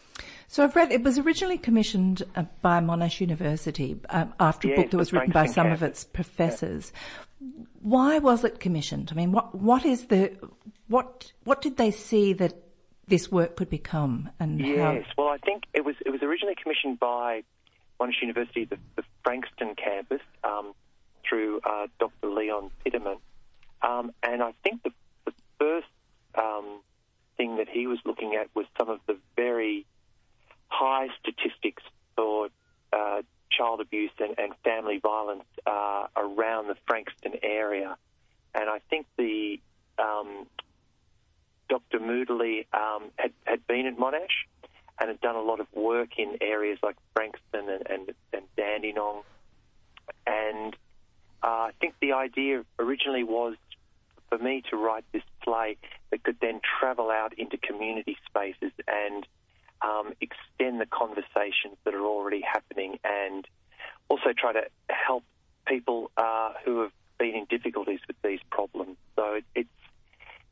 So 0.48 0.64
I've 0.64 0.74
read 0.74 0.90
it 0.90 1.02
was 1.02 1.18
originally 1.18 1.58
commissioned 1.58 2.22
uh, 2.34 2.44
by 2.62 2.80
Monash 2.80 3.20
University 3.20 4.00
um, 4.08 4.34
after 4.40 4.72
a 4.72 4.76
book 4.76 4.90
that 4.90 4.96
was 4.96 5.12
written 5.12 5.32
by 5.32 5.46
some 5.46 5.70
of 5.70 5.82
its 5.82 6.04
professors. 6.04 6.92
Yeah. 7.40 7.48
Why 7.82 8.18
was 8.18 8.44
it 8.44 8.58
commissioned? 8.58 9.10
I 9.12 9.14
mean, 9.14 9.32
what 9.32 9.54
what 9.54 9.84
is 9.84 10.06
the 10.06 10.36
what 10.88 11.32
what 11.44 11.62
did 11.62 11.76
they 11.76 11.90
see 11.90 12.32
that 12.34 12.54
this 13.06 13.30
work 13.30 13.56
could 13.56 13.70
become? 13.70 14.30
And 14.40 14.60
yes, 14.60 15.04
how? 15.16 15.24
well, 15.24 15.28
I 15.28 15.38
think 15.38 15.64
it 15.74 15.84
was 15.84 15.94
it 16.04 16.10
was 16.10 16.22
originally 16.22 16.56
commissioned 16.60 16.98
by 16.98 17.42
Monash 18.00 18.20
University, 18.20 18.64
the, 18.64 18.78
the 18.96 19.02
Frankston 19.22 19.74
campus. 19.74 20.20
Um, 20.44 20.74
through 21.28 21.60
uh, 21.64 21.86
Dr. 21.98 22.28
Leon 22.28 22.70
Piterman. 22.84 23.18
Um, 23.82 24.12
and 24.22 24.42
I 24.42 24.52
think 24.62 24.82
the, 24.82 24.90
the 25.24 25.32
first 25.58 25.86
um, 26.34 26.80
thing 27.36 27.56
that 27.56 27.68
he 27.68 27.86
was 27.86 27.98
looking 28.04 28.36
at 28.40 28.48
was 28.54 28.66
some 28.78 28.88
of 28.88 29.00
the 29.06 29.16
very 29.36 29.86
high 30.68 31.08
statistics 31.20 31.82
for 32.16 32.48
uh, 32.92 33.22
child 33.50 33.80
abuse 33.80 34.10
and, 34.18 34.34
and 34.38 34.52
family 34.64 34.98
violence 34.98 35.44
uh, 35.66 36.06
around 36.16 36.68
the 36.68 36.76
Frankston 36.86 37.34
area. 37.42 37.96
And 38.54 38.68
I 38.68 38.78
think 38.90 39.06
the 39.16 39.60
um, 39.98 40.46
Dr. 41.68 41.98
Moodley 41.98 42.66
um, 42.72 43.10
had, 43.16 43.32
had 43.44 43.66
been 43.66 43.86
at 43.86 43.96
Monash 43.96 44.46
and 44.98 45.08
had 45.08 45.20
done 45.20 45.36
a 45.36 45.42
lot 45.42 45.60
of 45.60 45.66
work 45.74 46.18
in 46.18 46.38
areas 46.40 46.78
like 46.82 46.96
Frankston 47.14 47.68
and, 47.68 47.86
and, 47.88 48.14
and 48.32 48.42
Dandenong. 48.56 49.22
And 50.26 50.74
uh, 51.42 51.46
I 51.46 51.70
think 51.80 51.94
the 52.00 52.12
idea 52.12 52.64
originally 52.78 53.24
was 53.24 53.56
for 54.28 54.38
me 54.38 54.62
to 54.70 54.76
write 54.76 55.04
this 55.12 55.22
play 55.42 55.76
that 56.10 56.22
could 56.22 56.38
then 56.40 56.60
travel 56.80 57.10
out 57.10 57.38
into 57.38 57.56
community 57.56 58.16
spaces 58.26 58.72
and 58.88 59.26
um, 59.82 60.12
extend 60.20 60.80
the 60.80 60.86
conversations 60.86 61.76
that 61.84 61.94
are 61.94 62.04
already 62.04 62.40
happening 62.40 62.98
and 63.04 63.46
also 64.08 64.32
try 64.36 64.52
to 64.52 64.62
help 64.88 65.24
people 65.66 66.10
uh, 66.16 66.52
who 66.64 66.80
have 66.82 66.92
been 67.18 67.34
in 67.34 67.44
difficulties 67.46 68.00
with 68.06 68.16
these 68.22 68.40
problems. 68.50 68.96
So 69.16 69.34
it, 69.34 69.44
it's 69.54 69.68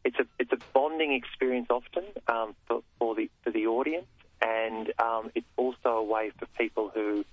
it's 0.05 0.19
a 0.19 0.27
it's 0.39 0.53
a 0.53 0.59
bonding 0.73 1.13
experience 1.13 1.69
often 1.71 2.05
um, 2.29 2.55
for, 2.67 2.83
for 2.99 3.15
the 3.15 3.31
for 3.43 3.51
the 3.51 3.67
audience, 3.67 4.07
and 4.41 4.93
um, 4.99 5.31
it's 5.35 5.47
also 5.57 5.89
a 5.89 6.03
way 6.03 6.31
for 6.39 6.47
people 6.59 6.91
who 6.95 7.25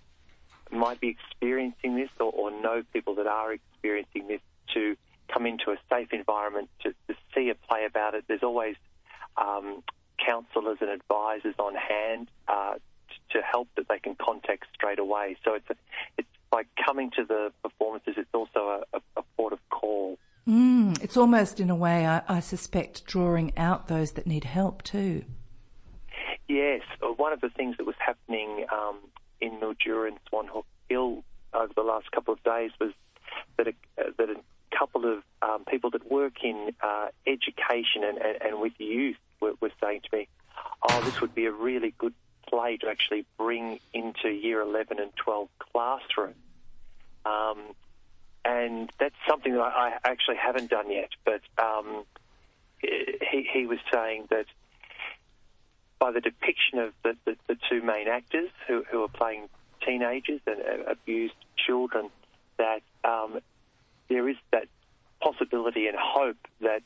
might 0.71 0.99
be 0.99 1.09
experiencing 1.09 1.95
this 1.95 2.09
or, 2.19 2.31
or 2.31 2.51
know 2.51 2.83
people 2.93 3.15
that 3.15 3.27
are 3.27 3.51
experiencing 3.53 4.27
this 4.27 4.39
to 4.73 4.95
come 5.27 5.45
into 5.45 5.71
a 5.71 5.77
safe 5.89 6.13
environment 6.13 6.69
to, 6.81 6.93
to 7.07 7.15
see 7.35 7.49
a 7.49 7.55
play 7.55 7.85
about 7.85 8.15
it. 8.15 8.25
There's 8.27 8.43
always 8.43 8.75
um, 9.37 9.83
counsellors 10.25 10.77
and 10.81 10.89
advisors 10.89 11.55
on 11.57 11.75
hand 11.75 12.29
uh, 12.47 12.75
to, 13.31 13.41
help 13.41 13.67
that 13.75 13.87
they 13.89 13.99
can 13.99 14.15
contact 14.15 14.65
straight 14.73 14.99
away. 14.99 15.37
So 15.43 15.55
it's 15.55 15.69
a, 15.69 15.75
it's 16.17 16.27
by 16.49 16.63
coming 16.85 17.11
to 17.11 17.25
the 17.25 17.51
performances, 17.63 18.15
it's 18.17 18.33
also 18.33 18.83
a, 18.93 18.97
a, 18.97 19.01
a 19.17 19.23
port 19.37 19.53
of 19.53 19.59
call. 19.69 20.17
Mm, 20.47 21.01
it's 21.03 21.17
almost 21.17 21.59
in 21.59 21.69
a 21.69 21.75
way, 21.75 22.05
I, 22.07 22.21
I, 22.27 22.39
suspect, 22.39 23.05
drawing 23.05 23.55
out 23.57 23.87
those 23.87 24.13
that 24.13 24.25
need 24.25 24.43
help 24.43 24.81
too. 24.81 25.23
Yes, 26.47 26.81
uh, 27.01 27.07
one 27.07 27.31
of 27.31 27.41
the 27.41 27.49
things 27.49 27.77
that 27.77 27.85
was 27.85 27.95
happening 27.99 28.65
um, 28.71 28.97
in 29.39 29.59
Mildura 29.59 30.07
and 30.07 30.17
Swan 30.27 30.49
Hill 30.89 31.23
over 31.53 31.73
the 31.75 31.83
last 31.83 32.11
couple 32.11 32.33
of 32.33 32.43
days 32.43 32.71
was 32.79 32.91
that 33.57 33.67
a, 33.67 33.73
uh, 33.99 34.11
that 34.17 34.29
a 34.29 34.35
couple 34.75 35.05
of 35.05 35.23
um, 35.41 35.63
people 35.65 35.91
that 35.91 36.09
work 36.09 36.43
in 36.43 36.73
uh, 36.81 37.07
education 37.27 38.03
and, 38.03 38.17
and, 38.17 38.41
and, 38.41 38.61
with 38.61 38.73
youth 38.79 39.17
were, 39.39 39.53
were, 39.61 39.71
saying 39.81 40.01
to 40.09 40.17
me, 40.17 40.27
"Oh, 40.89 41.01
this 41.01 41.21
would 41.21 41.35
be 41.35 41.45
a 41.45 41.51
really 41.51 41.93
good 41.97 42.13
play 42.47 42.77
to 42.77 42.87
actually 42.87 43.25
bring 43.37 43.79
into 43.93 44.29
Year 44.29 44.61
11 44.61 44.99
and 44.99 45.15
12 45.15 45.49
classroom." 45.59 46.33
Um, 47.25 47.59
and 48.43 48.91
that's 48.99 49.15
something 49.27 49.53
that 49.53 49.61
I, 49.61 49.97
I, 50.03 50.09
actually 50.11 50.37
haven't 50.37 50.69
done 50.69 50.91
yet. 50.91 51.09
But 51.25 51.41
um, 51.61 52.05
he, 52.79 53.47
he 53.51 53.65
was 53.65 53.79
saying 53.93 54.27
that 54.29 54.45
by 55.99 56.11
the 56.11 56.21
depiction 56.21 56.79
of 56.79 56.93
the, 57.03 57.15
the, 57.25 57.35
the 57.47 57.57
two 57.69 57.81
main 57.81 58.07
actors 58.07 58.49
who, 58.67 58.83
who, 58.89 59.03
are 59.03 59.07
playing 59.07 59.47
teenagers 59.85 60.41
and 60.47 60.59
uh, 60.59 60.91
abused 60.91 61.35
children, 61.55 62.09
that 62.57 62.81
um, 63.03 63.39
there 64.09 64.27
is 64.27 64.37
that 64.51 64.65
possibility 65.21 65.87
and 65.87 65.95
hope 65.99 66.37
that, 66.61 66.81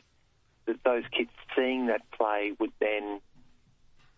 that 0.65 0.83
those 0.83 1.03
kids 1.17 1.29
seeing 1.55 1.87
that 1.87 2.01
play 2.11 2.53
would 2.59 2.71
then 2.79 3.21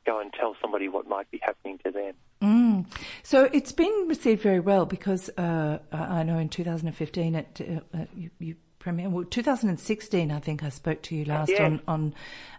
go 0.08 0.20
and 0.20 0.34
tell 0.34 0.56
somebody 0.62 0.88
what 0.88 1.08
might 1.08 1.30
be 1.30 1.40
happening 1.44 1.78
to 1.86 1.92
them. 1.92 2.14
Mm. 2.42 2.86
So 3.24 3.50
it's 3.52 3.72
been 3.72 4.08
received 4.08 4.42
very 4.42 4.62
well 4.62 4.86
because 4.86 5.30
uh, 5.38 5.80
I 5.92 6.24
know 6.24 6.40
in 6.40 6.50
2015 6.50 7.36
it, 7.36 7.62
uh, 7.94 8.06
you, 8.16 8.32
you 8.40 8.56
premiere. 8.80 9.10
Well, 9.10 9.26
2016, 9.26 10.32
I 10.32 10.40
think 10.40 10.64
I 10.64 10.70
spoke 10.70 11.02
to 11.04 11.16
you 11.16 11.26
last 11.26 11.50
yes. 11.50 11.60
on 11.60 11.82
on 11.88 12.14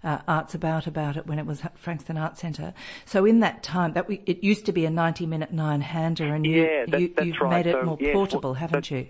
uh, 0.04 0.18
Arts 0.28 0.54
About 0.54 0.87
about 0.87 1.16
it 1.16 1.26
when 1.26 1.38
it 1.38 1.46
was 1.46 1.64
at 1.64 1.78
Frankston 1.78 2.18
Arts 2.18 2.40
Centre. 2.40 2.74
So 3.06 3.24
in 3.24 3.40
that 3.40 3.62
time, 3.62 3.94
that 3.94 4.08
we, 4.08 4.20
it 4.26 4.44
used 4.44 4.66
to 4.66 4.72
be 4.72 4.84
a 4.84 4.90
90 4.90 5.26
minute 5.26 5.52
nine 5.52 5.80
hander, 5.80 6.34
and 6.34 6.46
you, 6.46 6.64
yeah, 6.64 6.84
that, 6.87 7.00
you 7.00 7.32
have 7.32 7.40
right. 7.40 7.50
made 7.50 7.66
it 7.66 7.76
so, 7.80 7.82
more 7.82 7.98
yes, 7.98 8.12
portable, 8.12 8.54
haven't 8.54 8.90
you? 8.90 9.06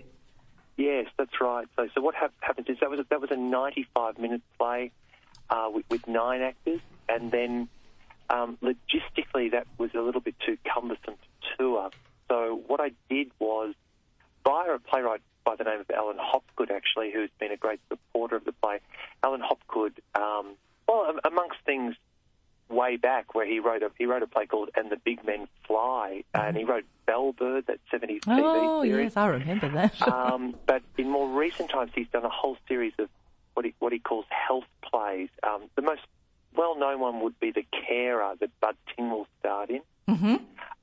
Yes, 0.77 1.07
that's 1.17 1.41
right. 1.41 1.67
So 1.75 1.89
so 1.93 2.01
what 2.01 2.15
ha- 2.15 2.29
happens 2.39 2.67
is 2.69 2.77
that 2.79 2.89
was 2.89 3.01
a, 3.01 3.05
that 3.09 3.19
was 3.19 3.31
a 3.31 3.37
95 3.37 4.17
minute 4.17 4.41
play 4.57 4.91
uh, 5.49 5.69
with, 5.73 5.83
with, 5.89 6.07
nine 6.07 6.41
actors, 6.41 6.79
and 7.09 7.31
then 7.31 7.67
um, 8.29 8.57
logistically 8.61 9.51
that 9.51 9.67
was 9.77 9.91
a 9.95 10.01
little 10.01 10.21
bit 10.21 10.35
too 10.45 10.57
cumbersome 10.71 11.15
to 11.15 11.57
tour. 11.57 11.89
So 12.29 12.61
what 12.67 12.79
I 12.79 12.91
did 13.09 13.31
was 13.39 13.73
via 14.43 14.73
a 14.73 14.79
playwright 14.79 15.21
by 15.43 15.55
the 15.55 15.63
name 15.63 15.79
of 15.79 15.89
Alan 15.89 16.17
Hopgood, 16.19 16.71
actually, 16.71 17.11
who's 17.11 17.29
been 17.39 17.51
a 17.51 17.57
great 17.57 17.79
supporter 17.89 18.35
of 18.35 18.45
the 18.45 18.51
play. 18.51 18.79
Alan 19.23 19.41
Hopgood, 19.41 19.93
um, 20.15 20.55
well, 20.87 21.15
amongst 21.25 21.57
things 21.65 21.95
way 22.69 22.97
back 22.97 23.33
where 23.33 23.47
he 23.47 23.59
wrote 23.59 23.81
a 23.81 23.89
he 23.97 24.05
wrote 24.05 24.21
a 24.21 24.27
play 24.27 24.45
called 24.45 24.69
And 24.75 24.91
the 24.91 24.97
Big 24.97 25.25
Men 25.25 25.47
Fly, 25.65 26.23
and 26.33 26.55
he 26.55 26.63
wrote 26.63 26.85
Bellbird, 27.07 27.65
that 27.65 27.79
70s 27.91 28.21
TV 28.21 28.41
oh, 28.41 28.83
series. 28.83 29.05
yes, 29.05 29.17
I 29.17 29.27
remember 29.27 29.69
that. 29.69 30.07
um, 30.07 30.55
but 30.67 30.83
in 30.97 31.09
more 31.09 31.27
recent 31.27 31.69
times, 31.69 31.91
he's 31.95 32.07
done 32.09 32.25
a 32.25 32.29
whole 32.29 32.57
series 32.67 32.93
of 32.99 33.09
what 33.55 33.65
he 33.65 33.73
what 33.79 33.91
he 33.91 33.99
calls 33.99 34.25
health 34.29 34.65
plays. 34.83 35.29
Um, 35.43 35.63
the 35.75 35.81
most 35.81 36.01
well 36.59 36.77
known 36.77 36.99
one 36.99 37.21
would 37.21 37.39
be 37.39 37.51
The 37.51 37.65
Carer 37.87 38.33
that 38.41 38.49
Bud 38.59 38.75
Tingwell 38.89 39.27
starred 39.39 39.69
in. 39.69 39.81
Mm-hmm. 40.09 40.25
Um, 40.25 40.39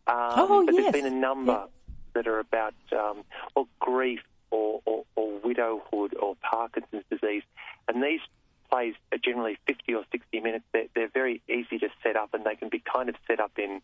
oh, 0.06 0.64
but 0.64 0.74
yes. 0.74 0.84
there's 0.84 1.04
been 1.04 1.12
a 1.12 1.16
number 1.16 1.66
that 2.14 2.26
are 2.26 2.38
about 2.38 2.72
um, 2.92 3.24
well 3.54 3.68
grief 3.78 4.20
or, 4.50 4.80
or, 4.86 5.04
or 5.16 5.38
widowhood 5.44 6.14
or 6.14 6.34
Parkinson's 6.36 7.04
disease. 7.10 7.42
And 7.88 8.02
these 8.02 8.20
plays 8.70 8.94
are 9.12 9.18
generally 9.18 9.58
50 9.66 9.92
or 9.94 10.04
60 10.10 10.40
minutes. 10.40 10.64
They're, 10.72 10.86
they're 10.94 11.10
very 11.12 11.42
easy 11.46 11.78
to 11.80 11.88
set 12.02 12.16
up 12.16 12.32
and 12.32 12.42
they 12.44 12.56
can 12.56 12.70
be 12.70 12.82
kind 12.90 13.10
of 13.10 13.16
set 13.26 13.38
up 13.38 13.52
in, 13.58 13.82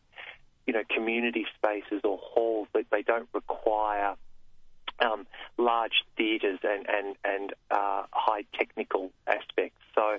you 0.66 0.72
know, 0.72 0.84
community 0.88 1.44
spaces 1.58 2.00
or 2.04 2.16
halls 2.16 2.68
but 2.72 2.86
they 2.90 3.02
don't 3.02 3.28
require 3.34 4.14
um, 5.00 5.26
large 5.58 6.04
theatres 6.16 6.60
and, 6.62 6.86
and, 6.88 7.16
and 7.24 7.52
uh, 7.70 8.04
high 8.12 8.44
technical 8.54 9.10
aspects. 9.26 9.78
So, 9.94 10.18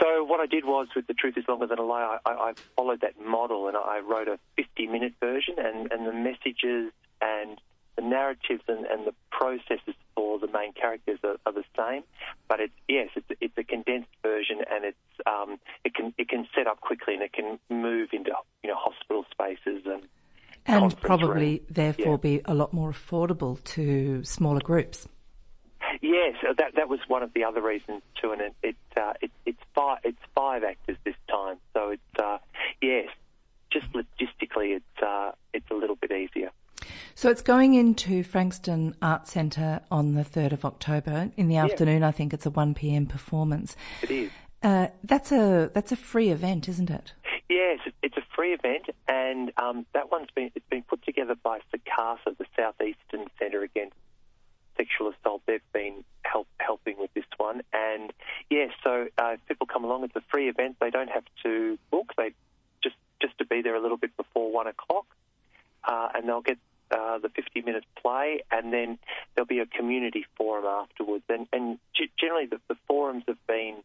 so 0.00 0.24
what 0.24 0.40
I 0.40 0.46
did 0.46 0.64
was, 0.64 0.88
with 0.96 1.06
The 1.06 1.14
Truth 1.14 1.36
is 1.36 1.44
Longer 1.48 1.66
Than 1.66 1.78
a 1.78 1.82
Lie, 1.82 2.18
I, 2.26 2.30
I 2.30 2.52
followed 2.76 3.00
that 3.02 3.14
model 3.24 3.68
and 3.68 3.76
I 3.76 4.00
wrote 4.00 4.28
a 4.28 4.38
50 4.56 4.86
minute 4.88 5.14
version 5.20 5.54
and, 5.58 5.90
and 5.92 6.06
the 6.06 6.12
messages 6.12 6.92
and 7.20 7.60
the 7.96 8.02
narratives 8.02 8.62
and, 8.66 8.86
and 8.86 9.06
the 9.06 9.14
processes 9.30 9.94
for 10.14 10.38
the 10.38 10.48
main 10.48 10.72
characters 10.72 11.18
are, 11.22 11.36
are 11.46 11.52
the 11.52 11.64
same, 11.76 12.02
but 12.48 12.60
it's 12.60 12.72
yes, 12.88 13.08
it's, 13.14 13.26
it's 13.40 13.56
a 13.56 13.62
condensed 13.64 14.08
version, 14.22 14.58
and 14.70 14.84
it's 14.84 14.96
um, 15.26 15.58
it 15.84 15.94
can 15.94 16.12
it 16.18 16.28
can 16.28 16.46
set 16.56 16.66
up 16.66 16.80
quickly 16.80 17.14
and 17.14 17.22
it 17.22 17.32
can 17.32 17.58
move 17.70 18.08
into 18.12 18.32
you 18.62 18.70
know 18.70 18.76
hospital 18.76 19.24
spaces 19.30 19.82
and 19.86 20.02
and 20.66 21.00
probably 21.00 21.58
rooms. 21.58 21.60
therefore 21.70 22.14
Yeah. 22.14 22.16
be 22.16 22.40
a 22.46 22.54
lot 22.54 22.72
more 22.72 22.90
affordable 22.92 23.62
to 23.64 24.24
smaller 24.24 24.60
groups. 24.60 25.06
Yes, 26.00 26.36
uh, 26.48 26.52
that 26.58 26.74
that 26.76 26.88
was 26.88 27.00
one 27.08 27.22
of 27.22 27.32
the 27.34 27.44
other 27.44 27.60
reasons 27.60 28.02
too, 28.20 28.32
and 28.32 28.40
it, 28.40 28.54
it, 28.62 28.76
uh, 28.96 29.12
it 29.20 29.30
it's 29.46 29.60
five 29.74 29.98
it's 30.04 30.18
five 30.34 30.64
actors 30.64 30.96
this 31.04 31.16
time, 31.28 31.56
so 31.72 31.90
it's 31.90 32.02
uh, 32.22 32.38
yes, 32.80 33.08
just 33.70 33.86
logistically 33.92 34.76
it's 34.76 35.02
uh, 35.02 35.32
it's 35.52 35.70
a 35.70 35.74
little 35.74 35.96
bit 35.96 36.12
easier. 36.12 36.50
So 37.14 37.30
it's 37.30 37.42
going 37.42 37.74
into 37.74 38.24
Frankston 38.24 38.96
Arts 39.00 39.32
Centre 39.32 39.80
on 39.90 40.14
the 40.14 40.22
3rd 40.22 40.52
of 40.52 40.64
October. 40.64 41.30
In 41.36 41.48
the 41.48 41.56
afternoon, 41.56 42.02
I 42.02 42.10
think 42.10 42.34
it's 42.34 42.44
a 42.44 42.50
1pm 42.50 43.08
performance. 43.08 43.76
It 44.02 44.10
is. 44.10 44.30
Uh, 44.62 44.88
that's 45.04 45.30
a 45.30 45.70
that's 45.74 45.92
a 45.92 45.96
free 45.96 46.30
event, 46.30 46.68
isn't 46.68 46.90
it? 46.90 47.12
Yes, 47.48 47.80
it's 48.02 48.16
a 48.16 48.24
free 48.34 48.54
event, 48.54 48.86
and 49.06 49.52
um, 49.58 49.84
that 49.92 50.10
one's 50.10 50.30
been 50.34 50.50
it's 50.54 50.68
been 50.70 50.82
put 50.82 51.04
together 51.04 51.34
by 51.42 51.60
SECASA, 51.72 52.38
the 52.38 52.46
Southeastern 52.56 53.26
Centre 53.38 53.62
Against 53.62 53.94
Sexual 54.76 55.12
Assault. 55.12 55.42
They've 55.46 55.60
been 55.72 56.04
help, 56.22 56.46
helping 56.58 56.98
with 56.98 57.12
this 57.14 57.24
one, 57.36 57.62
and 57.72 58.12
yes, 58.50 58.70
so 58.82 59.08
uh, 59.18 59.32
if 59.34 59.46
people 59.46 59.66
come 59.66 59.84
along. 59.84 60.04
It's 60.04 60.16
a 60.16 60.22
free 60.30 60.48
event. 60.48 60.76
They 60.80 60.90
don't 60.90 61.10
have 61.10 61.24
to 61.44 61.78
book. 61.90 62.12
They 62.16 62.32
just 62.82 62.96
just 63.20 63.38
to 63.38 63.46
be 63.46 63.62
there 63.62 63.74
a 63.74 63.80
little 63.80 63.96
bit 63.96 64.16
before 64.16 64.52
one 64.52 64.66
o'clock, 64.66 65.06
uh, 65.84 66.08
and 66.14 66.28
they'll 66.28 66.42
get. 66.42 66.58
Uh, 66.90 67.18
the 67.18 67.30
50 67.30 67.62
minute 67.62 67.82
play, 68.00 68.42
and 68.52 68.70
then 68.72 68.98
there'll 69.34 69.46
be 69.46 69.58
a 69.58 69.66
community 69.66 70.26
forum 70.36 70.66
afterwards. 70.66 71.24
And, 71.30 71.48
and 71.50 71.78
g- 71.96 72.10
generally, 72.20 72.46
the, 72.46 72.60
the 72.68 72.76
forums 72.86 73.24
have 73.26 73.38
been 73.48 73.76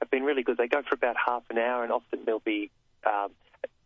have 0.00 0.10
been 0.10 0.22
really 0.22 0.42
good. 0.42 0.58
They 0.58 0.68
go 0.68 0.82
for 0.82 0.94
about 0.94 1.16
half 1.16 1.42
an 1.50 1.58
hour, 1.58 1.82
and 1.82 1.90
often 1.90 2.20
there'll 2.24 2.40
be 2.40 2.70
um, 3.06 3.30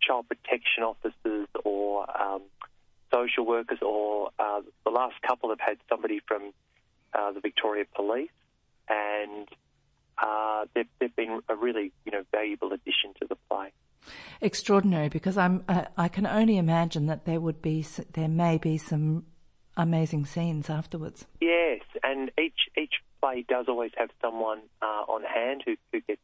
child 0.01 0.27
protection 0.29 0.83
officers 0.83 1.49
or 1.65 2.05
um, 2.21 2.43
social 3.13 3.47
workers, 3.47 3.79
or 3.83 4.31
uh, 4.39 4.61
the 4.85 4.91
last 4.91 5.15
couple 5.27 5.51
have 5.51 5.61
had 5.61 5.79
somebody 5.89 6.21
from 6.27 6.53
uh, 7.13 7.33
the 7.33 7.41
Victoria 7.41 7.85
Police, 7.95 8.31
and 8.89 9.49
uh, 10.19 10.67
they've, 10.75 10.89
they've 10.99 11.17
been 11.17 11.41
a 11.49 11.57
really 11.57 11.93
you 12.05 12.13
know 12.13 12.23
valuable 12.33 12.73
addition 12.73 13.15
to 13.21 13.27
the 13.29 13.37
play. 13.49 13.73
Extraordinary, 14.41 15.09
because 15.09 15.37
I'm 15.37 15.65
uh, 15.69 15.85
I 15.97 16.09
can 16.09 16.27
only 16.27 16.57
imagine 16.57 17.07
that 17.07 17.25
there 17.25 17.41
would 17.41 17.61
be 17.61 17.85
there 18.13 18.29
may 18.29 18.59
be 18.59 18.79
some 18.79 19.25
amazing 19.77 20.27
scenes 20.27 20.71
afterwards. 20.71 21.27
Yes, 21.41 21.81
and 22.03 22.31
each 22.39 22.69
each 22.77 22.95
play 23.21 23.45
does 23.49 23.67
always 23.69 23.93
have 23.97 24.11
someone 24.21 24.61
uh, 24.81 25.05
on 25.09 25.23
hand 25.23 25.63
who, 25.67 25.77
who 25.93 26.01
gets 26.01 26.21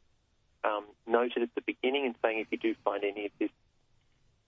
um, 0.65 0.85
noted 1.07 1.43
at 1.43 1.55
the 1.55 1.61
beginning 1.63 2.07
and 2.07 2.15
saying 2.23 2.41
if 2.41 2.47
you 2.51 2.59
do 2.59 2.75
find 2.85 3.05
any 3.05 3.27
of 3.27 3.33
this 3.39 3.51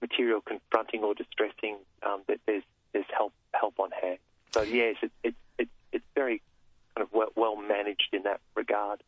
material 0.00 0.40
confronting 0.40 1.02
or 1.02 1.14
distressing, 1.14 1.76
um, 2.06 2.22
that 2.28 2.40
there's 2.46 2.64
there's 2.92 3.06
help 3.16 3.32
help 3.52 3.78
on 3.78 3.90
hand. 3.90 4.18
So 4.52 4.62
yes, 4.62 4.96
it's 5.02 5.14
it's 5.22 5.36
it's 5.58 5.70
it's 5.92 6.04
very 6.14 6.42
kind 6.94 7.06
of 7.06 7.12
well, 7.12 7.28
well 7.36 7.56
managed 7.56 8.08
in 8.12 8.22
that 8.24 8.40
regard. 8.54 9.02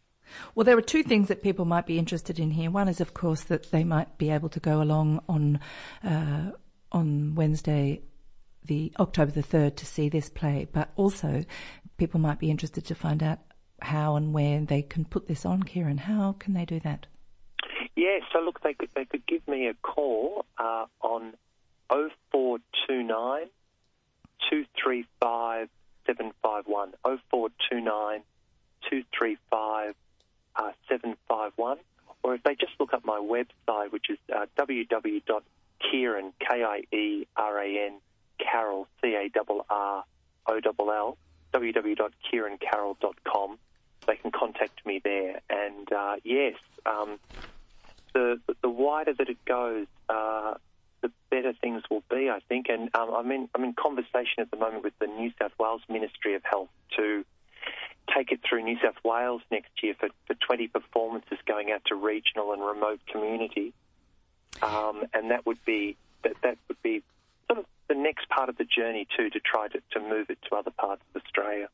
Well, 0.54 0.64
there 0.64 0.76
are 0.76 0.82
two 0.82 1.02
things 1.02 1.28
that 1.28 1.42
people 1.42 1.64
might 1.64 1.86
be 1.86 1.98
interested 1.98 2.38
in 2.38 2.50
here. 2.52 2.70
One 2.70 2.88
is, 2.88 3.00
of 3.00 3.14
course, 3.14 3.42
that 3.44 3.70
they 3.70 3.84
might 3.84 4.18
be 4.18 4.30
able 4.30 4.48
to 4.50 4.60
go 4.60 4.80
along 4.82 5.22
on 5.28 5.60
uh, 6.04 6.52
on 6.92 7.34
Wednesday, 7.34 8.02
the 8.64 8.92
October 8.98 9.32
the 9.32 9.42
third, 9.42 9.76
to 9.78 9.86
see 9.86 10.08
this 10.08 10.28
play. 10.28 10.68
But 10.70 10.90
also, 10.96 11.44
people 11.96 12.20
might 12.20 12.38
be 12.38 12.50
interested 12.50 12.84
to 12.86 12.94
find 12.94 13.22
out 13.22 13.38
how 13.82 14.16
and 14.16 14.32
where 14.32 14.60
they 14.60 14.82
can 14.82 15.04
put 15.04 15.26
this 15.26 15.46
on. 15.46 15.62
Kieran, 15.62 15.98
how 15.98 16.36
can 16.38 16.54
they 16.54 16.64
do 16.64 16.80
that? 16.80 17.06
Yes, 17.96 18.22
so 18.32 18.40
look, 18.40 18.62
they 18.62 18.74
could 18.74 18.90
they 18.94 19.04
could 19.04 19.26
give 19.26 19.46
me 19.46 19.66
a 19.66 19.74
call 19.74 20.46
uh, 20.58 20.86
on 21.02 21.34
0429 21.88 23.46
235 24.48 25.68
751. 26.06 26.92
0429 27.02 28.22
235 28.88 29.94
uh, 30.56 30.72
751. 30.88 31.78
Or 32.22 32.34
if 32.34 32.42
they 32.42 32.54
just 32.54 32.72
look 32.78 32.92
up 32.92 33.02
my 33.04 33.18
website, 33.18 33.92
which 33.92 34.10
is 34.10 34.18
uh, 34.34 34.44
www.kieran, 34.58 36.32
K-I-E-R-A-N, 36.40 38.00
Carroll, 38.38 38.86
C-A-R-R-O-L-L, 39.00 40.04
www.kierancarroll.com. 41.54 43.58
They 44.06 44.16
can 44.16 44.30
contact 44.30 44.86
me 44.86 45.00
there. 45.02 45.40
And 45.48 45.90
uh, 45.92 46.16
yes, 46.24 46.56
um, 46.84 47.18
the 48.12 48.40
the 48.62 48.68
wider 48.68 49.12
that 49.14 49.28
it 49.28 49.44
goes, 49.44 49.86
uh, 50.08 50.54
the 51.00 51.10
better 51.30 51.52
things 51.52 51.82
will 51.90 52.02
be, 52.10 52.30
I 52.30 52.40
think. 52.48 52.66
And 52.68 52.94
um, 52.94 53.10
I'm 53.14 53.30
in 53.30 53.48
I'm 53.54 53.64
in 53.64 53.74
conversation 53.74 54.38
at 54.38 54.50
the 54.50 54.56
moment 54.56 54.84
with 54.84 54.98
the 54.98 55.06
New 55.06 55.32
South 55.40 55.52
Wales 55.58 55.82
Ministry 55.88 56.34
of 56.34 56.42
Health 56.44 56.68
to 56.96 57.24
take 58.14 58.32
it 58.32 58.40
through 58.48 58.62
New 58.64 58.76
South 58.82 58.96
Wales 59.04 59.42
next 59.50 59.70
year 59.82 59.94
for, 59.98 60.08
for 60.26 60.34
20 60.34 60.68
performances 60.68 61.38
going 61.46 61.70
out 61.70 61.82
to 61.86 61.94
regional 61.94 62.52
and 62.52 62.62
remote 62.62 63.00
communities. 63.10 63.72
Um, 64.62 65.04
and 65.14 65.30
that 65.30 65.46
would 65.46 65.64
be 65.64 65.96
that 66.22 66.34
that 66.42 66.58
would 66.68 66.82
be 66.82 67.02
sort 67.46 67.60
of 67.60 67.66
the 67.88 67.94
next 67.94 68.28
part 68.28 68.48
of 68.48 68.56
the 68.56 68.64
journey 68.64 69.06
too 69.16 69.30
to 69.30 69.40
try 69.40 69.68
to, 69.68 69.80
to 69.92 70.00
move 70.00 70.30
it 70.30 70.38
to 70.48 70.56
other 70.56 70.70
parts 70.70 71.02
of 71.14 71.22
Australia. 71.22 71.68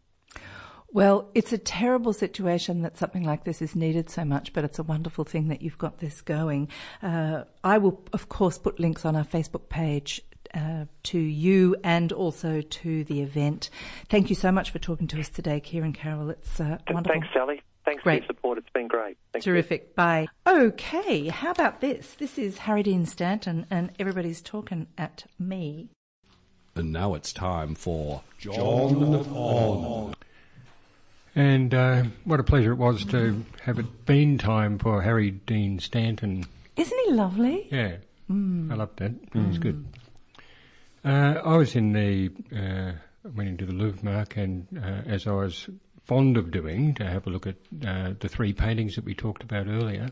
Well, 0.92 1.30
it's 1.34 1.52
a 1.52 1.58
terrible 1.58 2.12
situation 2.12 2.82
that 2.82 2.96
something 2.96 3.24
like 3.24 3.44
this 3.44 3.60
is 3.60 3.74
needed 3.74 4.08
so 4.08 4.24
much, 4.24 4.52
but 4.52 4.64
it's 4.64 4.78
a 4.78 4.82
wonderful 4.82 5.24
thing 5.24 5.48
that 5.48 5.60
you've 5.60 5.78
got 5.78 5.98
this 5.98 6.22
going. 6.22 6.68
Uh, 7.02 7.44
I 7.64 7.78
will, 7.78 8.02
of 8.12 8.28
course, 8.28 8.56
put 8.56 8.80
links 8.80 9.04
on 9.04 9.16
our 9.16 9.24
Facebook 9.24 9.68
page 9.68 10.22
uh, 10.54 10.86
to 11.04 11.18
you 11.18 11.76
and 11.84 12.12
also 12.12 12.60
to 12.60 13.04
the 13.04 13.20
event. 13.20 13.68
Thank 14.08 14.30
you 14.30 14.36
so 14.36 14.50
much 14.52 14.70
for 14.70 14.78
talking 14.78 15.06
to 15.08 15.20
us 15.20 15.28
today, 15.28 15.60
Kieran 15.60 15.92
Carroll. 15.92 16.30
It's 16.30 16.60
uh, 16.60 16.78
wonderful. 16.88 17.20
Thanks, 17.20 17.28
Sally. 17.34 17.62
Thanks 17.84 18.02
Great. 18.02 18.22
for 18.22 18.24
your 18.24 18.26
support. 18.26 18.58
It's 18.58 18.70
been 18.70 18.88
great. 18.88 19.16
Thank 19.32 19.46
you. 19.46 19.52
Terrific. 19.52 19.94
Bye. 19.94 20.26
Okay, 20.46 21.28
how 21.28 21.52
about 21.52 21.80
this? 21.80 22.14
This 22.18 22.36
is 22.38 22.58
Harry 22.58 22.82
Dean 22.82 23.06
Stanton, 23.06 23.66
and 23.70 23.92
everybody's 23.98 24.42
talking 24.42 24.88
at 24.98 25.24
me. 25.38 25.90
And 26.74 26.92
now 26.92 27.14
it's 27.14 27.32
time 27.32 27.74
for 27.74 28.22
John 28.38 28.58
On. 28.58 30.14
And 31.36 31.74
uh, 31.74 32.04
what 32.24 32.40
a 32.40 32.44
pleasure 32.44 32.72
it 32.72 32.76
was 32.76 33.04
to 33.06 33.44
have 33.60 33.78
it 33.78 34.06
been 34.06 34.38
time 34.38 34.78
for 34.78 35.02
Harry 35.02 35.32
Dean 35.32 35.78
Stanton. 35.78 36.46
Isn't 36.76 36.98
he 37.04 37.12
lovely? 37.12 37.68
Yeah, 37.70 37.96
I 38.72 38.74
loved 38.74 38.98
that. 39.00 39.12
It 39.34 39.46
was 39.46 39.58
good. 39.58 39.84
Uh, 41.04 41.34
I 41.44 41.56
was 41.56 41.76
in 41.76 41.92
the, 41.92 42.30
uh, 42.56 42.92
went 43.34 43.50
into 43.50 43.66
the 43.66 43.74
Louvre, 43.74 44.02
Mark, 44.02 44.38
and 44.38 44.66
uh, 44.82 45.02
as 45.06 45.26
I 45.26 45.32
was 45.32 45.68
fond 46.04 46.38
of 46.38 46.50
doing, 46.50 46.94
to 46.94 47.04
have 47.04 47.26
a 47.26 47.30
look 47.30 47.46
at 47.46 47.56
uh, 47.86 48.14
the 48.18 48.28
three 48.28 48.54
paintings 48.54 48.96
that 48.96 49.04
we 49.04 49.14
talked 49.14 49.42
about 49.42 49.66
earlier. 49.66 50.08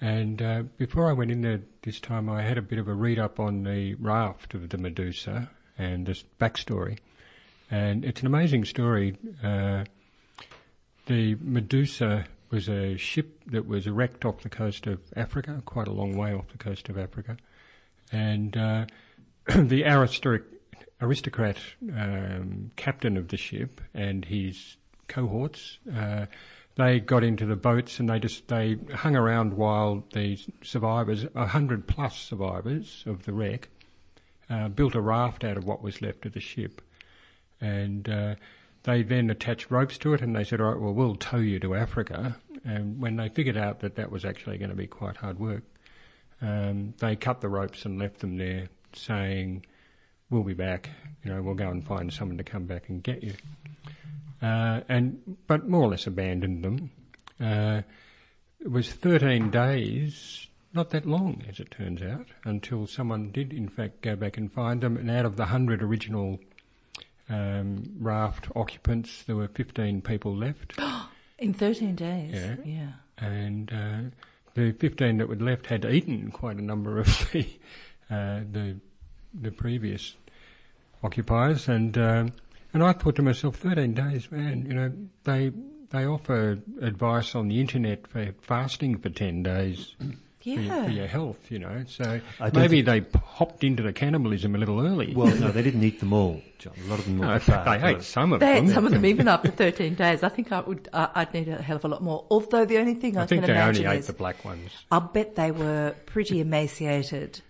And 0.00 0.40
uh, 0.40 0.62
before 0.78 1.10
I 1.10 1.12
went 1.12 1.30
in 1.30 1.42
there 1.42 1.60
this 1.82 2.00
time, 2.00 2.30
I 2.30 2.40
had 2.40 2.56
a 2.56 2.62
bit 2.62 2.78
of 2.78 2.88
a 2.88 2.94
read 2.94 3.18
up 3.18 3.38
on 3.38 3.64
the 3.64 3.94
raft 3.96 4.54
of 4.54 4.70
the 4.70 4.78
Medusa 4.78 5.50
and 5.76 6.06
this 6.06 6.24
backstory. 6.40 6.98
And 7.70 8.02
it's 8.04 8.22
an 8.22 8.26
amazing 8.26 8.64
story. 8.64 9.18
The 11.08 11.38
Medusa 11.40 12.26
was 12.50 12.68
a 12.68 12.98
ship 12.98 13.42
that 13.46 13.66
was 13.66 13.88
wrecked 13.88 14.26
off 14.26 14.42
the 14.42 14.50
coast 14.50 14.86
of 14.86 15.00
Africa, 15.16 15.62
quite 15.64 15.88
a 15.88 15.92
long 15.92 16.14
way 16.14 16.34
off 16.34 16.48
the 16.48 16.58
coast 16.58 16.90
of 16.90 16.98
Africa. 16.98 17.38
And 18.12 18.54
uh, 18.54 18.84
the 19.56 19.84
aristocrat, 19.84 20.42
aristocrat 21.00 21.56
um, 21.96 22.72
captain 22.76 23.16
of 23.16 23.28
the 23.28 23.38
ship 23.38 23.80
and 23.94 24.26
his 24.26 24.76
cohorts, 25.06 25.78
uh, 25.96 26.26
they 26.74 27.00
got 27.00 27.24
into 27.24 27.46
the 27.46 27.56
boats 27.56 27.98
and 27.98 28.10
they 28.10 28.18
just 28.18 28.46
they 28.48 28.76
hung 28.94 29.16
around 29.16 29.54
while 29.54 30.04
the 30.12 30.38
survivors, 30.62 31.24
a 31.34 31.46
hundred 31.46 31.86
plus 31.86 32.18
survivors 32.18 33.02
of 33.06 33.24
the 33.24 33.32
wreck, 33.32 33.70
uh, 34.50 34.68
built 34.68 34.94
a 34.94 35.00
raft 35.00 35.42
out 35.42 35.56
of 35.56 35.64
what 35.64 35.82
was 35.82 36.02
left 36.02 36.26
of 36.26 36.34
the 36.34 36.40
ship, 36.40 36.82
and 37.62 38.10
uh, 38.10 38.34
they 38.88 39.02
then 39.02 39.28
attached 39.28 39.70
ropes 39.70 39.98
to 39.98 40.14
it 40.14 40.22
and 40.22 40.34
they 40.34 40.44
said, 40.44 40.62
all 40.62 40.68
right, 40.68 40.80
well, 40.80 40.94
we'll 40.94 41.14
tow 41.14 41.36
you 41.36 41.60
to 41.60 41.74
Africa. 41.74 42.34
And 42.64 42.98
when 42.98 43.16
they 43.16 43.28
figured 43.28 43.58
out 43.58 43.80
that 43.80 43.96
that 43.96 44.10
was 44.10 44.24
actually 44.24 44.56
going 44.56 44.70
to 44.70 44.76
be 44.76 44.86
quite 44.86 45.18
hard 45.18 45.38
work, 45.38 45.62
um, 46.40 46.94
they 46.98 47.14
cut 47.14 47.42
the 47.42 47.50
ropes 47.50 47.84
and 47.84 47.98
left 47.98 48.20
them 48.20 48.38
there 48.38 48.70
saying, 48.94 49.66
we'll 50.30 50.42
be 50.42 50.54
back, 50.54 50.88
you 51.22 51.30
know, 51.30 51.42
we'll 51.42 51.54
go 51.54 51.68
and 51.68 51.86
find 51.86 52.10
someone 52.10 52.38
to 52.38 52.44
come 52.44 52.64
back 52.64 52.88
and 52.88 53.02
get 53.02 53.22
you. 53.22 53.34
Uh, 54.40 54.80
and, 54.88 55.36
but 55.46 55.68
more 55.68 55.82
or 55.82 55.88
less 55.88 56.06
abandoned 56.06 56.64
them. 56.64 56.90
Uh, 57.38 57.82
it 58.58 58.70
was 58.70 58.90
13 58.90 59.50
days, 59.50 60.46
not 60.72 60.88
that 60.90 61.04
long 61.04 61.44
as 61.46 61.60
it 61.60 61.70
turns 61.70 62.00
out, 62.00 62.28
until 62.44 62.86
someone 62.86 63.32
did 63.32 63.52
in 63.52 63.68
fact 63.68 64.00
go 64.00 64.16
back 64.16 64.38
and 64.38 64.50
find 64.50 64.80
them. 64.80 64.96
And 64.96 65.10
out 65.10 65.26
of 65.26 65.36
the 65.36 65.42
100 65.42 65.82
original 65.82 66.38
um, 67.28 67.84
raft 67.98 68.48
occupants. 68.56 69.24
There 69.24 69.36
were 69.36 69.48
15 69.48 70.02
people 70.02 70.34
left, 70.36 70.78
In 71.38 71.54
13 71.54 71.94
days. 71.94 72.34
Yeah. 72.34 72.56
Yeah. 72.64 72.90
and 73.18 73.72
uh, 73.72 73.98
the 74.54 74.72
15 74.72 75.18
that 75.18 75.28
were 75.28 75.36
left 75.36 75.66
had 75.66 75.84
eaten 75.84 76.30
quite 76.32 76.56
a 76.56 76.62
number 76.62 76.98
of 76.98 77.06
the 77.32 77.46
uh, 78.10 78.40
the, 78.50 78.76
the 79.40 79.50
previous 79.52 80.16
occupiers, 81.04 81.68
and 81.68 81.96
um, 81.98 82.32
and 82.72 82.82
I 82.82 82.92
thought 82.92 83.16
to 83.16 83.22
myself, 83.22 83.56
13 83.56 83.94
days, 83.94 84.30
man, 84.32 84.66
you 84.66 84.74
know, 84.74 84.92
they 85.24 85.52
they 85.90 86.04
offer 86.06 86.58
advice 86.82 87.34
on 87.34 87.48
the 87.48 87.60
internet 87.60 88.06
for 88.06 88.34
fasting 88.40 88.98
for 88.98 89.08
10 89.10 89.42
days. 89.42 89.94
For, 90.40 90.50
your, 90.50 90.84
for 90.84 90.90
your 90.90 91.06
health, 91.08 91.50
you 91.50 91.58
know. 91.58 91.84
So 91.88 92.20
I 92.40 92.50
don't 92.50 92.62
maybe 92.62 92.80
they 92.80 93.00
p- 93.00 93.18
hopped 93.24 93.64
into 93.64 93.82
the 93.82 93.92
cannibalism 93.92 94.54
a 94.54 94.58
little 94.58 94.80
early. 94.86 95.12
Well, 95.14 95.34
no, 95.36 95.50
they 95.50 95.62
didn't 95.62 95.82
eat 95.82 95.98
them 96.00 96.12
all, 96.12 96.40
John. 96.58 96.74
A 96.84 96.88
lot 96.88 96.98
of 97.00 97.06
them 97.06 97.18
were 97.18 97.26
No, 97.26 97.38
bad, 97.40 97.80
they 97.82 97.88
ate 97.88 98.02
some 98.02 98.32
of 98.32 98.40
They 98.40 98.54
them. 98.54 98.66
ate 98.68 98.72
some 98.74 98.86
of 98.86 98.92
them 98.92 99.04
even 99.04 99.26
after 99.26 99.50
13 99.50 99.94
days. 99.96 100.22
I 100.22 100.28
think 100.28 100.52
I 100.52 100.60
would, 100.60 100.88
uh, 100.92 101.08
I'd 101.14 101.34
need 101.34 101.48
a 101.48 101.60
hell 101.60 101.76
of 101.76 101.84
a 101.84 101.88
lot 101.88 102.02
more. 102.02 102.24
Although 102.30 102.64
the 102.64 102.78
only 102.78 102.94
thing 102.94 103.16
I, 103.16 103.22
I 103.24 103.26
think 103.26 103.42
can 103.44 103.52
they 103.54 103.60
only 103.60 103.80
imagine 103.80 103.86
ate 103.92 103.98
is, 104.00 104.06
the 104.06 104.12
black 104.12 104.44
ones. 104.44 104.70
I'll 104.92 105.00
bet 105.00 105.34
they 105.34 105.50
were 105.50 105.94
pretty 106.06 106.40
emaciated 106.40 107.40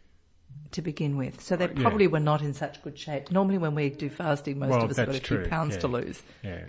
to 0.72 0.81
begin 0.83 1.16
with. 1.18 1.42
So 1.42 1.57
they 1.57 1.66
Uh, 1.66 1.68
yeah. 1.77 1.83
probably 1.83 2.07
were 2.07 2.20
not 2.20 2.40
in 2.42 2.55
such 2.55 2.83
good 2.83 2.98
shape. 2.98 3.31
Normally 3.31 3.59
when 3.59 3.74
we 3.74 3.90
do 3.90 4.09
fasting, 4.09 4.59
most 4.59 4.70
Well, 4.70 4.85
of 4.85 4.90
us 4.90 4.96
have 4.96 5.07
got 5.09 5.14
a 5.14 5.18
that's 5.18 5.29
few 5.29 5.38
pounds 5.46 5.74
yeah. 5.74 5.81
to 5.81 5.88
lose. 5.88 6.22
Yeah. 6.42 6.61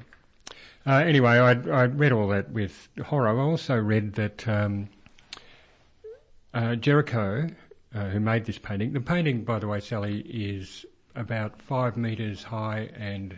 Uh, 0.85 0.93
anyway, 0.95 1.31
I 1.31 1.51
I 1.51 1.83
read 1.85 2.11
all 2.11 2.27
that 2.29 2.51
with 2.51 2.87
horror. 3.05 3.27
I 3.29 3.41
also 3.41 3.75
read 3.77 4.13
that 4.13 4.47
um, 4.47 4.87
uh, 6.59 6.75
Géricault, 6.75 7.55
uh, 7.95 8.05
who 8.09 8.19
made 8.19 8.45
this 8.45 8.57
painting, 8.57 8.91
the 8.93 8.99
painting, 8.99 9.43
by 9.43 9.59
the 9.59 9.67
way, 9.67 9.79
Sally, 9.79 10.19
is 10.21 10.85
about 11.15 11.61
five 11.61 11.95
metres 11.95 12.43
high 12.43 12.89
and 12.95 13.35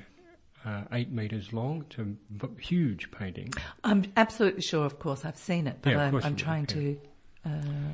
uh, 0.66 0.84
eight 0.92 1.12
metres 1.12 1.54
long. 1.54 1.86
It's 1.90 2.00
a 2.00 2.62
huge 2.62 3.12
painting. 3.12 3.54
I'm 3.84 4.06
absolutely 4.18 4.62
sure, 4.62 4.86
of 4.86 4.98
course, 5.00 5.24
I've 5.24 5.38
seen 5.38 5.68
it, 5.68 5.78
but 5.82 5.92
Yeah, 5.92 6.06
I'm, 6.06 6.16
I'm 6.24 6.36
trying 6.36 6.66
have, 6.66 6.70
to, 6.70 7.00
uh, 7.46 7.50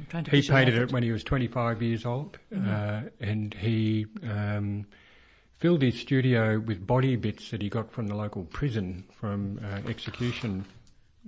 trying 0.09 0.23
to 0.25 0.31
He 0.31 0.41
painted 0.41 0.75
it 0.75 0.91
when 0.93 1.03
he 1.03 1.11
was 1.11 1.23
25 1.25 1.81
years 1.81 2.05
old, 2.05 2.39
uh, 2.55 3.01
and 3.19 3.53
he 3.53 4.05
um, 4.23 4.85
filled 5.57 5.81
his 5.81 5.99
studio 5.99 6.59
with 6.59 6.87
body 6.87 7.17
bits 7.17 7.51
that 7.51 7.61
he 7.61 7.69
got 7.69 7.91
from 7.91 8.07
the 8.07 8.15
local 8.15 8.45
prison 8.45 9.03
from 9.19 9.59
uh, 9.63 9.89
execution 9.89 10.65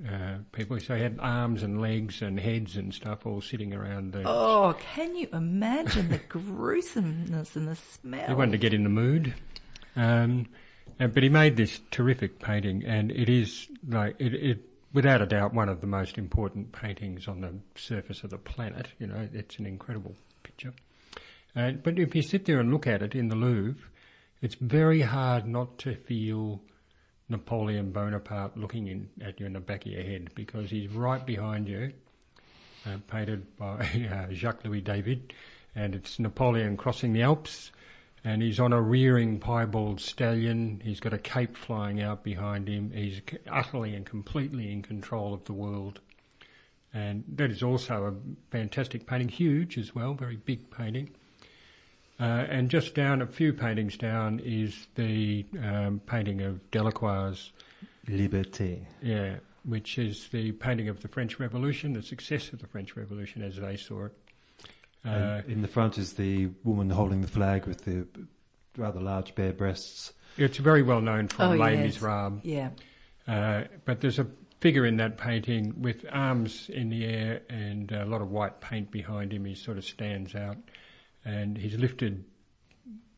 uh, 0.07 0.37
people. 0.51 0.79
So 0.79 0.95
he 0.95 1.01
had 1.01 1.17
arms 1.19 1.63
and 1.63 1.81
legs 1.81 2.21
and 2.21 2.39
heads 2.39 2.75
and 2.75 2.93
stuff 2.93 3.25
all 3.25 3.41
sitting 3.41 3.73
around 3.73 4.13
the. 4.13 4.23
Oh, 4.25 4.75
can 4.79 5.15
you 5.15 5.27
imagine 5.33 6.09
the 6.09 6.19
gruesomeness 6.19 7.55
and 7.55 7.67
the 7.67 7.75
smell? 7.75 8.27
He 8.27 8.33
wanted 8.33 8.53
to 8.53 8.57
get 8.57 8.73
in 8.73 8.83
the 8.83 8.89
mood. 8.89 9.33
Um, 9.95 10.47
uh, 10.99 11.07
but 11.07 11.23
he 11.23 11.29
made 11.29 11.55
this 11.57 11.79
terrific 11.91 12.39
painting, 12.39 12.83
and 12.85 13.11
it 13.11 13.29
is 13.29 13.67
like 13.87 14.15
it, 14.19 14.33
it, 14.33 14.59
without 14.93 15.21
a 15.21 15.25
doubt, 15.25 15.53
one 15.53 15.69
of 15.69 15.81
the 15.81 15.87
most 15.87 16.17
important 16.17 16.71
paintings 16.71 17.27
on 17.27 17.41
the 17.41 17.53
surface 17.75 18.23
of 18.23 18.29
the 18.29 18.37
planet. 18.37 18.89
You 18.99 19.07
know, 19.07 19.27
it's 19.33 19.57
an 19.57 19.65
incredible 19.65 20.15
picture. 20.43 20.73
Uh, 21.55 21.71
but 21.71 21.97
if 21.99 22.15
you 22.15 22.21
sit 22.21 22.45
there 22.45 22.59
and 22.59 22.71
look 22.71 22.87
at 22.87 23.01
it 23.01 23.15
in 23.15 23.29
the 23.29 23.35
Louvre, 23.35 23.89
it's 24.41 24.55
very 24.55 25.01
hard 25.01 25.47
not 25.47 25.77
to 25.79 25.95
feel 25.95 26.61
Napoleon 27.29 27.91
Bonaparte 27.91 28.57
looking 28.57 28.87
in, 28.87 29.09
at 29.21 29.39
you 29.39 29.45
in 29.45 29.53
the 29.53 29.59
back 29.59 29.85
of 29.85 29.91
your 29.91 30.03
head 30.03 30.29
because 30.35 30.69
he's 30.69 30.89
right 30.89 31.25
behind 31.25 31.67
you, 31.67 31.93
uh, 32.85 32.97
painted 33.07 33.55
by 33.57 33.87
uh, 34.11 34.33
Jacques 34.33 34.65
Louis 34.65 34.81
David, 34.81 35.33
and 35.75 35.95
it's 35.95 36.19
Napoleon 36.19 36.75
crossing 36.75 37.13
the 37.13 37.21
Alps, 37.21 37.71
and 38.23 38.41
he's 38.41 38.59
on 38.59 38.73
a 38.73 38.81
rearing 38.81 39.39
piebald 39.39 40.01
stallion. 40.01 40.81
He's 40.83 40.99
got 40.99 41.13
a 41.13 41.17
cape 41.17 41.55
flying 41.55 42.01
out 42.01 42.23
behind 42.23 42.67
him. 42.67 42.91
He's 42.91 43.21
utterly 43.49 43.95
and 43.95 44.05
completely 44.05 44.71
in 44.71 44.81
control 44.81 45.33
of 45.33 45.45
the 45.45 45.53
world. 45.53 46.01
And 46.93 47.23
that 47.35 47.51
is 47.51 47.61
also 47.63 48.05
a 48.05 48.13
fantastic 48.51 49.05
painting, 49.05 49.29
huge 49.29 49.77
as 49.77 49.93
well, 49.93 50.15
very 50.15 50.35
big 50.35 50.71
painting. 50.71 51.11
Uh, 52.19 52.23
and 52.49 52.69
just 52.69 52.95
down, 52.95 53.21
a 53.21 53.25
few 53.27 53.53
paintings 53.53 53.95
down, 53.97 54.39
is 54.43 54.87
the 54.95 55.45
um, 55.63 56.01
painting 56.05 56.41
of 56.41 56.59
Delacroix's 56.71 57.51
Liberté. 58.07 58.81
yeah, 59.01 59.35
which 59.63 59.97
is 59.97 60.27
the 60.29 60.51
painting 60.53 60.89
of 60.89 61.01
the 61.01 61.07
French 61.07 61.39
Revolution, 61.39 61.93
the 61.93 62.01
success 62.01 62.51
of 62.51 62.59
the 62.59 62.67
French 62.67 62.95
Revolution 62.97 63.41
as 63.41 63.55
they 63.57 63.77
saw 63.77 64.05
it. 64.05 64.13
Uh, 65.05 65.41
in 65.47 65.61
the 65.61 65.67
front 65.67 65.97
is 65.97 66.13
the 66.13 66.49
woman 66.65 66.89
holding 66.89 67.21
the 67.21 67.27
flag 67.27 67.65
with 67.65 67.85
the 67.85 68.05
rather 68.77 68.99
large 68.99 69.33
bare 69.35 69.53
breasts. 69.53 70.11
it's 70.37 70.57
very 70.57 70.83
well 70.83 70.99
known 71.01 71.27
from 71.29 71.53
Oh, 71.53 71.55
Les 71.55 71.71
yes. 71.73 71.83
Miserables, 71.85 72.41
Yeah. 72.43 72.69
uh, 73.27 73.63
but 73.85 74.01
there's 74.01 74.19
a 74.19 74.27
figure 74.59 74.85
in 74.85 74.97
that 74.97 75.17
painting 75.17 75.81
with 75.81 76.05
arms 76.11 76.69
in 76.69 76.89
the 76.89 77.05
air 77.05 77.41
and 77.49 77.89
a 77.93 78.03
lot 78.05 78.21
of 78.21 78.29
white 78.29 78.59
paint 78.59 78.91
behind 78.91 79.31
him. 79.31 79.45
He 79.45 79.55
sort 79.55 79.77
of 79.77 79.85
stands 79.85 80.35
out, 80.35 80.57
and 81.25 81.57
he's 81.57 81.75
lifted 81.75 82.23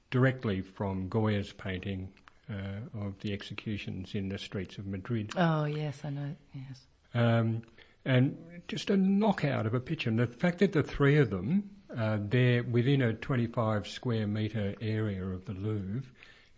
directly 0.10 0.62
from 0.62 1.08
Goya's 1.08 1.54
painting 1.54 2.10
uh, 2.50 3.06
of 3.06 3.20
the 3.20 3.34
executions 3.34 4.14
in 4.14 4.30
the 4.30 4.38
streets 4.38 4.78
of 4.78 4.86
Madrid. 4.86 5.32
Oh, 5.38 5.66
yes, 5.66 6.02
I 6.04 6.10
know. 6.10 6.36
Yes. 6.54 6.86
Um, 7.14 7.62
and 8.04 8.38
just 8.68 8.90
a 8.90 8.98
knockout 8.98 9.66
of 9.66 9.74
a 9.74 9.80
picture. 9.80 10.10
And 10.10 10.20
the 10.20 10.28
fact 10.28 10.60
that 10.60 10.74
the 10.74 10.84
three 10.84 11.18
of 11.18 11.30
them, 11.30 11.70
uh, 11.96 12.18
they're 12.20 12.64
within 12.64 13.02
a 13.02 13.14
25 13.14 13.88
square 13.88 14.28
metre 14.28 14.76
area 14.82 15.24
of 15.24 15.46
the 15.46 15.54
Louvre, 15.54 16.04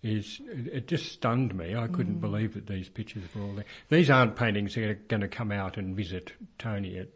is 0.02 0.42
it, 0.48 0.88
just 0.88 1.12
stunned 1.12 1.56
me. 1.56 1.76
I 1.76 1.88
couldn't 1.88 2.20
believe 2.20 2.56
that 2.56 2.68
these 2.68 2.90
pictures 2.90 3.24
were 3.34 3.42
all 3.42 3.54
there. 3.54 3.66
These 3.90 4.10
aren't 4.10 4.36
paintings 4.36 4.76
that 4.76 4.84
are 4.84 4.96
going 4.96 5.22
to 5.22 5.30
come 5.30 5.52
out 5.52 5.78
and 5.78 5.96
visit 5.96 6.34
Tony 6.60 6.98
at, 6.98 7.08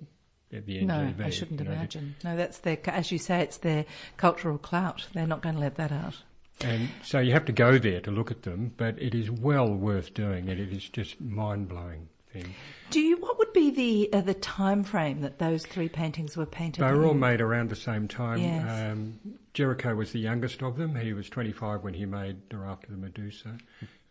No. 0.52 1.14
I 1.20 1.30
shouldn't 1.30 1.60
you 1.60 1.66
know. 1.66 1.74
imagine. 1.74 2.16
No, 2.24 2.36
that's 2.36 2.60
their, 2.60 2.78
as 2.88 3.12
you 3.12 3.18
say, 3.18 3.42
it's 3.42 3.58
their 3.58 3.86
cultural 4.16 4.58
clout. 4.58 5.08
They're 5.14 5.28
not 5.28 5.42
going 5.42 5.56
to 5.56 5.62
let 5.62 5.76
that 5.76 5.92
out. 5.92 6.16
And 6.62 6.90
so 7.04 7.20
you 7.20 7.34
have 7.34 7.46
to 7.46 7.52
go 7.52 7.78
there 7.78 8.02
to 8.02 8.12
look 8.12 8.32
at 8.32 8.44
them, 8.44 8.74
but 8.78 9.00
it 9.00 9.14
is 9.14 9.30
well 9.30 9.72
worth 9.72 10.14
doing 10.14 10.48
it. 10.48 10.60
It 10.60 10.74
is 10.74 10.90
just 10.90 11.22
mind 11.22 11.70
blowing 11.70 12.08
thing. 12.32 12.56
Do 12.90 13.00
you? 13.00 13.18
What 13.18 13.38
would 13.38 13.54
be 13.54 13.70
the 13.70 14.18
uh, 14.18 14.22
the 14.22 14.34
time 14.34 14.84
frame 14.84 15.22
that 15.22 15.38
those 15.38 15.66
three 15.66 15.90
paintings 15.90 16.36
were 16.36 16.46
painted? 16.46 16.84
They 16.84 16.92
were 16.92 17.06
all 17.06 17.14
made 17.14 17.42
around 17.42 17.70
the 17.70 17.76
same 17.76 18.08
time. 18.08 18.40
Yes. 18.40 18.92
Um, 18.92 19.20
Géricault 19.54 19.98
was 19.98 20.12
the 20.12 20.20
youngest 20.20 20.64
of 20.64 20.78
them. 20.78 20.96
He 20.96 21.14
was 21.14 21.30
25 21.30 21.84
when 21.84 21.94
he 21.94 22.06
made 22.06 22.50
the 22.50 22.58
Raft 22.58 22.86
of 22.86 22.92
the 22.92 22.98
Medusa. 22.98 23.58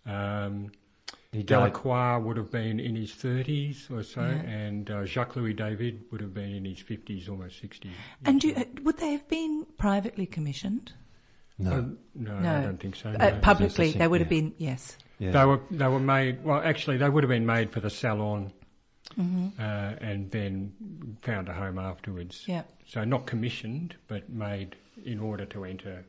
Um. 0.05 0.71
Delacroix 1.33 2.19
would 2.19 2.37
have 2.37 2.51
been 2.51 2.81
in 2.81 2.97
his 2.97 3.11
30s 3.13 3.91
or 3.91 4.03
so, 4.03 4.21
Yeah. 4.23 4.29
and 4.51 4.91
uh, 4.91 5.05
Jacques 5.05 5.37
Louis 5.37 5.53
David 5.55 6.05
would 6.11 6.21
have 6.21 6.33
been 6.33 6.53
in 6.55 6.65
his 6.65 6.79
50s, 6.79 7.29
almost 7.29 7.63
60s. 7.63 7.91
And 8.25 8.41
do, 8.41 8.55
uh, 8.55 8.65
would 8.83 8.97
they 8.99 9.13
have 9.13 9.29
been 9.29 9.67
privately 9.79 10.27
commissioned? 10.27 10.93
No. 11.59 11.71
Uh, 11.73 11.83
no, 12.15 12.39
No. 12.41 12.57
I 12.57 12.63
don't 12.63 12.81
think 12.81 12.97
so. 12.97 13.11
Uh, 13.11 13.31
no. 13.31 13.39
publicly, 13.41 13.93
they 13.93 14.09
would 14.09 14.21
have 14.21 14.29
thing, 14.29 14.51
been. 14.51 14.55
Yes. 14.59 14.97
yeah. 15.19 15.31
They 15.33 15.45
were 15.45 15.61
they 15.71 15.89
were 15.89 16.01
made. 16.01 16.45
Well, 16.45 16.61
actually, 16.63 16.99
they 16.99 17.09
would 17.09 17.23
have 17.25 17.31
been 17.31 17.47
made 17.47 17.71
for 17.73 17.81
the 17.81 17.91
salon, 17.91 18.53
Mm-hmm. 19.17 19.59
uh, 19.61 19.63
and 20.01 20.31
then 20.33 20.73
found 21.23 21.49
a 21.49 21.53
home 21.55 21.79
afterwards. 21.79 22.43
Yeah. 22.47 22.63
So 22.87 23.05
not 23.05 23.25
commissioned, 23.27 23.95
but 24.09 24.29
made 24.29 24.77
in 25.05 25.21
order 25.21 25.47
to 25.47 25.65
enter. 25.65 26.05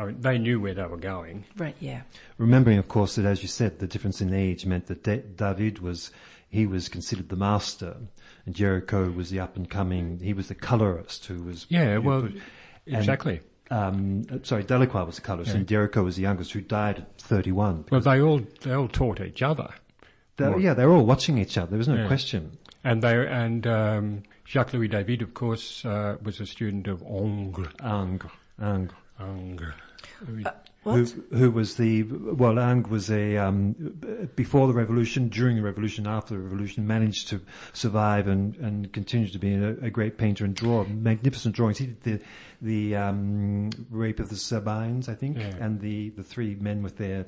I 0.00 0.06
mean, 0.06 0.20
they 0.20 0.38
knew 0.38 0.58
where 0.60 0.74
they 0.74 0.84
were 0.84 0.96
going. 0.96 1.44
Right. 1.56 1.76
Yeah. 1.80 2.02
Remembering, 2.38 2.78
of 2.78 2.88
course, 2.88 3.16
that 3.16 3.24
as 3.26 3.42
you 3.42 3.48
said, 3.48 3.78
the 3.78 3.86
difference 3.86 4.20
in 4.20 4.32
age 4.32 4.64
meant 4.64 4.86
that 4.86 5.02
Da- 5.02 5.22
David 5.36 5.80
was 5.80 6.10
he 6.48 6.66
was 6.66 6.88
considered 6.88 7.28
the 7.28 7.36
master, 7.36 7.96
and 8.46 8.54
Géricault 8.54 9.14
was 9.14 9.30
the 9.30 9.38
up 9.40 9.56
and 9.56 9.68
coming. 9.68 10.18
He 10.20 10.32
was 10.32 10.48
the 10.48 10.54
colorist 10.54 11.26
who 11.26 11.42
was 11.42 11.66
Yeah, 11.68 11.94
who 11.94 12.00
well, 12.02 12.22
put- 12.22 12.40
exactly. 12.86 13.40
um, 13.70 14.24
uh, 14.32 14.38
sorry, 14.42 14.64
Delacroix 14.64 15.04
was 15.04 15.16
the 15.16 15.22
colorist, 15.22 15.52
Yeah. 15.52 15.58
and 15.58 15.66
Géricault 15.66 16.04
was 16.04 16.16
the 16.16 16.22
youngest, 16.22 16.52
who 16.52 16.60
died 16.60 16.98
at 16.98 17.18
thirty-one. 17.18 17.84
Well, 17.90 18.00
they 18.00 18.20
all 18.20 18.40
they 18.62 18.72
all 18.72 18.88
taught 18.88 19.20
each 19.20 19.42
other, 19.42 19.68
They- 20.38 20.48
Well- 20.48 20.60
yeah, 20.60 20.72
they 20.74 20.86
were 20.86 20.94
all 20.94 21.04
watching 21.06 21.36
each 21.38 21.58
other. 21.58 21.70
There 21.70 21.78
was 21.78 21.88
no 21.88 21.96
Yeah. 21.96 22.06
question. 22.06 22.52
and 22.82 23.02
they 23.02 23.26
and 23.26 23.66
um, 23.66 24.22
Jacques 24.46 24.72
Louis 24.72 24.88
David, 24.88 25.20
of 25.20 25.34
course, 25.34 25.84
uh, 25.84 26.16
was 26.22 26.40
a 26.40 26.46
student 26.46 26.88
of 26.88 27.02
Ingres. 27.02 27.68
Ingres, 27.84 28.32
Ingres. 28.58 28.94
Ingres. 29.20 29.74
Who, 30.26 30.42
What? 30.82 31.14
who 31.32 31.50
was 31.50 31.76
the 31.76 32.02
well? 32.04 32.58
Ang 32.58 32.84
was 32.88 33.10
a 33.10 33.36
um, 33.36 33.74
before 34.34 34.66
the 34.66 34.72
revolution, 34.72 35.28
during 35.28 35.56
the 35.56 35.62
revolution, 35.62 36.06
after 36.06 36.34
the 36.34 36.40
revolution, 36.40 36.86
managed 36.86 37.28
to 37.28 37.40
survive 37.74 38.26
and 38.28 38.56
and 38.56 38.90
continue 38.92 39.28
to 39.28 39.38
be 39.38 39.54
a, 39.54 39.70
a 39.82 39.90
great 39.90 40.16
painter 40.16 40.44
and 40.44 40.54
draw 40.54 40.84
magnificent 40.84 41.54
drawings. 41.54 41.78
He 41.78 41.86
did 41.86 42.00
the 42.02 42.20
the 42.62 42.96
um, 42.96 43.70
rape 43.90 44.20
of 44.20 44.28
the 44.30 44.36
Sabines, 44.36 45.08
I 45.08 45.14
think, 45.14 45.36
Yeah. 45.38 45.52
and 45.60 45.80
the 45.80 46.10
the 46.10 46.22
three 46.22 46.54
men 46.60 46.82
with 46.82 46.96
their 46.96 47.26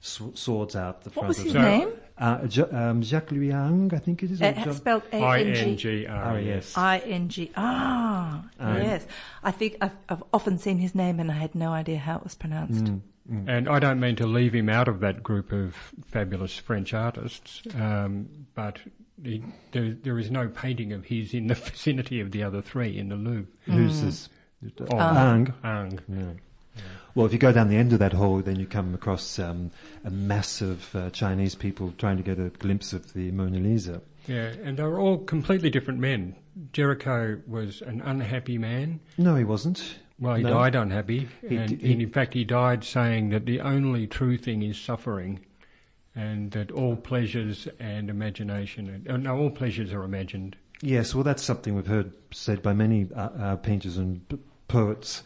sw- 0.00 0.32
swords 0.34 0.74
out 0.74 1.02
the 1.02 1.10
What 1.10 1.26
front. 1.26 1.28
was 1.28 1.38
of 1.40 1.44
his 1.44 1.54
name? 1.54 1.88
Uh, 2.16 2.46
Ja- 2.48 2.68
um, 2.70 3.02
Jacques 3.02 3.32
Louis 3.32 3.50
Ang, 3.50 3.92
I 3.92 3.98
think 3.98 4.22
it 4.22 4.30
is. 4.30 4.40
or 4.40 4.44
Uh, 4.46 4.72
spelled 4.72 5.02
A 5.12 5.16
I 5.20 5.40
N 5.40 5.46
N 5.48 5.54
G. 5.54 5.76
G 6.02 6.06
R 6.06 6.38
E 6.38 6.50
S. 6.52 6.76
I 6.78 6.98
N 6.98 7.28
G. 7.28 7.50
Ah, 7.56 8.44
Um, 8.60 8.76
yes. 8.76 9.04
I 9.42 9.50
think 9.50 9.76
I've, 9.80 9.96
I've 10.08 10.22
often 10.32 10.58
seen 10.58 10.78
his 10.78 10.94
name 10.94 11.18
and 11.18 11.30
I 11.30 11.34
had 11.34 11.54
no 11.56 11.72
idea 11.72 11.98
how 11.98 12.16
it 12.18 12.22
was 12.24 12.34
pronounced. 12.36 12.84
Mm. 12.84 13.00
And 13.48 13.68
I 13.68 13.78
don't 13.80 13.98
mean 14.00 14.16
to 14.16 14.26
leave 14.26 14.52
him 14.54 14.68
out 14.68 14.86
of 14.86 15.00
that 15.00 15.22
group 15.22 15.50
of 15.50 15.74
fabulous 16.06 16.56
French 16.58 16.92
artists, 16.94 17.62
um, 17.74 18.28
but 18.54 18.78
he, 19.22 19.42
there, 19.72 19.96
there 20.02 20.18
is 20.18 20.30
no 20.30 20.46
painting 20.48 20.92
of 20.92 21.06
his 21.06 21.32
in 21.34 21.46
the 21.48 21.54
vicinity 21.70 22.20
of 22.20 22.30
the 22.32 22.42
other 22.42 22.60
three 22.62 22.96
in 22.98 23.08
the 23.08 23.16
Louvre. 23.16 23.46
Who's 23.64 24.02
this? 24.02 24.28
Oh, 24.90 24.98
Ang. 24.98 25.52
Ang. 25.64 25.98
Yeah. 26.08 26.32
Well, 27.14 27.26
if 27.26 27.32
you 27.32 27.38
go 27.38 27.52
down 27.52 27.68
the 27.68 27.76
end 27.76 27.92
of 27.92 28.00
that 28.00 28.12
hall, 28.12 28.38
then 28.40 28.56
you 28.58 28.66
come 28.66 28.92
across 28.94 29.38
um, 29.38 29.70
a 30.04 30.10
mass 30.10 30.60
of 30.60 30.94
uh, 30.96 31.10
Chinese 31.10 31.54
people 31.54 31.94
trying 31.96 32.16
to 32.16 32.22
get 32.24 32.38
a 32.40 32.48
glimpse 32.50 32.92
of 32.92 33.12
the 33.12 33.30
Mona 33.30 33.58
Lisa. 33.58 34.00
Yeah, 34.26 34.52
and 34.64 34.76
they 34.76 34.82
were 34.82 34.98
all 34.98 35.18
completely 35.18 35.70
different 35.70 36.00
men. 36.00 36.34
Géricault 36.72 37.46
was 37.46 37.82
an 37.82 38.00
unhappy 38.00 38.58
man. 38.58 38.98
No, 39.16 39.36
he 39.36 39.44
wasn't. 39.44 39.96
Well, 40.18 40.34
he 40.36 40.42
No. 40.42 40.50
died 40.54 40.74
unhappy, 40.74 41.28
He 41.48 41.56
and, 41.56 41.70
he- 41.70 41.92
and 41.92 42.02
in 42.02 42.10
fact, 42.10 42.34
he 42.34 42.44
died 42.44 42.82
saying 42.84 43.30
that 43.30 43.46
the 43.46 43.60
only 43.60 44.06
true 44.06 44.36
thing 44.36 44.62
is 44.62 44.76
suffering, 44.78 45.40
and 46.16 46.50
that 46.52 46.70
all 46.72 46.96
pleasures 46.96 47.68
and 47.80 48.08
imagination, 48.10 49.04
uh, 49.08 49.16
no, 49.16 49.36
all 49.36 49.50
pleasures 49.50 49.92
are 49.92 50.04
imagined. 50.04 50.56
Yes, 50.82 51.14
well, 51.14 51.24
that's 51.24 51.42
something 51.42 51.74
we've 51.74 51.86
heard 51.86 52.12
said 52.32 52.62
by 52.62 52.72
many 52.72 53.08
uh, 53.14 53.20
uh, 53.28 53.56
painters 53.56 53.96
and 53.98 54.26
p- 54.28 54.38
poets, 54.68 55.22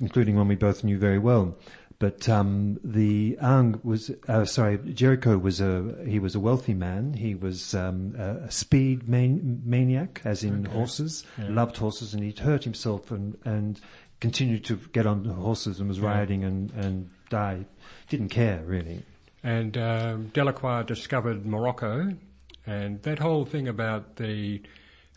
including 0.00 0.36
one 0.36 0.48
we 0.48 0.56
both 0.56 0.84
knew 0.84 0.98
very 0.98 1.18
well. 1.18 1.56
But 1.98 2.28
um, 2.30 2.80
the 2.82 3.36
Ang 3.42 3.78
was, 3.84 4.10
uh, 4.26 4.46
sorry, 4.46 4.78
Géricault 4.78 5.42
was 5.42 5.60
a 5.60 5.96
he 6.06 6.18
was 6.18 6.34
a 6.34 6.40
wealthy 6.40 6.72
man. 6.72 7.12
He 7.12 7.34
was 7.34 7.74
um, 7.74 8.14
a, 8.18 8.50
speed 8.50 9.06
man- 9.06 9.60
maniac, 9.64 10.22
as 10.24 10.42
in 10.42 10.64
horses, 10.64 11.24
loved 11.38 11.76
horses, 11.76 12.14
and 12.14 12.22
he'd 12.24 12.38
hurt 12.38 12.64
himself 12.64 13.10
and 13.10 13.36
and 13.44 13.78
continued 14.20 14.64
to 14.64 14.76
get 14.92 15.06
on 15.06 15.24
the 15.24 15.34
horses 15.34 15.78
and 15.78 15.88
was 15.88 15.98
Yeah. 15.98 16.06
riding 16.18 16.42
and 16.44 16.70
and 16.72 17.10
died. 17.28 17.66
Didn't 18.08 18.30
care 18.30 18.62
really. 18.64 19.02
And 19.42 19.76
um, 19.76 20.28
Delacroix 20.32 20.82
discovered 20.84 21.44
Morocco, 21.44 22.14
and 22.66 23.02
that 23.02 23.18
whole 23.18 23.44
thing 23.44 23.68
about 23.68 24.16
the 24.16 24.62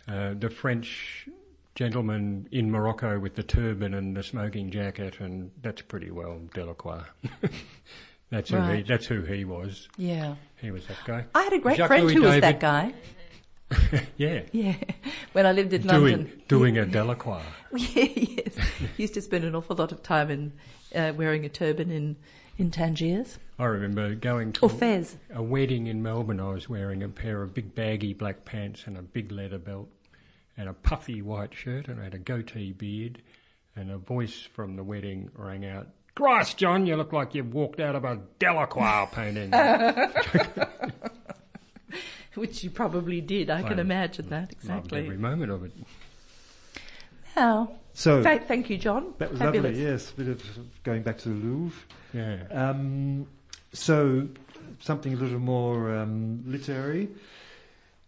uh, 0.05 0.33
the 0.37 0.49
French 0.49 1.29
gentleman 1.75 2.47
in 2.51 2.69
Morocco 2.71 3.19
with 3.19 3.35
the 3.35 3.43
turban 3.43 3.93
and 3.93 4.15
the 4.15 4.23
smoking 4.23 4.69
jacket, 4.71 5.19
and 5.19 5.51
that's 5.61 5.81
pretty 5.81 6.11
well 6.11 6.39
Delacroix. 6.53 7.03
that's 8.29 8.49
who 8.49 8.61
he, 8.61 8.81
that's 8.83 9.05
who 9.05 9.21
he 9.21 9.45
was. 9.45 9.87
Yeah. 9.97 10.35
He 10.61 10.71
was 10.71 10.85
that 10.87 10.97
guy. 11.05 11.25
I 11.35 11.43
had 11.43 11.53
a 11.53 11.59
great 11.59 11.77
Jacques 11.77 11.87
friend 11.87 12.05
Louis 12.05 12.13
who 12.15 12.21
was 12.23 12.41
that 12.41 12.59
guy. 12.59 12.93
Yeah, 14.17 14.41
Yeah. 14.51 14.75
When 15.31 15.47
I 15.47 15.51
lived 15.51 15.73
in 15.73 15.81
doing 15.81 16.17
London. 16.17 16.41
doing 16.47 16.77
a 16.77 16.85
Delacroix. 16.85 17.41
Yeah, 17.75 18.03
yes. 18.03 18.55
He 18.95 19.03
used 19.03 19.15
to 19.15 19.21
spend 19.21 19.45
an 19.45 19.55
awful 19.55 19.75
lot 19.75 19.91
of 19.91 20.03
time 20.03 20.29
in 20.29 20.53
uh, 20.93 21.13
wearing 21.17 21.43
a 21.43 21.49
turban 21.49 21.89
in, 21.89 22.15
in 22.59 22.69
Tangiers. 22.69 23.39
I 23.57 23.65
remember 23.65 24.13
going 24.13 24.53
to 24.53 24.69
Fez. 24.69 25.17
a 25.33 25.41
wedding 25.41 25.87
in 25.87 26.03
Melbourne. 26.03 26.39
I 26.39 26.49
was 26.49 26.69
wearing 26.69 27.01
a 27.01 27.09
pair 27.09 27.41
of 27.41 27.55
big 27.55 27.73
baggy 27.73 28.13
black 28.13 28.45
pants 28.45 28.83
and 28.85 28.95
a 28.95 29.01
big 29.01 29.31
leather 29.31 29.57
belt 29.57 29.89
and 30.57 30.69
a 30.69 30.73
puffy 30.73 31.21
white 31.21 31.53
shirt 31.53 31.87
and 31.87 31.99
I 31.99 32.03
had 32.05 32.13
a 32.13 32.19
goatee 32.19 32.71
beard 32.73 33.21
and 33.75 33.89
a 33.91 33.97
voice 33.97 34.41
from 34.53 34.75
the 34.75 34.83
wedding 34.83 35.29
rang 35.35 35.65
out, 35.65 35.87
Christ, 36.15 36.57
John, 36.57 36.85
you 36.85 36.95
look 36.95 37.11
like 37.11 37.33
you've 37.33 37.53
walked 37.55 37.79
out 37.79 37.95
of 37.95 38.05
a 38.05 38.19
Delacroix 38.39 39.07
painting. 39.13 39.51
Which 42.35 42.63
you 42.63 42.71
probably 42.71 43.21
did. 43.21 43.49
I 43.51 43.61
can 43.61 43.77
I 43.77 43.81
imagine 43.81 44.29
that. 44.29 44.41
Loved 44.41 44.53
Exactly. 44.53 44.99
every 45.01 45.17
moment 45.17 45.51
of 45.51 45.63
it. 45.63 45.71
Now, 47.35 47.71
So 47.93 48.23
th- 48.23 48.43
thank 48.43 48.69
you, 48.71 48.77
John. 48.77 49.13
that 49.19 49.29
was 49.31 49.39
Fabulous. 49.39 49.71
lovely. 49.75 49.83
Yes, 49.83 50.11
a 50.11 50.15
bit 50.15 50.27
of 50.29 50.43
going 50.83 51.03
back 51.03 51.17
to 51.19 51.29
the 51.29 51.35
Louvre. 51.35 51.79
Yeah. 52.13 52.37
Um, 52.51 53.27
so, 53.71 54.27
something 54.79 55.13
a 55.13 55.15
little 55.15 55.39
more 55.39 55.95
um, 55.95 56.43
literary. 56.45 57.09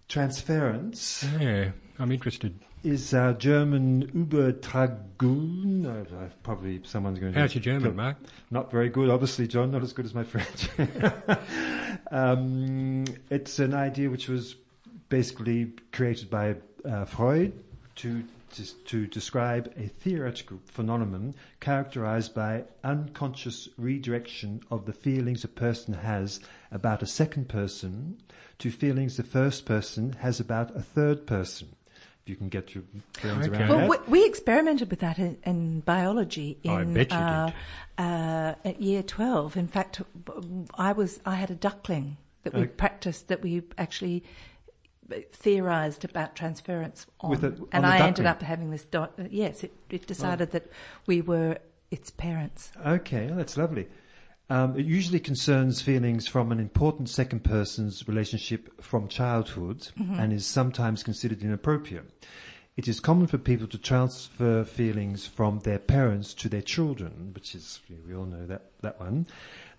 Transference 0.08 1.26
Yeah, 1.40 1.72
I'm 2.00 2.12
interested. 2.12 2.58
is 2.84 3.14
our 3.14 3.34
German 3.34 4.08
Übertragung. 4.12 5.86
Uh, 5.86 6.16
uh, 6.16 6.30
probably 6.44 6.82
someone's 6.84 7.20
going 7.20 7.34
to. 7.34 7.40
How's 7.40 7.56
your 7.56 7.64
German, 7.64 7.96
Mark? 7.96 8.18
Not 8.52 8.72
very 8.72 8.90
good, 8.90 9.10
obviously, 9.10 9.48
John. 9.48 9.72
Not 9.72 9.82
as 9.82 9.94
good 9.94 10.06
as 10.06 10.14
my 10.14 10.24
French. 10.24 10.70
um, 12.12 13.06
it's 13.30 13.60
an 13.60 13.74
idea 13.74 14.10
which 14.10 14.28
was 14.30 14.56
basically 15.10 15.72
created 15.92 16.30
by 16.30 16.56
uh, 16.88 17.06
Freud 17.06 17.54
to- 17.98 18.24
to 18.86 19.06
describe 19.08 19.70
a 19.76 19.88
theoretical 19.88 20.58
phenomenon 20.64 21.36
characterized 21.60 22.34
by 22.34 22.64
unconscious 22.86 23.68
redirection 23.78 24.62
of 24.72 24.86
the 24.86 24.94
feelings 24.94 25.44
a 25.44 25.48
person 25.50 25.94
has 25.94 26.40
about 26.76 27.02
a 27.02 27.06
second 27.08 27.48
person 27.48 28.18
to 28.60 28.70
feelings 28.70 29.16
the 29.18 29.24
first 29.24 29.66
person 29.66 30.14
has 30.20 30.40
about 30.40 30.76
a 30.76 30.82
third 30.82 31.26
person. 31.26 31.70
If 32.24 32.30
you 32.30 32.36
can 32.36 32.50
get 32.50 32.76
your 32.76 32.84
brains 33.22 33.48
Okay. 33.48 33.58
around 33.58 33.70
Well, 33.70 33.80
that. 33.90 34.08
we, 34.10 34.20
we 34.22 34.26
experimented 34.28 34.90
with 34.90 35.00
that 35.00 35.18
in, 35.18 35.38
in 35.46 35.80
biology 35.82 36.58
in 36.64 36.72
I 36.72 36.84
bet 36.84 37.12
you 37.12 37.18
uh, 37.18 37.52
uh, 37.98 38.56
at 38.66 38.82
year 38.82 39.04
twelve. 39.04 39.56
In 39.58 39.68
fact, 39.68 40.02
I 40.76 40.92
was 40.92 41.20
I 41.26 41.36
had 41.36 41.50
a 41.52 41.56
duckling 41.56 42.18
that 42.44 42.54
we 42.54 42.62
Okay. 42.62 42.72
practiced 42.72 43.28
that 43.30 43.42
we 43.42 43.64
actually 43.78 44.24
theorized 45.32 46.04
about 46.04 46.36
transference 46.36 47.06
on, 47.22 47.30
With 47.30 47.44
a- 47.44 47.48
on 47.50 47.68
and 47.72 47.84
the 47.84 47.88
I 47.90 48.00
ended 48.00 48.26
up 48.26 48.42
having 48.42 48.72
this. 48.72 48.86
Do- 48.86 49.08
yes, 49.30 49.64
it, 49.64 49.72
it 49.90 50.08
decided 50.08 50.52
that 50.52 50.66
we 51.06 51.22
were 51.22 51.58
its 51.92 52.10
parents. 52.10 52.72
Okay, 52.86 53.28
well, 53.28 53.36
that's 53.38 53.56
lovely. 53.56 53.88
Um, 54.50 54.78
it 54.78 54.86
usually 54.86 55.20
concerns 55.20 55.82
feelings 55.82 56.28
from 56.28 56.52
an 56.52 56.60
important 56.60 57.10
second 57.10 57.44
person's 57.44 58.08
relationship 58.08 58.82
from 58.82 59.08
childhood 59.08 59.88
and 59.98 60.32
is 60.32 60.46
sometimes 60.46 61.02
considered 61.02 61.42
inappropriate. 61.42 62.06
It 62.78 62.90
is 62.90 63.00
common 63.00 63.28
for 63.28 63.38
people 63.38 63.68
to 63.68 63.78
transfer 63.78 64.66
feelings 64.66 65.26
from 65.26 65.60
their 65.60 65.80
parents 65.80 66.34
to 66.36 66.50
their 66.50 66.62
children, 66.62 67.32
which 67.34 67.56
is, 67.56 67.80
we 68.06 68.14
all 68.14 68.26
know 68.26 68.46
that, 68.48 68.72
that 68.82 69.00
one. 69.00 69.28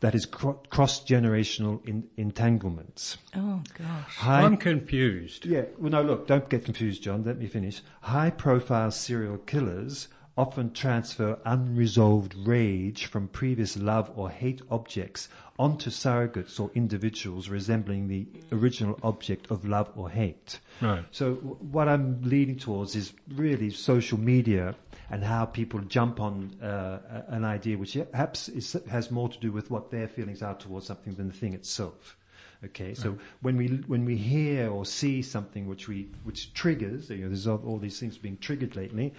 That 0.00 0.14
is 0.14 0.24
cro- 0.24 0.61
cross 0.70 1.05
generational 1.05 1.87
in, 1.87 2.09
entanglements. 2.16 3.18
Oh 3.35 3.62
gosh. 3.79 4.16
High 4.16 4.42
I'm 4.42 4.57
confused. 4.57 5.44
yeah, 5.44 5.64
well, 5.79 5.90
no, 5.90 6.02
look, 6.02 6.26
don't 6.26 6.48
get 6.48 6.64
confused, 6.64 7.02
John. 7.02 7.22
Let 7.22 7.38
me 7.38 7.46
finish. 7.46 7.83
High 8.00 8.31
profile 8.31 8.90
serial 8.90 9.38
killers 9.38 10.09
often 10.37 10.72
transfer 10.72 11.38
unresolved 11.44 12.35
rage 12.46 13.07
from 13.07 13.29
previous 13.29 13.77
love 13.77 14.11
or 14.16 14.29
hate 14.29 14.61
objects 14.70 15.29
onto 15.59 15.88
surrogates 15.88 16.61
or 16.61 16.70
individuals 16.75 17.49
resembling 17.49 18.09
the 18.09 18.27
original 18.53 18.99
object 19.03 19.51
of 19.51 19.64
love 19.64 19.90
or 19.96 20.11
hate. 20.11 20.61
Right. 20.83 21.05
So, 21.11 21.37
w- 21.37 21.57
what 21.57 21.88
I'm 21.88 22.20
leading 22.22 22.59
towards 22.59 22.94
is 22.94 23.14
really 23.35 23.70
social 23.70 24.18
media 24.18 24.75
and 25.11 25.25
how 25.25 25.46
people 25.46 25.81
jump 25.81 26.20
on 26.20 26.55
uh, 26.61 27.22
an 27.29 27.44
idea 27.44 27.79
which 27.79 27.96
perhaps 28.11 28.49
is, 28.49 28.77
has 28.90 29.11
more 29.11 29.29
to 29.29 29.38
do 29.38 29.53
with 29.53 29.70
what 29.70 29.90
their 29.90 30.09
feelings 30.09 30.42
are 30.42 30.55
towards 30.55 30.87
something 30.87 31.14
than 31.14 31.29
the 31.29 31.35
thing 31.35 31.55
itself. 31.55 32.16
Okay, 32.64 32.94
so 32.94 33.18
when 33.42 33.57
we 33.57 33.68
when 33.87 34.05
we 34.05 34.16
hear 34.16 34.70
or 34.70 34.87
see 34.87 35.20
something 35.20 35.68
which 35.68 35.88
we 35.88 36.09
which 36.25 36.55
triggers, 36.55 37.11
you 37.11 37.18
know, 37.18 37.29
there's 37.29 37.46
all, 37.46 37.62
all 37.66 37.79
these 37.79 38.01
things 38.01 38.16
being 38.16 38.38
triggered 38.38 38.75
lately. 38.75 39.12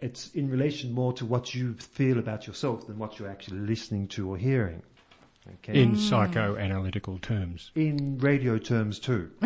It's 0.00 0.30
in 0.34 0.50
relation 0.50 0.92
more 0.92 1.12
to 1.14 1.24
what 1.24 1.54
you 1.54 1.74
feel 1.74 2.18
about 2.18 2.46
yourself 2.46 2.86
than 2.86 2.98
what 2.98 3.18
you're 3.18 3.30
actually 3.30 3.60
listening 3.60 4.08
to 4.08 4.30
or 4.30 4.36
hearing. 4.36 4.82
Okay, 5.54 5.82
In 5.82 5.94
psychoanalytical 5.94 7.20
terms. 7.20 7.70
in 7.74 8.18
radio 8.18 8.58
terms 8.58 8.98
too. 8.98 9.30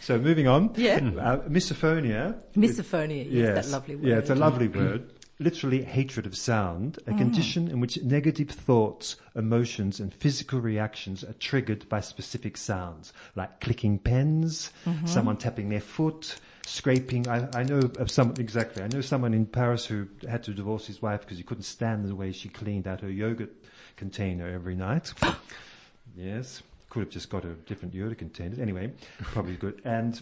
so 0.00 0.18
moving 0.18 0.48
on. 0.48 0.72
Yeah. 0.76 1.00
Mm. 1.00 1.18
Uh, 1.18 1.38
misophonia. 1.48 2.42
Misophonia. 2.56 3.26
Yes, 3.28 3.66
that 3.66 3.72
lovely 3.72 3.96
word. 3.96 4.04
Yeah, 4.04 4.16
it's 4.16 4.30
a 4.30 4.34
lovely 4.34 4.68
word. 4.68 5.12
Literally 5.38 5.82
hatred 5.82 6.26
of 6.26 6.36
sound, 6.36 6.98
a 7.06 7.12
mm. 7.12 7.18
condition 7.18 7.68
in 7.68 7.80
which 7.80 8.02
negative 8.02 8.50
thoughts, 8.50 9.16
emotions, 9.34 9.98
and 9.98 10.12
physical 10.12 10.60
reactions 10.60 11.24
are 11.24 11.32
triggered 11.34 11.88
by 11.88 12.00
specific 12.00 12.58
sounds, 12.58 13.14
like 13.36 13.60
clicking 13.60 13.98
pens, 13.98 14.70
mm-hmm. 14.84 15.06
someone 15.06 15.38
tapping 15.38 15.70
their 15.70 15.80
foot, 15.80 16.36
scraping. 16.70 17.28
I, 17.28 17.48
I 17.54 17.62
know 17.64 17.80
of 17.98 18.10
some, 18.10 18.34
exactly, 18.38 18.82
I 18.82 18.88
know 18.88 19.00
someone 19.00 19.34
in 19.34 19.46
Paris 19.46 19.84
who 19.86 20.06
had 20.28 20.42
to 20.44 20.52
divorce 20.54 20.86
his 20.86 21.02
wife 21.02 21.20
because 21.20 21.36
he 21.38 21.42
couldn't 21.44 21.64
stand 21.64 22.06
the 22.08 22.14
way 22.14 22.32
she 22.32 22.48
cleaned 22.48 22.86
out 22.86 23.00
her 23.00 23.10
yogurt 23.10 23.52
container 23.96 24.48
every 24.48 24.74
night. 24.76 25.12
yes, 26.16 26.62
could 26.88 27.00
have 27.00 27.10
just 27.10 27.28
got 27.28 27.44
a 27.44 27.54
different 27.66 27.94
yogurt 27.94 28.18
container. 28.18 28.60
Anyway, 28.60 28.92
probably 29.20 29.56
good. 29.56 29.80
And 29.84 30.20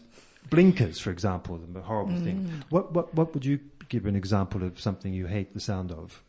blinkers, 0.50 0.98
for 0.98 1.10
example, 1.10 1.60
the 1.72 1.82
horrible 1.82 2.16
thing. 2.16 2.62
What, 2.70 2.92
what, 2.92 3.14
what 3.14 3.34
would 3.34 3.44
you 3.44 3.60
give 3.88 4.06
an 4.06 4.16
example 4.16 4.62
of 4.64 4.80
something 4.80 5.12
you 5.12 5.26
hate 5.26 5.54
the 5.54 5.60
sound 5.60 5.92
of? 5.92 6.22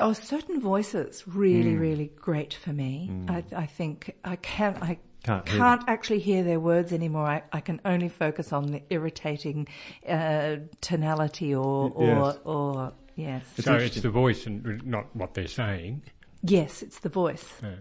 Oh, 0.00 0.12
certain 0.12 0.60
voices 0.60 1.24
really, 1.26 1.72
Hmm. 1.74 1.80
really 1.80 2.10
great 2.20 2.54
for 2.54 2.72
me. 2.72 3.10
I, 3.28 3.42
I 3.56 3.66
think 3.66 4.14
I 4.24 4.36
can 4.36 4.76
I 4.80 4.98
Can't 5.28 5.46
hear 5.48 5.58
can't 5.58 5.84
actually 5.88 6.20
hear 6.20 6.42
their 6.42 6.58
words 6.58 6.90
anymore. 6.92 7.26
I, 7.26 7.42
I 7.52 7.60
can 7.60 7.80
only 7.84 8.08
focus 8.08 8.52
on 8.52 8.72
the 8.72 8.82
irritating 8.88 9.68
uh, 10.08 10.56
tonality 10.80 11.54
or 11.54 11.92
or, 11.94 12.06
Yes. 12.06 12.38
or 12.44 12.92
Yes. 13.16 13.42
so 13.58 13.74
it's 13.74 14.00
the 14.00 14.10
voice 14.10 14.46
and 14.46 14.86
not 14.86 15.14
what 15.14 15.34
they're 15.34 15.48
saying. 15.48 16.02
Yes, 16.42 16.82
it's 16.82 17.00
the 17.00 17.08
voice. 17.08 17.44
Yeah. 17.62 17.74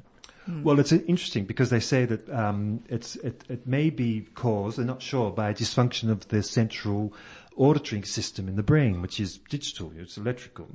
Well, 0.63 0.79
it's 0.79 0.91
uh, 0.91 0.99
interesting 1.07 1.45
because 1.45 1.69
they 1.69 1.79
say 1.79 2.05
that 2.05 2.29
um, 2.29 2.83
it's 2.89 3.15
it, 3.17 3.43
it 3.49 3.67
may 3.67 3.89
be 3.89 4.27
caused, 4.33 4.77
they're 4.77 4.85
not 4.85 5.01
sure, 5.01 5.31
by 5.31 5.49
a 5.49 5.53
dysfunction 5.53 6.09
of 6.09 6.27
the 6.29 6.41
central 6.41 7.13
auditory 7.55 8.01
system 8.03 8.47
in 8.47 8.55
the 8.55 8.63
brain, 8.63 9.01
which 9.01 9.19
is 9.19 9.37
digital, 9.49 9.91
it's 9.97 10.17
electrical, 10.17 10.69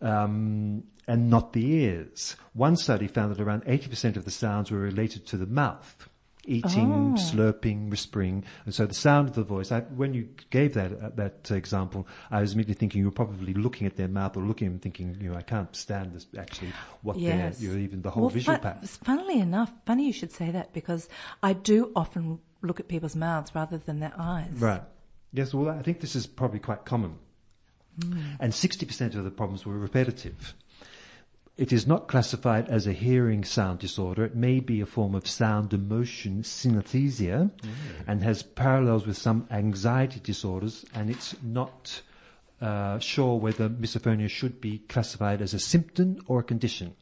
um, 0.00 0.82
and 1.06 1.28
not 1.30 1.52
the 1.52 1.66
ears. 1.66 2.36
One 2.52 2.76
study 2.76 3.06
found 3.08 3.34
that 3.34 3.40
around 3.40 3.64
80% 3.64 4.16
of 4.16 4.24
the 4.24 4.30
sounds 4.30 4.70
were 4.70 4.78
related 4.78 5.26
to 5.28 5.36
the 5.36 5.46
mouth. 5.46 6.08
Eating, 6.50 7.14
slurping, 7.14 7.90
whispering, 7.90 8.44
and 8.64 8.74
so 8.74 8.84
the 8.86 8.94
sound 8.94 9.28
of 9.28 9.34
the 9.34 9.44
voice. 9.44 9.70
I, 9.70 9.80
when 9.80 10.14
you 10.14 10.28
gave 10.50 10.74
that 10.74 10.92
uh, 10.92 11.10
that 11.14 11.50
example, 11.50 12.06
I 12.30 12.40
was 12.40 12.54
immediately 12.54 12.74
thinking 12.74 12.98
you 13.00 13.06
were 13.06 13.12
probably 13.12 13.54
looking 13.54 13.86
at 13.86 13.96
their 13.96 14.08
mouth 14.08 14.36
or 14.36 14.42
looking 14.42 14.66
at 14.66 14.70
them, 14.72 14.80
thinking, 14.80 15.16
you 15.20 15.30
know, 15.30 15.36
I 15.36 15.42
can't 15.42 15.74
stand 15.76 16.12
this. 16.12 16.26
Actually, 16.36 16.72
what 17.02 17.18
Yes. 17.18 17.58
they're, 17.58 17.68
you 17.68 17.74
know, 17.74 17.80
even 17.82 18.02
the 18.02 18.10
whole 18.10 18.24
well, 18.24 18.30
visual 18.30 18.56
fu- 18.56 18.62
pattern. 18.62 18.86
Funnily 18.86 19.38
enough, 19.40 19.70
funny 19.86 20.06
you 20.06 20.12
should 20.12 20.32
say 20.32 20.50
that 20.50 20.72
because 20.72 21.08
I 21.42 21.52
do 21.52 21.92
often 21.94 22.40
look 22.62 22.80
at 22.80 22.88
people's 22.88 23.16
mouths 23.16 23.54
rather 23.54 23.78
than 23.78 24.00
their 24.00 24.12
eyes. 24.18 24.50
Right. 24.54 24.82
Yes, 25.32 25.54
well, 25.54 25.68
I 25.70 25.82
think 25.82 26.00
this 26.00 26.16
is 26.16 26.26
probably 26.26 26.58
quite 26.58 26.84
common. 26.84 27.16
And 28.40 28.52
60% 28.52 29.14
of 29.14 29.24
the 29.24 29.30
problems 29.30 29.66
were 29.66 29.76
repetitive. 29.78 30.54
It 31.56 31.72
is 31.72 31.86
not 31.86 32.08
classified 32.08 32.68
as 32.70 32.86
a 32.86 32.92
hearing 32.92 33.44
sound 33.44 33.80
disorder. 33.80 34.24
It 34.24 34.34
may 34.34 34.60
be 34.60 34.80
a 34.80 34.86
form 34.86 35.14
of 35.14 35.26
sound 35.26 35.74
emotion 35.74 36.42
synesthesia 36.42 37.50
and 38.06 38.22
has 38.22 38.42
parallels 38.42 39.06
with 39.06 39.18
some 39.18 39.46
anxiety 39.50 40.20
disorders, 40.20 40.86
and 40.94 41.10
it's 41.10 41.34
not 41.42 42.00
uh, 42.62 42.98
sure 42.98 43.38
whether 43.38 43.68
misophonia 43.68 44.28
should 44.30 44.60
be 44.60 44.78
classified 44.78 45.42
as 45.42 45.52
a 45.52 45.58
symptom 45.58 46.18
or 46.26 46.40
a 46.40 46.42
condition. 46.42 46.94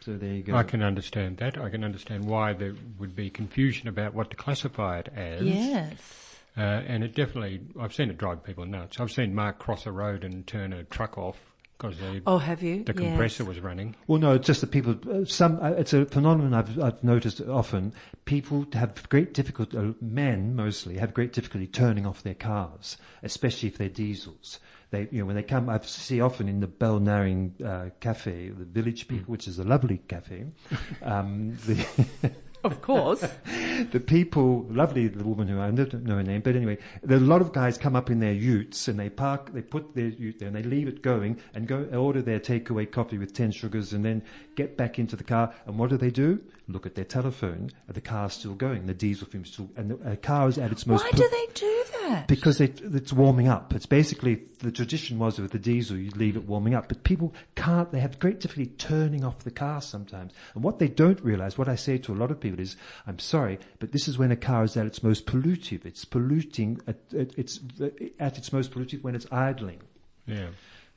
So 0.00 0.16
there 0.16 0.34
you 0.34 0.42
go. 0.42 0.54
I 0.54 0.64
can 0.64 0.82
understand 0.82 1.36
that. 1.38 1.56
I 1.56 1.70
can 1.70 1.84
understand 1.84 2.24
why 2.24 2.52
there 2.54 2.74
would 2.98 3.14
be 3.14 3.30
confusion 3.30 3.88
about 3.88 4.14
what 4.14 4.30
to 4.30 4.36
classify 4.36 4.98
it 4.98 5.08
as. 5.14 5.42
Yes. 5.42 6.38
Uh, 6.56 6.60
and 6.60 7.02
it 7.02 7.14
definitely, 7.14 7.60
I've 7.80 7.94
seen 7.94 8.10
it 8.10 8.18
drive 8.18 8.44
people 8.44 8.66
nuts. 8.66 9.00
I've 9.00 9.12
seen 9.12 9.34
Mark 9.34 9.58
cross 9.58 9.86
a 9.86 9.92
road 9.92 10.24
and 10.24 10.46
turn 10.46 10.72
a 10.72 10.84
truck 10.84 11.16
off 11.16 11.38
because 11.82 11.98
the, 11.98 12.22
Oh, 12.26 12.38
have 12.38 12.62
you? 12.62 12.84
the 12.84 12.92
Yes. 12.92 12.98
compressor 12.98 13.44
was 13.44 13.60
running. 13.60 13.96
Well, 14.06 14.20
no, 14.20 14.34
it's 14.34 14.46
just 14.46 14.60
that 14.60 14.70
people. 14.70 14.96
Uh, 15.10 15.24
some 15.24 15.58
uh, 15.60 15.70
it's 15.70 15.92
a 15.92 16.06
phenomenon 16.06 16.54
I've 16.54 16.78
I've 16.80 17.02
noticed 17.04 17.40
often. 17.40 17.92
People 18.24 18.66
have 18.74 19.08
great 19.08 19.34
difficulty. 19.34 19.76
Uh, 19.76 19.92
men 20.00 20.54
mostly 20.54 20.98
have 20.98 21.12
great 21.12 21.32
difficulty 21.32 21.66
turning 21.66 22.06
off 22.06 22.22
their 22.22 22.34
cars, 22.34 22.96
especially 23.22 23.68
if 23.68 23.78
they're 23.78 23.88
diesels. 23.88 24.60
They, 24.90 25.08
you 25.10 25.20
know, 25.20 25.26
when 25.26 25.36
they 25.36 25.42
come, 25.42 25.68
I 25.70 25.80
see 25.80 26.20
often 26.20 26.48
in 26.48 26.60
the 26.60 26.66
Balnarring 26.68 27.60
uh, 27.64 27.90
cafe, 28.00 28.50
the 28.50 28.64
Village 28.66 29.08
People, 29.08 29.32
which 29.32 29.48
is 29.48 29.58
a 29.58 29.64
lovely 29.64 29.98
cafe. 30.06 30.46
Um, 31.02 31.56
the 31.66 31.84
Of 32.64 32.80
course. 32.80 33.20
the 33.90 34.00
people, 34.00 34.66
lovely 34.70 35.08
the 35.08 35.24
woman 35.24 35.48
who 35.48 35.60
I 35.60 35.70
don't 35.70 36.04
know 36.04 36.16
her 36.16 36.22
name, 36.22 36.42
but 36.42 36.54
anyway, 36.54 36.78
there 37.02 37.18
are 37.18 37.20
a 37.20 37.24
lot 37.24 37.40
of 37.40 37.52
guys 37.52 37.76
come 37.76 37.96
up 37.96 38.08
in 38.08 38.20
their 38.20 38.32
utes 38.32 38.86
and 38.86 38.98
they 38.98 39.10
park, 39.10 39.52
they 39.52 39.62
put 39.62 39.94
their 39.94 40.06
ute 40.06 40.38
there 40.38 40.48
and 40.48 40.56
they 40.56 40.62
leave 40.62 40.86
it 40.86 41.02
going 41.02 41.40
and 41.54 41.66
go 41.66 41.84
order 41.92 42.22
their 42.22 42.38
takeaway 42.38 42.90
coffee 42.90 43.18
with 43.18 43.32
10 43.34 43.50
sugars 43.50 43.92
and 43.92 44.04
then 44.04 44.22
get 44.54 44.76
back 44.76 44.98
into 44.98 45.16
the 45.16 45.24
car. 45.24 45.52
And 45.66 45.78
what 45.78 45.90
do 45.90 45.96
they 45.96 46.10
do? 46.10 46.40
Look 46.68 46.86
at 46.86 46.94
their 46.94 47.04
telephone. 47.04 47.70
The 47.88 48.00
car's 48.00 48.34
still 48.34 48.54
going. 48.54 48.86
The 48.86 48.94
diesel 48.94 49.26
fume's 49.26 49.52
still, 49.52 49.68
and 49.76 49.90
the 49.90 50.16
car 50.16 50.48
is 50.48 50.58
at 50.58 50.70
its 50.70 50.86
most. 50.86 51.04
Why 51.04 51.10
per- 51.10 51.16
do 51.16 51.28
they 51.28 51.46
do 51.54 51.84
that? 52.08 52.28
because 52.28 52.60
it, 52.60 52.80
it's 52.80 53.12
warming 53.12 53.48
up. 53.48 53.74
It's 53.74 53.86
basically 53.86 54.42
the 54.58 54.70
tradition 54.70 55.18
was 55.18 55.38
with 55.38 55.52
the 55.52 55.58
diesel, 55.58 55.96
you 55.96 56.10
leave 56.10 56.36
it 56.36 56.46
warming 56.46 56.74
up, 56.74 56.88
but 56.88 57.04
people 57.04 57.34
can't. 57.54 57.90
They 57.90 58.00
have 58.00 58.18
great 58.18 58.40
difficulty 58.40 58.70
turning 58.70 59.24
off 59.24 59.40
the 59.40 59.50
car 59.50 59.80
sometimes. 59.80 60.32
And 60.54 60.62
what 60.62 60.78
they 60.78 60.88
don't 60.88 61.22
realize, 61.22 61.58
what 61.58 61.68
I 61.68 61.76
say 61.76 61.98
to 61.98 62.12
a 62.12 62.14
lot 62.16 62.30
of 62.30 62.40
people 62.40 62.60
is, 62.60 62.76
"I'm 63.06 63.18
sorry, 63.18 63.58
but 63.78 63.92
this 63.92 64.08
is 64.08 64.18
when 64.18 64.30
a 64.30 64.36
car 64.36 64.64
is 64.64 64.76
at 64.76 64.86
its 64.86 65.02
most 65.02 65.26
pollutive. 65.26 65.84
It's 65.84 66.04
polluting. 66.04 66.80
At, 66.86 66.96
at, 67.18 67.38
it's 67.38 67.60
at 68.18 68.38
its 68.38 68.52
most 68.52 68.72
pollutive 68.72 69.02
when 69.02 69.14
it's 69.14 69.26
idling." 69.30 69.80
Yeah. 70.26 70.48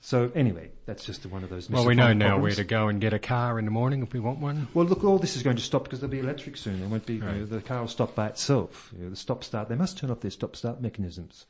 So 0.05 0.31
anyway, 0.35 0.69
that's 0.85 1.03
just 1.03 1.25
one 1.25 1.43
of 1.43 1.49
those. 1.49 1.67
Well, 1.67 1.83
we 1.83 1.95
know 1.95 2.03
misinformed 2.13 2.19
now 2.19 2.37
where 2.43 2.51
to 2.51 2.63
go 2.63 2.89
and 2.89 3.01
get 3.01 3.11
a 3.13 3.17
car 3.17 3.57
in 3.57 3.65
the 3.65 3.71
morning 3.71 4.03
if 4.03 4.13
we 4.13 4.19
want 4.19 4.37
one. 4.37 4.67
Well, 4.75 4.85
look, 4.85 5.03
all 5.03 5.17
this 5.17 5.35
is 5.35 5.41
going 5.41 5.55
to 5.55 5.63
stop 5.63 5.85
because 5.85 5.99
they'll 5.99 6.09
be 6.11 6.19
electric 6.19 6.57
soon. 6.57 6.79
They 6.79 6.85
won't 6.85 7.07
be. 7.07 7.15
you 7.15 7.21
know, 7.21 7.43
the 7.43 7.59
car 7.59 7.79
will 7.81 7.87
stop 7.87 8.13
by 8.13 8.27
itself. 8.27 8.93
You 8.95 9.05
know, 9.05 9.09
the 9.09 9.15
stop 9.15 9.43
start. 9.43 9.67
They 9.67 9.73
must 9.75 9.97
turn 9.97 10.11
off 10.11 10.19
their 10.19 10.29
stop 10.29 10.55
start 10.55 10.79
mechanisms. 10.79 11.47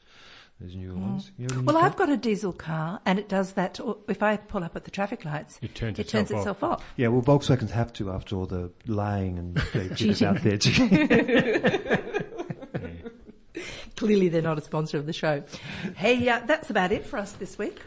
Those 0.61 0.73
new 0.73 0.93
ones. 0.95 1.31
You 1.37 1.47
know, 1.49 1.55
Mm. 1.55 1.65
Well, 1.65 1.75
you 1.75 1.81
I've 1.81 1.97
go- 1.97 2.05
got 2.05 2.13
a 2.13 2.15
diesel 2.15 2.53
car, 2.53 3.01
and 3.05 3.19
it 3.19 3.27
does 3.27 3.51
that. 3.53 3.77
If 4.07 4.23
I 4.23 4.37
pull 4.37 4.63
up 4.63 4.77
at 4.77 4.85
the 4.85 4.91
traffic 4.91 5.25
lights, 5.25 5.59
It 5.61 5.75
turns 5.75 5.99
it 5.99 6.07
turns 6.07 6.31
itself 6.31 6.39
itself 6.39 6.63
off. 6.63 6.93
Yeah, 6.95 7.09
well, 7.09 7.21
Volkswagens 7.21 7.71
have 7.71 7.91
to 7.93 8.09
after 8.09 8.37
all 8.37 8.45
the 8.45 8.71
lying 8.87 9.37
and 9.37 9.55
they 9.73 9.89
get 9.89 9.97
Cheating. 9.97 10.27
out 10.27 10.41
there. 10.43 10.57
Clearly, 13.95 14.27
they're 14.29 14.41
not 14.41 14.57
a 14.57 14.61
sponsor 14.61 14.97
of 14.97 15.05
the 15.05 15.13
show. 15.13 15.43
Hey, 15.95 16.27
uh, 16.27 16.41
that's 16.45 16.69
about 16.69 16.91
it 16.91 17.05
for 17.05 17.17
us 17.17 17.31
this 17.33 17.57
week. 17.57 17.79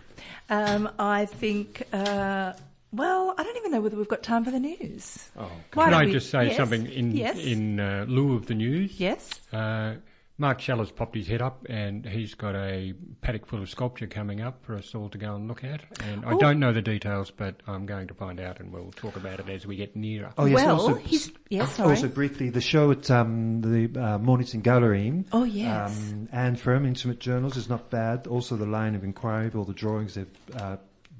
Um, 0.50 0.90
I 0.98 1.26
think. 1.26 1.82
Uh, 1.92 2.52
well, 2.90 3.34
I 3.36 3.42
don't 3.42 3.56
even 3.58 3.70
know 3.72 3.82
whether 3.82 3.96
we've 3.98 4.08
got 4.08 4.22
time 4.22 4.44
for 4.46 4.50
the 4.50 4.58
news. 4.58 5.28
oh, 5.38 5.50
Why 5.74 5.84
Can 5.84 5.94
I 5.94 6.04
we- 6.06 6.12
just 6.12 6.30
say 6.30 6.46
yes, 6.46 6.56
something 6.56 6.86
in 6.86 7.12
yes, 7.14 7.36
in 7.38 7.78
uh, 7.78 8.06
lieu 8.08 8.34
of 8.34 8.46
the 8.46 8.54
news? 8.54 8.98
yes. 8.98 9.28
Uh, 9.52 9.96
Mark 10.40 10.60
Schaller's 10.60 10.92
popped 10.92 11.16
his 11.16 11.26
head 11.26 11.42
up 11.42 11.66
and 11.68 12.06
he's 12.06 12.34
got 12.34 12.54
a 12.54 12.94
paddock 13.22 13.44
full 13.46 13.60
of 13.60 13.68
sculpture 13.68 14.06
coming 14.06 14.40
up 14.40 14.64
for 14.64 14.76
us 14.76 14.94
all 14.94 15.08
to 15.08 15.18
go 15.18 15.34
and 15.34 15.48
look 15.48 15.64
at. 15.64 15.80
And 16.04 16.24
I 16.24 16.32
Oh. 16.34 16.38
don't 16.38 16.60
know 16.60 16.72
the 16.72 16.80
details, 16.80 17.32
but 17.32 17.56
I'm 17.66 17.86
going 17.86 18.06
to 18.06 18.14
find 18.14 18.38
out 18.38 18.60
and 18.60 18.72
we'll 18.72 18.92
talk 18.92 19.16
about 19.16 19.40
it 19.40 19.48
as 19.48 19.66
we 19.66 19.74
get 19.74 19.96
nearer. 19.96 20.30
Oh, 20.38 20.44
yes, 20.44 20.54
well, 20.64 20.80
also, 20.80 20.94
he's 20.94 21.32
yes. 21.50 21.74
Sorry. 21.74 21.90
also 21.90 22.06
briefly, 22.06 22.50
the 22.50 22.60
show 22.60 22.92
at 22.92 23.10
um, 23.10 23.62
the 23.62 24.00
uh, 24.00 24.18
Mornington 24.18 24.60
Gallery. 24.60 25.24
Oh, 25.32 25.42
yes. 25.42 25.90
Um, 26.12 26.28
Anne 26.30 26.54
Firm, 26.54 26.86
Intimate 26.86 27.18
Journals, 27.18 27.56
is 27.56 27.68
not 27.68 27.90
bad. 27.90 28.28
Also, 28.28 28.54
the 28.54 28.64
line 28.66 28.94
of 28.94 29.02
inquiry 29.02 29.48
of 29.48 29.56
all 29.56 29.64
the 29.64 29.72
drawings 29.74 30.14
they've 30.14 30.26
uh, 30.56 30.76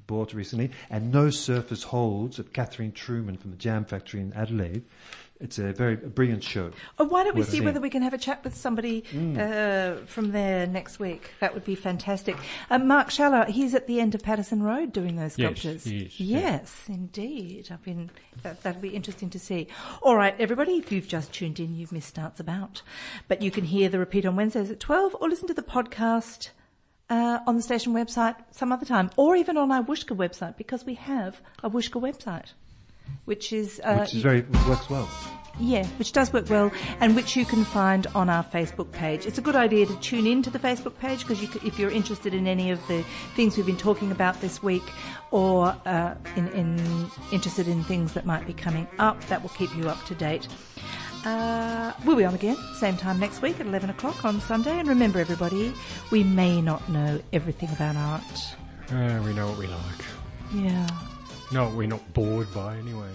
bought 0.07 0.33
recently. 0.33 0.71
And 0.89 1.11
No 1.11 1.29
Surface 1.29 1.83
Holds 1.83 2.39
of 2.39 2.53
Catherine 2.53 2.93
Truman 2.93 3.35
from 3.37 3.51
the 3.51 3.57
Jam 3.57 3.83
Factory 3.83 4.21
in 4.21 4.31
Adelaide. 4.31 4.83
It's 5.41 5.57
a 5.57 5.71
very 5.71 5.93
a 5.93 5.97
brilliant 5.97 6.43
show. 6.43 6.71
Oh, 6.97 7.05
why 7.05 7.23
don't 7.23 7.35
we 7.37 7.43
see 7.43 7.61
whether 7.61 7.79
we 7.79 7.89
can 7.89 8.01
have 8.01 8.13
a 8.13 8.17
chat 8.17 8.43
with 8.43 8.57
somebody 8.57 9.05
uh, 9.39 9.95
from 10.05 10.33
there 10.33 10.67
next 10.67 10.99
week? 10.99 11.31
That 11.39 11.53
would 11.53 11.63
be 11.63 11.75
fantastic. 11.75 12.35
Uh, 12.69 12.77
Mark 12.79 13.07
Schaller, 13.07 13.47
he's 13.47 13.73
at 13.73 13.87
the 13.87 14.01
end 14.01 14.15
of 14.15 14.21
Patterson 14.21 14.61
Road 14.61 14.91
doing 14.91 15.15
those 15.15 15.37
Yes, 15.37 15.47
sculptures. 15.61 15.83
he 15.85 15.99
is, 16.03 16.19
yeah. 16.19 16.39
Yes, 16.39 16.81
indeed. 16.89 17.69
I've 17.71 17.81
been. 17.83 18.09
That, 18.43 18.61
that'll 18.63 18.81
be 18.81 18.89
interesting 18.89 19.29
to 19.29 19.39
see. 19.39 19.67
All 20.01 20.17
right, 20.17 20.35
everybody, 20.39 20.73
if 20.73 20.91
you've 20.91 21.07
just 21.07 21.31
tuned 21.31 21.59
in, 21.59 21.73
you've 21.73 21.93
missed 21.93 22.19
Arts 22.19 22.41
About, 22.41 22.81
but 23.29 23.41
you 23.41 23.49
can 23.49 23.63
hear 23.63 23.87
the 23.87 23.97
repeat 23.99 24.25
on 24.25 24.35
Wednesdays 24.35 24.69
at 24.71 24.81
twelve, 24.81 25.15
or 25.21 25.29
listen 25.29 25.47
to 25.47 25.53
the 25.53 25.63
podcast. 25.63 26.49
Uh, 27.11 27.39
on 27.47 27.55
the 27.55 27.61
station 27.63 27.91
website 27.91 28.35
some 28.51 28.71
other 28.71 28.85
time, 28.85 29.09
or 29.15 29.35
even 29.35 29.57
on 29.57 29.71
our 29.71 29.81
Wooshka 29.81 30.15
website, 30.15 30.55
because 30.57 30.85
we 30.85 30.93
have 30.93 31.41
a 31.63 31.69
Wooshka 31.69 31.99
website, 31.99 32.53
which 33.25 33.53
is 33.53 33.79
uh, 33.83 33.97
which 33.97 34.15
is 34.15 34.21
very 34.21 34.41
works 34.67 34.89
well. 34.89 35.09
yeah, 35.59 35.85
which 35.97 36.11
does 36.11 36.31
work 36.31 36.49
well, 36.49 36.71
and 36.99 37.15
which 37.15 37.35
you 37.35 37.45
can 37.45 37.63
find 37.65 38.07
on 38.15 38.29
our 38.29 38.43
Facebook 38.43 38.91
page. 38.91 39.25
It's 39.25 39.37
a 39.37 39.41
good 39.41 39.55
idea 39.55 39.85
to 39.85 39.95
tune 39.99 40.25
in 40.25 40.41
to 40.43 40.49
the 40.49 40.59
Facebook 40.59 40.97
page 40.99 41.19
because 41.21 41.41
you, 41.41 41.49
if 41.65 41.77
you're 41.77 41.91
interested 41.91 42.33
in 42.33 42.47
any 42.47 42.71
of 42.71 42.85
the 42.87 43.03
things 43.35 43.57
we've 43.57 43.65
been 43.65 43.77
talking 43.77 44.11
about 44.11 44.39
this 44.41 44.63
week, 44.63 44.83
or 45.31 45.75
uh, 45.85 46.15
in, 46.35 46.47
in 46.49 47.11
interested 47.31 47.67
in 47.67 47.83
things 47.83 48.13
that 48.13 48.25
might 48.25 48.47
be 48.47 48.53
coming 48.53 48.87
up, 48.99 49.23
that 49.25 49.41
will 49.41 49.49
keep 49.49 49.75
you 49.75 49.89
up 49.89 50.03
to 50.05 50.15
date. 50.15 50.47
Uh, 51.25 51.91
we'll 52.05 52.15
be 52.15 52.23
on 52.23 52.33
again, 52.33 52.55
same 52.75 52.95
time 52.95 53.19
next 53.19 53.41
week 53.41 53.59
at 53.59 53.67
11 53.67 53.89
o'clock 53.89 54.23
on 54.23 54.39
Sunday. 54.39 54.79
And 54.79 54.87
remember, 54.87 55.19
everybody, 55.19 55.73
we 56.11 56.23
may 56.23 56.61
not 56.61 56.87
know 56.89 57.21
everything 57.33 57.69
about 57.71 57.97
art. 57.97 58.55
Uh, 58.91 59.21
we 59.23 59.33
know 59.33 59.49
what 59.49 59.57
we 59.57 59.67
like. 59.67 60.05
Yeah. 60.53 60.87
No, 61.51 61.69
we're 61.69 61.87
not 61.87 62.13
bored 62.13 62.53
by 62.53 62.77
anyway. 62.77 63.09